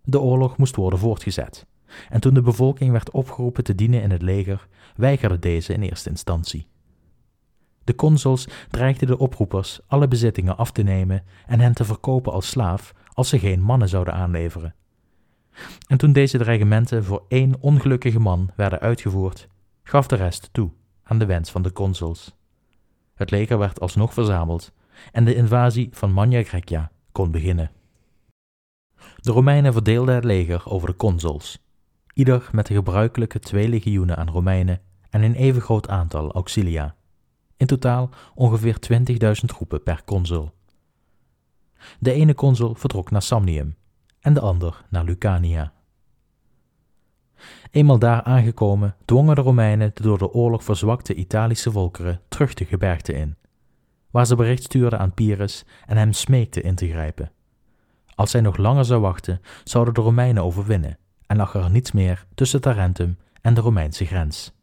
de 0.04 0.20
oorlog 0.20 0.58
moest 0.58 0.76
worden 0.76 1.00
voortgezet. 1.00 1.66
En 2.10 2.20
toen 2.20 2.34
de 2.34 2.42
bevolking 2.42 2.92
werd 2.92 3.12
opgeroepen 3.12 3.64
te 3.64 3.76
dienen 3.76 4.02
in 4.02 4.12
het 4.12 4.22
leger, 4.22 4.68
weigerde 4.96 5.40
deze 5.40 5.74
in 5.74 5.82
eerste 5.82 6.10
instantie. 6.10 6.68
De 7.90 7.96
consuls 7.96 8.48
dreigden 8.70 9.08
de 9.08 9.18
oproepers 9.18 9.80
alle 9.88 10.08
bezittingen 10.08 10.58
af 10.58 10.72
te 10.72 10.82
nemen 10.82 11.24
en 11.46 11.60
hen 11.60 11.74
te 11.74 11.86
verkopen 11.86 12.32
als 12.32 12.50
slaaf 12.50 12.94
als 13.14 13.30
ze 13.30 13.40
geen 13.40 13.62
mannen 13.62 13.90
zouden 13.90 14.14
aanleveren. 14.14 14.76
En 15.88 15.98
toen 15.98 16.14
deze 16.14 16.38
dreigementen 16.38 17.04
voor 17.04 17.26
één 17.28 17.56
ongelukkige 17.60 18.20
man 18.20 18.50
werden 18.56 18.80
uitgevoerd, 18.80 19.48
gaf 19.84 20.08
de 20.08 20.16
rest 20.16 20.50
toe 20.52 20.72
aan 21.04 21.20
de 21.20 21.26
wens 21.26 21.52
van 21.52 21.62
de 21.62 21.72
consuls. 21.72 22.36
Het 23.14 23.32
leger 23.32 23.58
werd 23.58 23.80
alsnog 23.80 24.14
verzameld 24.14 24.74
en 25.12 25.26
de 25.26 25.36
invasie 25.36 25.90
van 25.92 26.12
Magna 26.12 26.44
Grecia 26.44 26.92
kon 27.12 27.32
beginnen. 27.32 27.72
De 29.16 29.32
Romeinen 29.32 29.74
verdeelden 29.74 30.16
het 30.16 30.24
leger 30.24 30.62
over 30.66 30.88
de 30.88 30.96
consuls, 30.96 31.64
ieder 32.14 32.50
met 32.52 32.68
de 32.68 32.74
gebruikelijke 32.74 33.40
twee 33.40 33.68
legioenen 33.68 34.18
aan 34.18 34.30
Romeinen 34.30 34.82
en 35.10 35.22
een 35.22 35.36
even 35.36 35.62
groot 35.62 35.90
aantal 35.90 36.32
auxilia. 36.32 36.98
In 37.60 37.68
totaal 37.68 38.10
ongeveer 38.36 38.78
20.000 38.94 39.46
troepen 39.46 39.84
per 39.84 40.04
consul. 40.06 40.52
De 42.00 42.12
ene 42.12 42.34
consul 42.34 42.76
vertrok 42.76 43.12
naar 43.12 43.22
Samnium 43.22 43.76
en 44.20 44.34
de 44.34 44.40
ander 44.40 44.86
naar 44.90 45.04
Lucania. 45.04 45.74
Eenmaal 47.72 48.00
daar 48.00 48.24
aangekomen 48.24 48.96
dwongen 49.06 49.36
de 49.36 49.42
Romeinen 49.42 49.92
de 49.94 50.02
door 50.04 50.18
de 50.18 50.32
oorlog 50.32 50.64
verzwakte 50.64 51.14
Italische 51.14 51.72
volkeren 51.72 52.22
terug 52.28 52.54
de 52.54 52.66
gebergte 52.66 53.14
in, 53.14 53.36
waar 54.12 54.26
ze 54.26 54.36
bericht 54.36 54.64
stuurden 54.64 55.00
aan 55.00 55.14
Pyrrhus 55.14 55.66
en 55.86 55.98
hem 55.98 56.14
smeekten 56.14 56.64
in 56.64 56.76
te 56.76 56.88
grijpen. 56.88 57.32
Als 58.16 58.34
hij 58.34 58.42
nog 58.42 58.58
langer 58.58 58.86
zou 58.86 59.02
wachten, 59.02 59.42
zouden 59.64 59.94
de 59.94 60.02
Romeinen 60.02 60.44
overwinnen 60.44 60.98
en 61.28 61.38
lag 61.38 61.54
er 61.54 61.70
niets 61.70 61.92
meer 61.92 62.26
tussen 62.36 62.62
Tarentum 62.62 63.18
en 63.42 63.54
de 63.54 63.62
Romeinse 63.62 64.06
grens. 64.06 64.54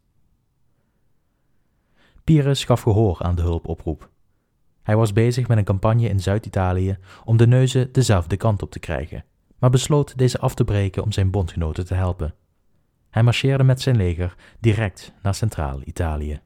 Pyrrhus 2.27 2.63
gaf 2.63 2.81
gehoor 2.81 3.23
aan 3.23 3.35
de 3.35 3.41
hulpoproep. 3.41 4.09
Hij 4.83 4.95
was 4.95 5.13
bezig 5.13 5.47
met 5.47 5.57
een 5.57 5.63
campagne 5.63 6.09
in 6.09 6.19
Zuid-Italië 6.19 6.97
om 7.25 7.37
de 7.37 7.47
neuzen 7.47 7.91
dezelfde 7.91 8.37
kant 8.37 8.61
op 8.61 8.71
te 8.71 8.79
krijgen, 8.79 9.25
maar 9.59 9.69
besloot 9.69 10.17
deze 10.17 10.39
af 10.39 10.55
te 10.55 10.63
breken 10.63 11.03
om 11.03 11.11
zijn 11.11 11.31
bondgenoten 11.31 11.85
te 11.85 11.93
helpen. 11.93 12.35
Hij 13.09 13.23
marcheerde 13.23 13.63
met 13.63 13.81
zijn 13.81 13.95
leger 13.95 14.35
direct 14.59 15.13
naar 15.21 15.35
Centraal-Italië. 15.35 16.41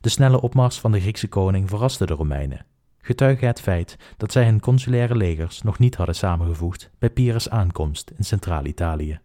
De 0.00 0.08
snelle 0.08 0.40
opmars 0.40 0.80
van 0.80 0.92
de 0.92 1.00
Griekse 1.00 1.28
koning 1.28 1.68
verraste 1.68 2.06
de 2.06 2.14
Romeinen, 2.14 2.66
getuige 2.98 3.46
het 3.46 3.60
feit 3.60 3.96
dat 4.16 4.32
zij 4.32 4.44
hun 4.44 4.60
consulaire 4.60 5.16
legers 5.16 5.62
nog 5.62 5.78
niet 5.78 5.94
hadden 5.94 6.14
samengevoegd 6.14 6.90
bij 6.98 7.10
Pyrrhus' 7.10 7.50
aankomst 7.50 8.12
in 8.16 8.24
Centraal-Italië. 8.24 9.20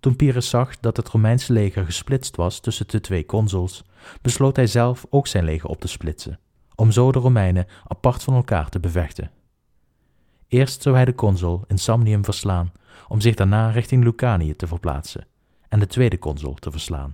Toen 0.00 0.16
Pyrrhus 0.16 0.48
zag 0.48 0.80
dat 0.80 0.96
het 0.96 1.08
Romeinse 1.08 1.52
leger 1.52 1.84
gesplitst 1.84 2.36
was 2.36 2.60
tussen 2.60 2.86
de 2.88 3.00
twee 3.00 3.26
consuls, 3.26 3.84
besloot 4.22 4.56
hij 4.56 4.66
zelf 4.66 5.06
ook 5.10 5.26
zijn 5.26 5.44
leger 5.44 5.68
op 5.68 5.80
te 5.80 5.88
splitsen, 5.88 6.38
om 6.74 6.90
zo 6.90 7.12
de 7.12 7.18
Romeinen 7.18 7.66
apart 7.86 8.22
van 8.22 8.34
elkaar 8.34 8.68
te 8.68 8.80
bevechten. 8.80 9.30
Eerst 10.48 10.82
zou 10.82 10.94
hij 10.94 11.04
de 11.04 11.14
consul 11.14 11.64
in 11.66 11.78
Samnium 11.78 12.24
verslaan, 12.24 12.72
om 13.08 13.20
zich 13.20 13.34
daarna 13.34 13.70
richting 13.70 14.04
Lucanië 14.04 14.56
te 14.56 14.66
verplaatsen 14.66 15.26
en 15.68 15.78
de 15.78 15.86
tweede 15.86 16.18
consul 16.18 16.54
te 16.54 16.70
verslaan. 16.70 17.12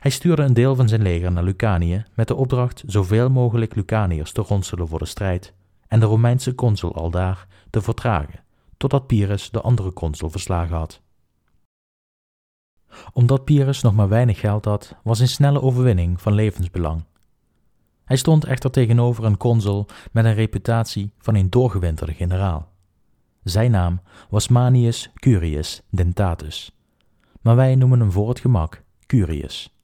Hij 0.00 0.10
stuurde 0.10 0.42
een 0.42 0.54
deel 0.54 0.74
van 0.74 0.88
zijn 0.88 1.02
leger 1.02 1.32
naar 1.32 1.42
Lucanië 1.42 2.04
met 2.14 2.28
de 2.28 2.34
opdracht 2.34 2.82
zoveel 2.86 3.30
mogelijk 3.30 3.74
Lucaniërs 3.74 4.32
te 4.32 4.40
ronselen 4.40 4.88
voor 4.88 4.98
de 4.98 5.04
strijd 5.04 5.54
en 5.88 6.00
de 6.00 6.06
Romeinse 6.06 6.54
consul 6.54 6.94
aldaar 6.94 7.46
te 7.70 7.80
vertragen, 7.80 8.42
totdat 8.78 9.06
Pyrrhus 9.06 9.50
de 9.50 9.60
andere 9.60 9.92
consul 9.92 10.30
verslagen 10.30 10.76
had. 10.76 11.00
Omdat 13.12 13.44
Pyrrhus 13.44 13.82
nog 13.82 13.94
maar 13.94 14.08
weinig 14.08 14.40
geld 14.40 14.64
had, 14.64 14.96
was 15.02 15.20
een 15.20 15.28
snelle 15.28 15.62
overwinning 15.62 16.20
van 16.20 16.32
levensbelang. 16.32 17.04
Hij 18.04 18.16
stond 18.16 18.44
echter 18.44 18.70
tegenover 18.70 19.24
een 19.24 19.36
consul 19.36 19.86
met 20.12 20.24
een 20.24 20.34
reputatie 20.34 21.12
van 21.18 21.34
een 21.34 21.50
doorgewinterde 21.50 22.14
generaal. 22.14 22.72
Zijn 23.42 23.70
naam 23.70 24.00
was 24.30 24.48
Manius 24.48 25.10
Curius 25.14 25.82
Dentatus, 25.90 26.76
maar 27.40 27.56
wij 27.56 27.74
noemen 27.74 28.00
hem 28.00 28.12
voor 28.12 28.28
het 28.28 28.40
gemak 28.40 28.82
Curius. 29.06 29.76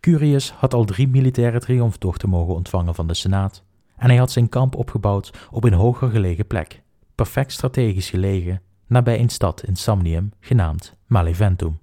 Curius 0.00 0.50
had 0.50 0.74
al 0.74 0.84
drie 0.84 1.08
militaire 1.08 1.60
triomftochten 1.60 2.28
mogen 2.28 2.54
ontvangen 2.54 2.94
van 2.94 3.06
de 3.06 3.14
Senaat 3.14 3.62
en 3.96 4.08
hij 4.08 4.18
had 4.18 4.30
zijn 4.30 4.48
kamp 4.48 4.74
opgebouwd 4.74 5.48
op 5.50 5.64
een 5.64 5.72
hoger 5.72 6.10
gelegen 6.10 6.46
plek, 6.46 6.82
perfect 7.16 7.52
strategisch 7.52 8.10
gelegen, 8.10 8.62
nabij 8.86 9.20
een 9.20 9.28
stad 9.28 9.62
in 9.64 9.76
Samnium 9.76 10.32
genaamd 10.40 10.96
Maleventum, 11.06 11.80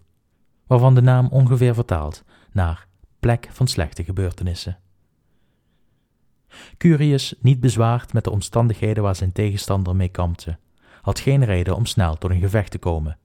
waarvan 0.67 0.95
de 0.95 1.01
naam 1.01 1.27
ongeveer 1.27 1.73
vertaalt 1.73 2.23
naar 2.51 2.87
plek 3.19 3.47
van 3.51 3.67
slechte 3.67 4.03
gebeurtenissen. 4.03 4.77
Curius, 6.77 7.35
niet 7.39 7.59
bezwaard 7.59 8.13
met 8.13 8.23
de 8.23 8.31
omstandigheden 8.31 9.03
waar 9.03 9.15
zijn 9.15 9.31
tegenstander 9.31 9.95
mee 9.95 10.09
kampte, 10.09 10.57
had 11.01 11.19
geen 11.19 11.45
reden 11.45 11.75
om 11.75 11.85
snel 11.85 12.17
tot 12.17 12.31
een 12.31 12.39
gevecht 12.39 12.71
te 12.71 12.77
komen. 12.77 13.17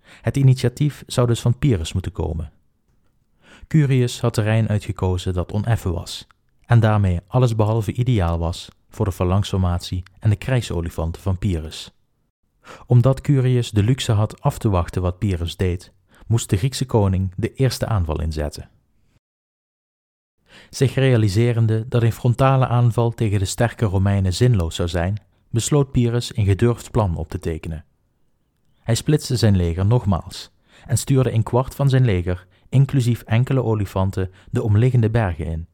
Het 0.00 0.36
initiatief 0.36 1.02
zou 1.06 1.26
dus 1.26 1.40
van 1.40 1.58
Pyrrhus 1.58 1.92
moeten 1.92 2.12
komen. 2.12 2.52
Curius 3.66 4.20
had 4.20 4.34
terrein 4.34 4.68
uitgekozen 4.68 5.34
dat 5.34 5.52
oneffen 5.52 5.92
was, 5.92 6.26
en 6.66 6.80
daarmee 6.80 7.20
allesbehalve 7.26 7.92
ideaal 7.92 8.38
was 8.38 8.68
voor 8.88 9.04
de 9.04 9.12
phalanxformatie 9.12 10.02
en 10.18 10.30
de 10.30 10.36
krijgsolifanten 10.36 11.22
van 11.22 11.38
Pyrrhus. 11.38 11.92
Omdat 12.86 13.20
Curius 13.20 13.70
de 13.70 13.82
luxe 13.82 14.12
had 14.12 14.40
af 14.40 14.58
te 14.58 14.68
wachten 14.68 15.02
wat 15.02 15.18
Pyrrhus 15.18 15.56
deed, 15.56 15.92
moest 16.26 16.50
de 16.50 16.56
Griekse 16.56 16.86
koning 16.86 17.32
de 17.36 17.52
eerste 17.52 17.86
aanval 17.86 18.20
inzetten. 18.20 18.68
Zich 20.70 20.94
realiserende 20.94 21.88
dat 21.88 22.02
een 22.02 22.12
frontale 22.12 22.66
aanval 22.66 23.10
tegen 23.10 23.38
de 23.38 23.44
sterke 23.44 23.84
Romeinen 23.84 24.34
zinloos 24.34 24.74
zou 24.74 24.88
zijn, 24.88 25.22
besloot 25.50 25.90
Pyrrhus 25.90 26.36
een 26.36 26.44
gedurfd 26.44 26.90
plan 26.90 27.16
op 27.16 27.28
te 27.28 27.38
tekenen. 27.38 27.84
Hij 28.80 28.94
splitste 28.94 29.36
zijn 29.36 29.56
leger 29.56 29.86
nogmaals 29.86 30.50
en 30.86 30.98
stuurde 30.98 31.32
een 31.32 31.42
kwart 31.42 31.74
van 31.74 31.88
zijn 31.88 32.04
leger, 32.04 32.46
inclusief 32.68 33.22
enkele 33.22 33.62
olifanten, 33.62 34.30
de 34.50 34.62
omliggende 34.62 35.10
bergen 35.10 35.46
in. 35.46 35.66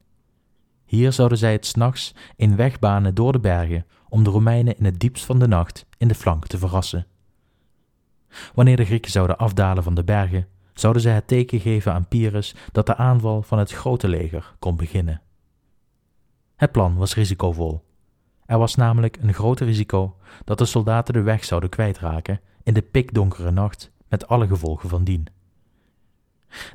Hier 0.84 1.12
zouden 1.12 1.38
zij 1.38 1.52
het 1.52 1.66
s'nachts 1.66 2.14
een 2.36 2.56
weg 2.56 2.78
banen 2.78 3.14
door 3.14 3.32
de 3.32 3.40
bergen 3.40 3.86
om 4.08 4.24
de 4.24 4.30
Romeinen 4.30 4.78
in 4.78 4.84
het 4.84 5.00
diepst 5.00 5.24
van 5.24 5.38
de 5.38 5.48
nacht 5.48 5.86
in 5.98 6.08
de 6.08 6.14
flank 6.14 6.46
te 6.46 6.58
verrassen. 6.58 7.06
Wanneer 8.54 8.76
de 8.76 8.84
Grieken 8.84 9.10
zouden 9.10 9.38
afdalen 9.38 9.82
van 9.82 9.94
de 9.94 10.04
bergen, 10.04 10.46
zouden 10.74 11.02
zij 11.02 11.14
het 11.14 11.26
teken 11.26 11.60
geven 11.60 11.92
aan 11.92 12.08
Pyrrhus 12.08 12.54
dat 12.72 12.86
de 12.86 12.96
aanval 12.96 13.42
van 13.42 13.58
het 13.58 13.72
grote 13.72 14.08
leger 14.08 14.54
kon 14.58 14.76
beginnen. 14.76 15.22
Het 16.56 16.72
plan 16.72 16.96
was 16.96 17.14
risicovol. 17.14 17.84
Er 18.46 18.58
was 18.58 18.74
namelijk 18.74 19.18
een 19.20 19.34
groot 19.34 19.60
risico 19.60 20.16
dat 20.44 20.58
de 20.58 20.64
soldaten 20.64 21.14
de 21.14 21.22
weg 21.22 21.44
zouden 21.44 21.70
kwijtraken 21.70 22.40
in 22.62 22.74
de 22.74 22.82
pikdonkere 22.82 23.50
nacht 23.50 23.92
met 24.08 24.28
alle 24.28 24.46
gevolgen 24.46 24.88
van 24.88 25.04
dien. 25.04 25.26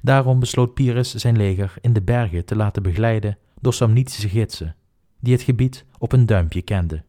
Daarom 0.01 0.39
besloot 0.39 0.73
Pyrrhus 0.73 1.15
zijn 1.15 1.37
leger 1.37 1.73
in 1.81 1.93
de 1.93 2.01
bergen 2.01 2.45
te 2.45 2.55
laten 2.55 2.83
begeleiden 2.83 3.37
door 3.59 3.73
Samnitische 3.73 4.29
gidsen, 4.29 4.75
die 5.19 5.33
het 5.33 5.41
gebied 5.41 5.85
op 5.97 6.11
een 6.11 6.25
duimpje 6.25 6.61
kenden. 6.61 7.05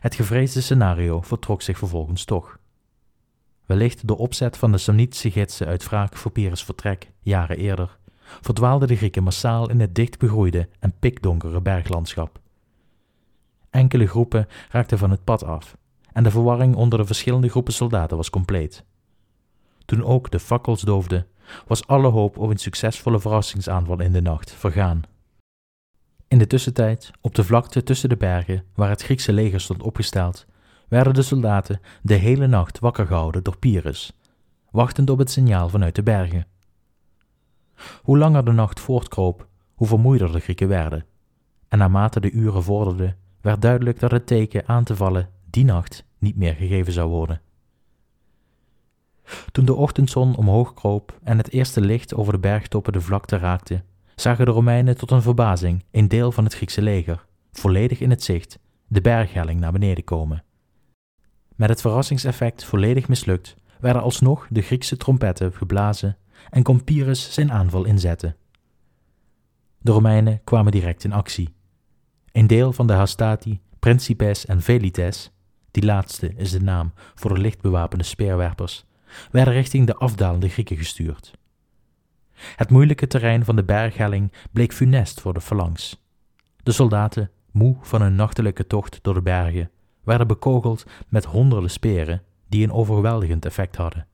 Het 0.00 0.14
gevreesde 0.14 0.60
scenario 0.60 1.20
vertrok 1.20 1.62
zich 1.62 1.78
vervolgens 1.78 2.24
toch. 2.24 2.58
Wellicht 3.66 4.06
door 4.06 4.18
opzet 4.18 4.56
van 4.56 4.72
de 4.72 4.78
Samnitische 4.78 5.30
gidsen 5.30 5.66
uit 5.66 5.88
wraak 5.88 6.16
voor 6.16 6.30
Pyrrhus' 6.30 6.64
vertrek, 6.64 7.10
jaren 7.20 7.56
eerder, 7.56 7.98
verdwaalden 8.40 8.88
de 8.88 8.96
Grieken 8.96 9.22
massaal 9.22 9.70
in 9.70 9.80
het 9.80 9.94
dicht 9.94 10.18
begroeide 10.18 10.68
en 10.78 10.94
pikdonkere 10.98 11.60
berglandschap. 11.60 12.40
Enkele 13.70 14.06
groepen 14.06 14.48
raakten 14.68 14.98
van 14.98 15.10
het 15.10 15.24
pad 15.24 15.44
af 15.44 15.76
en 16.12 16.22
de 16.22 16.30
verwarring 16.30 16.74
onder 16.74 16.98
de 16.98 17.04
verschillende 17.04 17.48
groepen 17.48 17.72
soldaten 17.72 18.16
was 18.16 18.30
compleet. 18.30 18.84
Toen 19.84 20.04
ook 20.04 20.30
de 20.30 20.38
fakkels 20.38 20.80
doofden, 20.80 21.26
was 21.66 21.86
alle 21.86 22.08
hoop 22.08 22.38
op 22.38 22.50
een 22.50 22.58
succesvolle 22.58 23.20
verrassingsaanval 23.20 24.00
in 24.00 24.12
de 24.12 24.22
nacht 24.22 24.52
vergaan. 24.52 25.02
In 26.28 26.38
de 26.38 26.46
tussentijd, 26.46 27.10
op 27.20 27.34
de 27.34 27.44
vlakte 27.44 27.82
tussen 27.82 28.08
de 28.08 28.16
bergen 28.16 28.64
waar 28.74 28.88
het 28.88 29.02
Griekse 29.02 29.32
leger 29.32 29.60
stond 29.60 29.82
opgesteld, 29.82 30.46
werden 30.88 31.14
de 31.14 31.22
soldaten 31.22 31.80
de 32.02 32.14
hele 32.14 32.46
nacht 32.46 32.78
wakker 32.78 33.06
gehouden 33.06 33.42
door 33.42 33.56
Pyrrhus, 33.56 34.12
wachtend 34.70 35.10
op 35.10 35.18
het 35.18 35.30
signaal 35.30 35.68
vanuit 35.68 35.94
de 35.94 36.02
bergen. 36.02 36.46
Hoe 38.02 38.18
langer 38.18 38.44
de 38.44 38.52
nacht 38.52 38.80
voortkroop, 38.80 39.46
hoe 39.74 39.86
vermoeider 39.86 40.32
de 40.32 40.40
Grieken 40.40 40.68
werden, 40.68 41.04
en 41.68 41.78
naarmate 41.78 42.20
de 42.20 42.30
uren 42.30 42.62
vorderden, 42.62 43.16
werd 43.40 43.62
duidelijk 43.62 44.00
dat 44.00 44.10
het 44.10 44.26
teken 44.26 44.68
aan 44.68 44.84
te 44.84 44.96
vallen 44.96 45.28
die 45.50 45.64
nacht 45.64 46.04
niet 46.18 46.36
meer 46.36 46.54
gegeven 46.54 46.92
zou 46.92 47.08
worden. 47.10 47.40
Toen 49.52 49.64
de 49.64 49.74
ochtendzon 49.74 50.36
omhoog 50.36 50.74
kroop 50.74 51.18
en 51.22 51.38
het 51.38 51.50
eerste 51.50 51.80
licht 51.80 52.14
over 52.14 52.32
de 52.32 52.38
bergtoppen 52.38 52.92
de 52.92 53.00
vlakte 53.00 53.36
raakte, 53.36 53.82
zagen 54.14 54.44
de 54.44 54.50
Romeinen 54.50 54.96
tot 54.96 55.10
hun 55.10 55.22
verbazing 55.22 55.84
een 55.90 56.08
deel 56.08 56.32
van 56.32 56.44
het 56.44 56.54
Griekse 56.54 56.82
leger, 56.82 57.26
volledig 57.52 58.00
in 58.00 58.10
het 58.10 58.22
zicht, 58.22 58.58
de 58.86 59.00
berghelling 59.00 59.60
naar 59.60 59.72
beneden 59.72 60.04
komen. 60.04 60.44
Met 61.56 61.68
het 61.68 61.80
verrassingseffect 61.80 62.64
volledig 62.64 63.08
mislukt, 63.08 63.56
werden 63.80 64.02
alsnog 64.02 64.46
de 64.50 64.62
Griekse 64.62 64.96
trompetten 64.96 65.52
geblazen 65.52 66.16
en 66.50 66.62
kon 66.62 66.84
Pyrrhus 66.84 67.32
zijn 67.32 67.52
aanval 67.52 67.84
inzetten. 67.84 68.36
De 69.78 69.92
Romeinen 69.92 70.40
kwamen 70.44 70.72
direct 70.72 71.04
in 71.04 71.12
actie. 71.12 71.54
Een 72.32 72.46
deel 72.46 72.72
van 72.72 72.86
de 72.86 72.92
Hastati, 72.92 73.60
Principes 73.78 74.46
en 74.46 74.62
Velites, 74.62 75.30
die 75.70 75.84
laatste 75.84 76.32
is 76.36 76.50
de 76.50 76.60
naam 76.60 76.92
voor 77.14 77.34
de 77.34 77.40
lichtbewapende 77.40 78.04
speerwerpers, 78.04 78.84
werden 79.30 79.54
richting 79.54 79.86
de 79.86 79.96
afdalende 79.96 80.48
Grieken 80.48 80.76
gestuurd. 80.76 81.32
Het 82.56 82.70
moeilijke 82.70 83.06
terrein 83.06 83.44
van 83.44 83.56
de 83.56 83.64
berghelling 83.64 84.32
bleek 84.52 84.72
funest 84.72 85.20
voor 85.20 85.34
de 85.34 85.40
phalanx. 85.40 86.02
De 86.62 86.72
soldaten, 86.72 87.30
moe 87.50 87.76
van 87.80 88.02
hun 88.02 88.14
nachtelijke 88.14 88.66
tocht 88.66 88.98
door 89.02 89.14
de 89.14 89.22
bergen, 89.22 89.70
werden 90.04 90.26
bekogeld 90.26 90.84
met 91.08 91.24
honderden 91.24 91.70
speren 91.70 92.22
die 92.48 92.64
een 92.64 92.72
overweldigend 92.72 93.44
effect 93.44 93.76
hadden. 93.76 94.06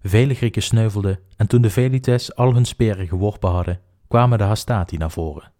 Vele 0.00 0.34
Grieken 0.34 0.62
sneuvelden 0.62 1.18
en 1.36 1.46
toen 1.46 1.62
de 1.62 1.70
Velites 1.70 2.34
al 2.34 2.54
hun 2.54 2.64
speren 2.64 3.08
geworpen 3.08 3.50
hadden, 3.50 3.80
kwamen 4.08 4.38
de 4.38 4.44
Hastati 4.44 4.96
naar 4.96 5.10
voren. 5.10 5.52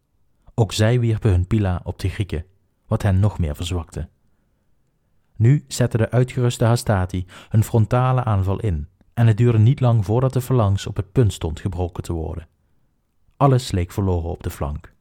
Ook 0.55 0.73
zij 0.73 1.01
wierpen 1.01 1.31
hun 1.31 1.47
pila 1.47 1.81
op 1.85 1.99
de 1.99 2.09
Grieken, 2.09 2.45
wat 2.87 3.03
hen 3.03 3.21
nog 3.21 3.39
meer 3.39 3.57
verzwakte. 3.57 4.09
Nu 5.37 5.65
zetten 5.69 5.99
de 5.99 6.11
uitgeruste 6.11 6.65
Hastati 6.65 7.27
hun 7.49 7.65
frontale 7.65 8.25
aanval 8.25 8.61
in, 8.61 8.89
en 9.15 9.27
het 9.27 9.37
duurde 9.37 9.59
niet 9.59 9.81
lang 9.81 10.05
voordat 10.05 10.33
de 10.33 10.41
phalanx 10.41 10.87
op 10.87 10.97
het 10.97 11.13
punt 11.13 11.33
stond 11.33 11.61
gebroken 11.61 12.03
te 12.03 12.13
worden. 12.13 12.47
Alles 13.37 13.71
leek 13.71 13.93
verloren 13.93 14.31
op 14.31 14.43
de 14.43 14.51
flank, 14.51 14.93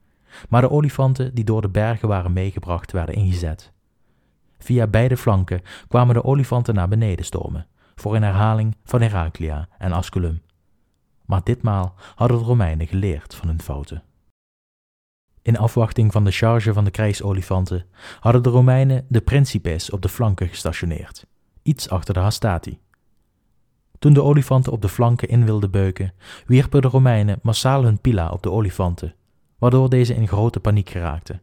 maar 0.48 0.60
de 0.60 0.70
olifanten 0.70 1.34
die 1.34 1.44
door 1.44 1.62
de 1.62 1.68
bergen 1.68 2.08
waren 2.08 2.32
meegebracht 2.32 2.92
werden 2.92 3.14
ingezet. 3.14 3.72
Via 4.58 4.86
beide 4.86 5.16
flanken 5.16 5.62
kwamen 5.88 6.14
de 6.14 6.24
olifanten 6.24 6.74
naar 6.74 6.88
beneden 6.88 7.24
stormen, 7.24 7.66
voor 7.94 8.16
een 8.16 8.22
herhaling 8.22 8.76
van 8.84 9.00
Heraclea 9.00 9.68
en 9.78 9.92
Asculum. 9.92 10.42
Maar 11.24 11.40
ditmaal 11.44 11.94
hadden 12.14 12.38
de 12.38 12.44
Romeinen 12.44 12.86
geleerd 12.86 13.34
van 13.34 13.48
hun 13.48 13.62
fouten. 13.62 14.02
In 15.46 15.58
afwachting 15.58 16.12
van 16.12 16.24
de 16.24 16.30
charge 16.30 16.72
van 16.72 16.84
de 16.84 16.90
krijgsolifanten 16.90 17.86
hadden 18.20 18.42
de 18.42 18.48
Romeinen 18.48 19.04
de 19.08 19.20
principes 19.20 19.90
op 19.90 20.02
de 20.02 20.08
flanken 20.08 20.48
gestationeerd, 20.48 21.26
iets 21.62 21.88
achter 21.88 22.14
de 22.14 22.20
Hastati. 22.20 22.78
Toen 23.98 24.12
de 24.12 24.22
olifanten 24.22 24.72
op 24.72 24.82
de 24.82 24.88
flanken 24.88 25.28
in 25.28 25.44
wilden 25.44 25.70
beuken, 25.70 26.12
wierpen 26.46 26.82
de 26.82 26.88
Romeinen 26.88 27.38
massaal 27.42 27.84
hun 27.84 28.00
pila 28.00 28.30
op 28.30 28.42
de 28.42 28.50
olifanten, 28.50 29.14
waardoor 29.58 29.90
deze 29.90 30.14
in 30.14 30.28
grote 30.28 30.60
paniek 30.60 30.90
geraakten. 30.90 31.42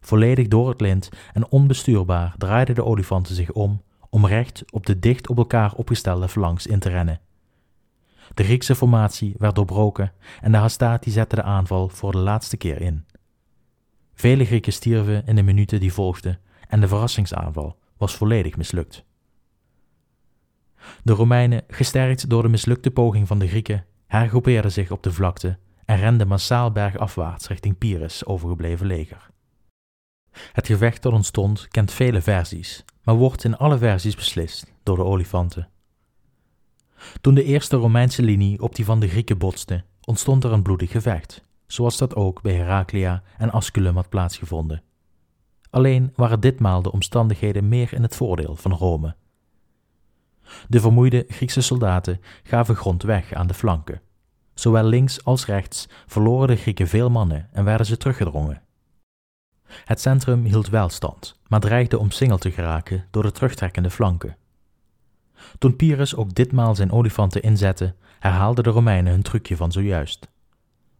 Volledig 0.00 0.48
door 0.48 0.68
het 0.68 0.80
lint 0.80 1.10
en 1.32 1.50
onbestuurbaar 1.50 2.34
draaiden 2.38 2.74
de 2.74 2.84
olifanten 2.84 3.34
zich 3.34 3.52
om 3.52 3.82
om 4.10 4.26
recht 4.26 4.64
op 4.72 4.86
de 4.86 4.98
dicht 4.98 5.28
op 5.28 5.38
elkaar 5.38 5.72
opgestelde 5.74 6.28
flanks 6.28 6.66
in 6.66 6.78
te 6.78 6.88
rennen. 6.88 7.20
De 8.34 8.44
Griekse 8.44 8.74
formatie 8.74 9.34
werd 9.38 9.54
doorbroken 9.54 10.12
en 10.40 10.52
de 10.52 10.58
Hastati 10.58 11.10
zette 11.10 11.34
de 11.34 11.42
aanval 11.42 11.88
voor 11.88 12.12
de 12.12 12.18
laatste 12.18 12.56
keer 12.56 12.80
in. 12.80 13.06
Vele 14.14 14.44
Grieken 14.44 14.72
stierven 14.72 15.26
in 15.26 15.36
de 15.36 15.42
minuten 15.42 15.80
die 15.80 15.92
volgden 15.92 16.40
en 16.68 16.80
de 16.80 16.88
verrassingsaanval 16.88 17.78
was 17.96 18.14
volledig 18.14 18.56
mislukt. 18.56 19.04
De 21.02 21.12
Romeinen, 21.12 21.62
gesterkt 21.68 22.30
door 22.30 22.42
de 22.42 22.48
mislukte 22.48 22.90
poging 22.90 23.26
van 23.26 23.38
de 23.38 23.48
Grieken, 23.48 23.84
hergroepeerden 24.06 24.72
zich 24.72 24.90
op 24.90 25.02
de 25.02 25.12
vlakte 25.12 25.58
en 25.84 25.96
renden 25.96 26.28
massaal 26.28 26.72
bergafwaarts 26.72 27.48
richting 27.48 27.78
Pyrrhus 27.78 28.26
overgebleven 28.26 28.86
leger. 28.86 29.30
Het 30.52 30.66
gevecht 30.66 31.02
dat 31.02 31.12
ontstond 31.12 31.68
kent 31.68 31.92
vele 31.92 32.20
versies, 32.20 32.84
maar 33.02 33.14
wordt 33.14 33.44
in 33.44 33.56
alle 33.56 33.78
versies 33.78 34.16
beslist 34.16 34.72
door 34.82 34.96
de 34.96 35.04
olifanten. 35.04 35.68
Toen 37.20 37.34
de 37.34 37.44
eerste 37.44 37.76
Romeinse 37.76 38.22
linie 38.22 38.62
op 38.62 38.74
die 38.74 38.84
van 38.84 39.00
de 39.00 39.08
Grieken 39.08 39.38
botste, 39.38 39.84
ontstond 40.04 40.44
er 40.44 40.52
een 40.52 40.62
bloedig 40.62 40.90
gevecht, 40.90 41.44
zoals 41.66 41.96
dat 41.96 42.14
ook 42.14 42.42
bij 42.42 42.54
Heraclea 42.54 43.22
en 43.38 43.50
Asculum 43.50 43.94
had 43.94 44.08
plaatsgevonden. 44.08 44.82
Alleen 45.70 46.12
waren 46.16 46.40
ditmaal 46.40 46.82
de 46.82 46.92
omstandigheden 46.92 47.68
meer 47.68 47.92
in 47.92 48.02
het 48.02 48.16
voordeel 48.16 48.56
van 48.56 48.72
Rome. 48.72 49.14
De 50.68 50.80
vermoeide 50.80 51.24
Griekse 51.28 51.60
soldaten 51.60 52.20
gaven 52.42 52.76
grond 52.76 53.02
weg 53.02 53.32
aan 53.32 53.46
de 53.46 53.54
flanken. 53.54 54.00
Zowel 54.54 54.84
links 54.84 55.24
als 55.24 55.46
rechts 55.46 55.88
verloren 56.06 56.48
de 56.48 56.56
Grieken 56.56 56.88
veel 56.88 57.10
mannen 57.10 57.48
en 57.52 57.64
werden 57.64 57.86
ze 57.86 57.96
teruggedrongen. 57.96 58.62
Het 59.84 60.00
centrum 60.00 60.44
hield 60.44 60.68
wel 60.68 60.88
stand, 60.88 61.40
maar 61.48 61.60
dreigde 61.60 61.98
omsingeld 61.98 62.40
te 62.40 62.50
geraken 62.50 63.06
door 63.10 63.22
de 63.22 63.32
terugtrekkende 63.32 63.90
flanken. 63.90 64.36
Toen 65.58 65.76
Pyrrhus 65.76 66.16
ook 66.16 66.34
ditmaal 66.34 66.74
zijn 66.74 66.92
olifanten 66.92 67.42
inzette, 67.42 67.94
herhaalden 68.18 68.64
de 68.64 68.70
Romeinen 68.70 69.12
hun 69.12 69.22
trucje 69.22 69.56
van 69.56 69.72
zojuist. 69.72 70.28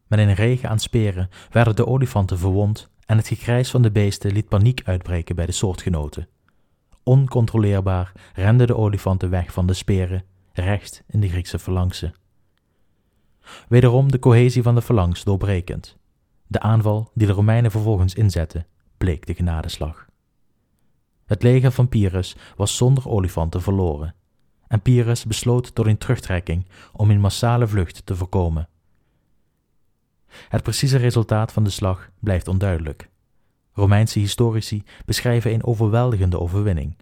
Met 0.07 0.19
een 0.19 0.35
regen 0.35 0.69
aan 0.69 0.79
speren 0.79 1.31
werden 1.51 1.77
de 1.77 1.87
olifanten 1.87 2.39
verwond 2.39 2.91
en 3.07 3.17
het 3.17 3.29
gekrijs 3.29 3.71
van 3.71 3.83
de 3.83 3.91
beesten 3.91 4.33
liet 4.33 4.49
paniek 4.49 4.83
uitbreken 4.85 5.37
bij 5.37 5.47
de 5.47 5.53
soortgenoten. 5.53 6.29
Oncontroleerbaar 7.03 8.13
renden 8.35 8.67
de 8.67 8.77
olifanten 8.77 9.31
weg 9.31 9.53
van 9.53 9.67
de 9.67 9.75
speren, 9.75 10.25
recht 10.53 11.03
in 11.07 11.21
de 11.21 11.29
Griekse 11.29 11.59
phalanxen. 11.59 12.15
Wederom 13.69 14.11
de 14.11 14.19
cohesie 14.19 14.63
van 14.63 14.75
de 14.75 14.83
phalanx 14.83 15.25
doorbrekend. 15.25 15.97
De 16.47 16.61
aanval 16.61 17.11
die 17.15 17.27
de 17.27 17.33
Romeinen 17.33 17.71
vervolgens 17.71 18.15
inzetten, 18.15 18.67
bleek 18.97 19.27
de 19.27 19.35
genadeslag. 19.35 20.07
Het 21.27 21.43
leger 21.43 21.73
van 21.73 21.89
Pyrrhus 21.89 22.37
was 22.57 22.77
zonder 22.77 23.09
olifanten 23.09 23.63
verloren, 23.63 24.15
en 24.71 24.81
Pyrrhus 24.81 25.25
besloot 25.25 25.75
door 25.75 25.87
een 25.87 25.99
terugtrekking 25.99 26.67
om 26.93 27.11
een 27.11 27.21
massale 27.21 27.67
vlucht 27.67 28.07
te 28.07 28.17
voorkomen. 28.17 28.69
Het 30.49 30.63
precieze 30.63 30.97
resultaat 30.97 31.53
van 31.53 31.65
de 31.65 31.71
slag 31.71 32.11
blijft 32.19 32.49
onduidelijk. 32.49 33.09
Romeinse 33.73 34.19
historici 34.19 34.85
beschrijven 35.05 35.53
een 35.53 35.65
overweldigende 35.65 36.41
overwinning, 36.41 36.97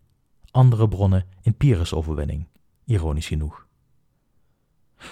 andere 0.51 0.89
bronnen 0.89 1.27
in 1.43 1.55
Pyrrhus' 1.55 1.93
overwinning, 1.93 2.47
ironisch 2.85 3.27
genoeg. 3.27 3.67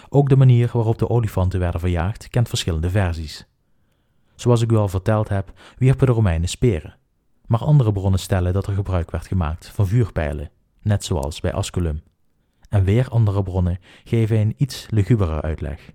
Ook 0.09 0.29
de 0.29 0.37
manier 0.37 0.71
waarop 0.73 0.99
de 0.99 1.09
olifanten 1.09 1.61
werden 1.61 1.81
verjaagd 1.81 2.29
kent 2.29 2.49
verschillende 2.49 2.91
versies. 2.91 3.47
Zoals 4.35 4.61
ik 4.61 4.73
u 4.73 4.77
al 4.77 4.89
verteld 4.89 5.29
heb, 5.29 5.53
wierpen 5.79 6.07
de 6.07 6.13
Romeinen 6.13 6.49
speren, 6.49 6.97
maar 7.47 7.61
andere 7.61 7.93
bronnen 7.93 8.21
stellen 8.21 8.53
dat 8.53 8.67
er 8.67 8.75
gebruik 8.75 9.11
werd 9.11 9.27
gemaakt 9.27 9.67
van 9.67 9.87
vuurpijlen, 9.87 10.51
net 10.83 11.05
zoals 11.05 11.41
bij 11.41 11.53
Asculum. 11.53 12.03
En 12.69 12.85
weer 12.85 13.09
andere 13.09 13.43
bronnen 13.43 13.79
geven 14.05 14.39
een 14.39 14.55
iets 14.57 14.87
lugubere 14.91 15.43
uitleg. 15.43 15.93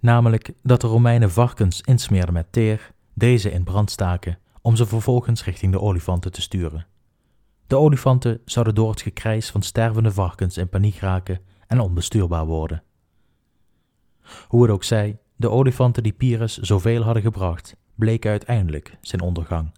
Namelijk 0.00 0.52
dat 0.62 0.80
de 0.80 0.86
Romeinen 0.86 1.30
varkens 1.30 1.80
insmeerden 1.80 2.34
met 2.34 2.52
teer, 2.52 2.90
deze 3.14 3.50
in 3.50 3.64
brand 3.64 3.90
staken 3.90 4.38
om 4.62 4.76
ze 4.76 4.86
vervolgens 4.86 5.44
richting 5.44 5.72
de 5.72 5.80
olifanten 5.80 6.32
te 6.32 6.40
sturen. 6.40 6.86
De 7.66 7.76
olifanten 7.76 8.40
zouden 8.44 8.74
door 8.74 8.90
het 8.90 9.00
gekrijs 9.00 9.50
van 9.50 9.62
stervende 9.62 10.12
varkens 10.12 10.56
in 10.56 10.68
paniek 10.68 10.98
raken 10.98 11.40
en 11.66 11.80
onbestuurbaar 11.80 12.46
worden. 12.46 12.82
Hoe 14.48 14.62
het 14.62 14.70
ook 14.70 14.84
zij, 14.84 15.18
de 15.36 15.50
olifanten 15.50 16.02
die 16.02 16.12
Pyrrhus 16.12 16.58
zoveel 16.58 17.02
hadden 17.02 17.22
gebracht, 17.22 17.76
bleken 17.94 18.30
uiteindelijk 18.30 18.98
zijn 19.00 19.20
ondergang. 19.20 19.72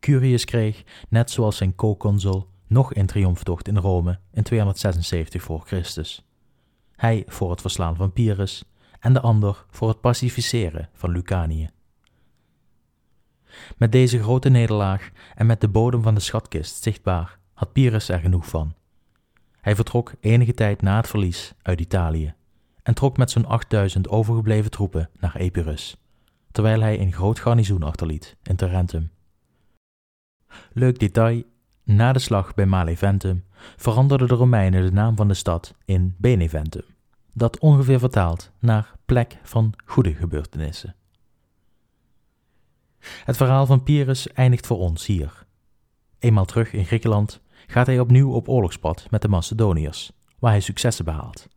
Curius 0.00 0.44
kreeg, 0.44 0.82
net 1.08 1.30
zoals 1.30 1.56
zijn 1.56 1.74
co-consul, 1.74 2.48
nog 2.72 2.94
een 2.94 3.06
triomftocht 3.06 3.68
in 3.68 3.76
Rome 3.76 4.18
in 4.32 4.42
276 4.42 5.42
voor 5.42 5.62
Christus. 5.66 6.24
Hij 6.96 7.24
voor 7.26 7.50
het 7.50 7.60
verslaan 7.60 7.96
van 7.96 8.12
Pyrrhus 8.12 8.64
en 9.00 9.12
de 9.12 9.20
ander 9.20 9.64
voor 9.70 9.88
het 9.88 10.00
pacificeren 10.00 10.88
van 10.92 11.10
Lucanië. 11.10 11.70
Met 13.76 13.92
deze 13.92 14.22
grote 14.22 14.48
nederlaag 14.48 15.10
en 15.34 15.46
met 15.46 15.60
de 15.60 15.68
bodem 15.68 16.02
van 16.02 16.14
de 16.14 16.20
schatkist 16.20 16.82
zichtbaar 16.82 17.38
had 17.54 17.72
Pyrrhus 17.72 18.08
er 18.08 18.18
genoeg 18.18 18.46
van. 18.48 18.74
Hij 19.60 19.74
vertrok 19.74 20.12
enige 20.20 20.54
tijd 20.54 20.82
na 20.82 20.96
het 20.96 21.08
verlies 21.08 21.54
uit 21.62 21.80
Italië 21.80 22.34
en 22.82 22.94
trok 22.94 23.16
met 23.16 23.30
zo'n 23.30 23.46
8000 23.46 24.08
overgebleven 24.08 24.70
troepen 24.70 25.10
naar 25.20 25.36
Epirus, 25.36 25.96
terwijl 26.52 26.80
hij 26.80 27.00
een 27.00 27.12
groot 27.12 27.38
garnizoen 27.38 27.82
achterliet 27.82 28.36
in 28.42 28.56
Tarentum. 28.56 29.10
Leuk 30.72 30.98
detail, 30.98 31.42
na 31.84 32.12
de 32.12 32.18
slag 32.18 32.54
bij 32.54 32.66
Maleventum 32.66 33.44
veranderden 33.76 34.28
de 34.28 34.34
Romeinen 34.34 34.84
de 34.84 34.92
naam 34.92 35.16
van 35.16 35.28
de 35.28 35.34
stad 35.34 35.74
in 35.84 36.14
Beneventum, 36.18 36.84
dat 37.32 37.58
ongeveer 37.58 37.98
vertaalt 37.98 38.50
naar 38.58 38.92
plek 39.04 39.38
van 39.42 39.74
goede 39.84 40.14
gebeurtenissen. 40.14 40.94
Het 43.24 43.36
verhaal 43.36 43.66
van 43.66 43.82
Pyrrhus 43.82 44.32
eindigt 44.32 44.66
voor 44.66 44.78
ons 44.78 45.06
hier. 45.06 45.46
Eenmaal 46.18 46.44
terug 46.44 46.72
in 46.72 46.84
Griekenland 46.84 47.40
gaat 47.66 47.86
hij 47.86 48.00
opnieuw 48.00 48.32
op 48.32 48.48
oorlogspad 48.48 49.06
met 49.10 49.22
de 49.22 49.28
Macedoniërs, 49.28 50.12
waar 50.38 50.50
hij 50.50 50.60
successen 50.60 51.04
behaalt. 51.04 51.48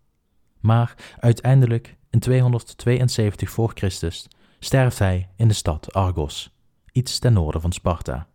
Maar 0.60 0.96
uiteindelijk 1.20 1.98
in 2.10 2.20
272 2.20 3.50
voor 3.50 3.72
Christus, 3.74 4.28
sterft 4.60 5.00
hij 5.00 5.30
in 5.36 5.48
de 5.48 5.54
stad 5.54 5.94
Argos, 5.94 6.56
iets 6.92 7.20
ten 7.20 7.34
noorden 7.34 7.62
van 7.62 7.72
Sparta. 7.72 8.28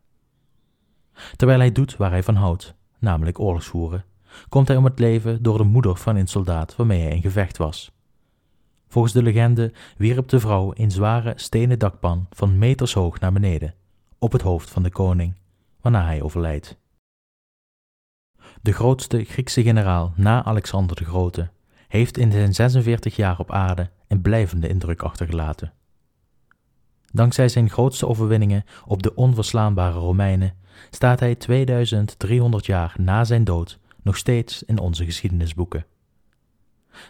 Terwijl 1.36 1.58
hij 1.58 1.72
doet 1.72 1.96
waar 1.96 2.10
hij 2.10 2.22
van 2.22 2.34
houdt, 2.34 2.74
namelijk 2.98 3.38
oorlogsvoeren, 3.38 4.04
komt 4.48 4.68
hij 4.68 4.76
om 4.76 4.84
het 4.84 4.98
leven 4.98 5.42
door 5.42 5.58
de 5.58 5.64
moeder 5.64 5.96
van 5.96 6.16
een 6.16 6.26
soldaat 6.28 6.76
waarmee 6.76 7.00
hij 7.00 7.10
in 7.10 7.22
gevecht 7.22 7.56
was. 7.56 7.92
Volgens 8.88 9.14
de 9.14 9.22
legende 9.22 9.72
wierp 9.96 10.28
de 10.28 10.40
vrouw 10.40 10.72
een 10.74 10.90
zware 10.90 11.32
stenen 11.36 11.78
dakpan 11.78 12.26
van 12.30 12.58
meters 12.58 12.92
hoog 12.92 13.20
naar 13.20 13.32
beneden, 13.32 13.74
op 14.18 14.32
het 14.32 14.42
hoofd 14.42 14.70
van 14.70 14.82
de 14.82 14.90
koning, 14.90 15.34
waarna 15.80 16.04
hij 16.04 16.22
overlijdt. 16.22 16.78
De 18.62 18.72
grootste 18.72 19.24
Griekse 19.24 19.62
generaal 19.62 20.12
na 20.16 20.44
Alexander 20.44 20.96
de 20.96 21.04
Grote 21.04 21.50
heeft 21.88 22.18
in 22.18 22.32
zijn 22.32 22.54
46 22.54 23.16
jaar 23.16 23.38
op 23.38 23.52
aarde 23.52 23.90
een 24.08 24.20
blijvende 24.20 24.68
indruk 24.68 25.02
achtergelaten. 25.02 25.72
Dankzij 27.12 27.48
zijn 27.48 27.70
grootste 27.70 28.06
overwinningen 28.06 28.64
op 28.86 29.02
de 29.02 29.14
onverslaanbare 29.14 29.98
Romeinen 29.98 30.54
staat 30.90 31.20
hij 31.20 31.34
2300 31.34 32.66
jaar 32.66 32.94
na 32.98 33.24
zijn 33.24 33.44
dood 33.44 33.78
nog 34.02 34.16
steeds 34.16 34.62
in 34.62 34.78
onze 34.78 35.04
geschiedenisboeken. 35.04 35.86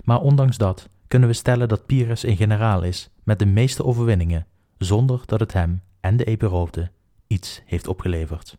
Maar 0.04 0.20
ondanks 0.20 0.56
dat 0.56 0.88
kunnen 1.08 1.28
we 1.28 1.34
stellen 1.34 1.68
dat 1.68 1.86
Pyrrhus 1.86 2.22
een 2.22 2.36
generaal 2.36 2.82
is 2.82 3.10
met 3.22 3.38
de 3.38 3.46
meeste 3.46 3.84
overwinningen, 3.84 4.46
zonder 4.78 5.22
dat 5.26 5.40
het 5.40 5.52
hem 5.52 5.82
en 6.00 6.16
de 6.16 6.24
Epiroten 6.24 6.92
iets 7.26 7.62
heeft 7.64 7.88
opgeleverd. 7.88 8.58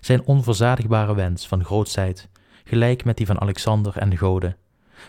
Zijn 0.00 0.24
onverzadigbare 0.24 1.14
wens 1.14 1.48
van 1.48 1.64
grootsheid, 1.64 2.28
gelijk 2.64 3.04
met 3.04 3.16
die 3.16 3.26
van 3.26 3.40
Alexander 3.40 3.96
en 3.96 4.10
de 4.10 4.16
goden, 4.16 4.56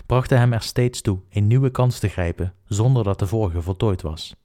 brachten 0.06 0.38
hem 0.38 0.54
er 0.54 0.62
steeds 0.62 1.02
toe 1.02 1.20
een 1.30 1.48
nieuwe 1.48 1.70
kans 1.70 2.00
te 2.00 2.08
grijpen 2.08 2.54
zonder 2.68 3.04
dat 3.04 3.20
de 3.20 3.28
vorige 3.28 3.62
voltooid 3.62 4.02
was. 4.02 4.36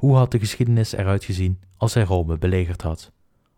Hoe 0.00 0.16
had 0.16 0.30
de 0.30 0.38
geschiedenis 0.38 0.92
eruit 0.92 1.24
gezien 1.24 1.60
als 1.76 1.94
hij 1.94 2.02
Rome 2.02 2.38
belegerd 2.38 2.82
had, 2.82 3.12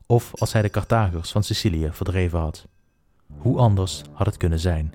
of 0.06 0.32
als 0.34 0.52
hij 0.52 0.62
de 0.62 0.70
Carthagers 0.70 1.32
van 1.32 1.42
Sicilië 1.42 1.88
verdreven 1.92 2.38
had? 2.38 2.68
Hoe 3.36 3.58
anders 3.58 4.02
had 4.12 4.26
het 4.26 4.36
kunnen 4.36 4.58
zijn? 4.58 4.92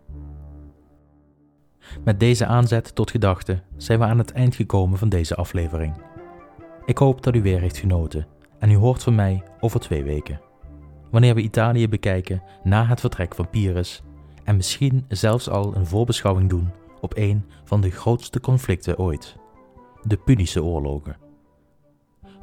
Met 2.04 2.20
deze 2.20 2.46
aanzet 2.46 2.96
tot 2.96 3.12
gedachte 3.12 3.62
zijn 3.78 4.00
we 4.00 4.06
aan 4.06 4.18
het 4.18 4.32
eind 4.32 4.56
gekomen 4.56 4.98
van 4.98 5.10
deze 5.10 5.36
aflevering. 5.36 5.94
Ik 6.86 6.98
hoop 6.98 7.24
dat 7.24 7.36
u 7.36 7.42
weer 7.42 7.60
heeft 7.60 7.78
genoten 7.78 8.28
en 8.60 8.72
u 8.72 8.76
hoort 8.76 9.04
van 9.04 9.16
mij 9.16 9.44
over 9.60 9.80
twee 9.80 10.04
weken. 10.04 10.42
Wanneer 11.12 11.36
we 11.36 11.42
Italië 11.42 11.90
bekijken 11.90 12.44
na 12.64 12.86
het 12.86 13.00
vertrek 13.00 13.36
van 13.36 13.50
Pyrrhus 13.50 14.04
en 14.44 14.56
misschien 14.56 15.06
zelfs 15.08 15.50
al 15.50 15.76
een 15.76 15.88
voorbeschouwing 15.88 16.50
doen 16.50 16.72
op 17.02 17.18
een 17.18 17.46
van 17.64 17.82
de 17.82 17.92
grootste 17.92 18.40
conflicten 18.40 18.98
ooit: 18.98 19.36
de 20.04 20.18
Punische 20.18 20.64
oorlogen. 20.64 21.27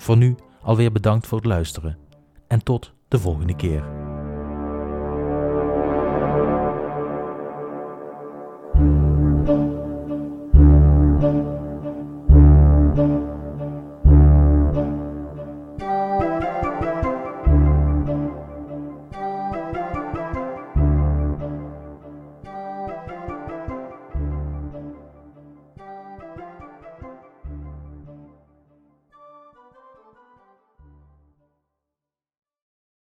Voor 0.05 0.16
nu 0.16 0.36
alweer 0.62 0.92
bedankt 0.92 1.26
voor 1.26 1.38
het 1.38 1.46
luisteren 1.46 1.98
en 2.46 2.62
tot 2.62 2.92
de 3.09 3.18
volgende 3.18 3.57
keer. 3.57 4.03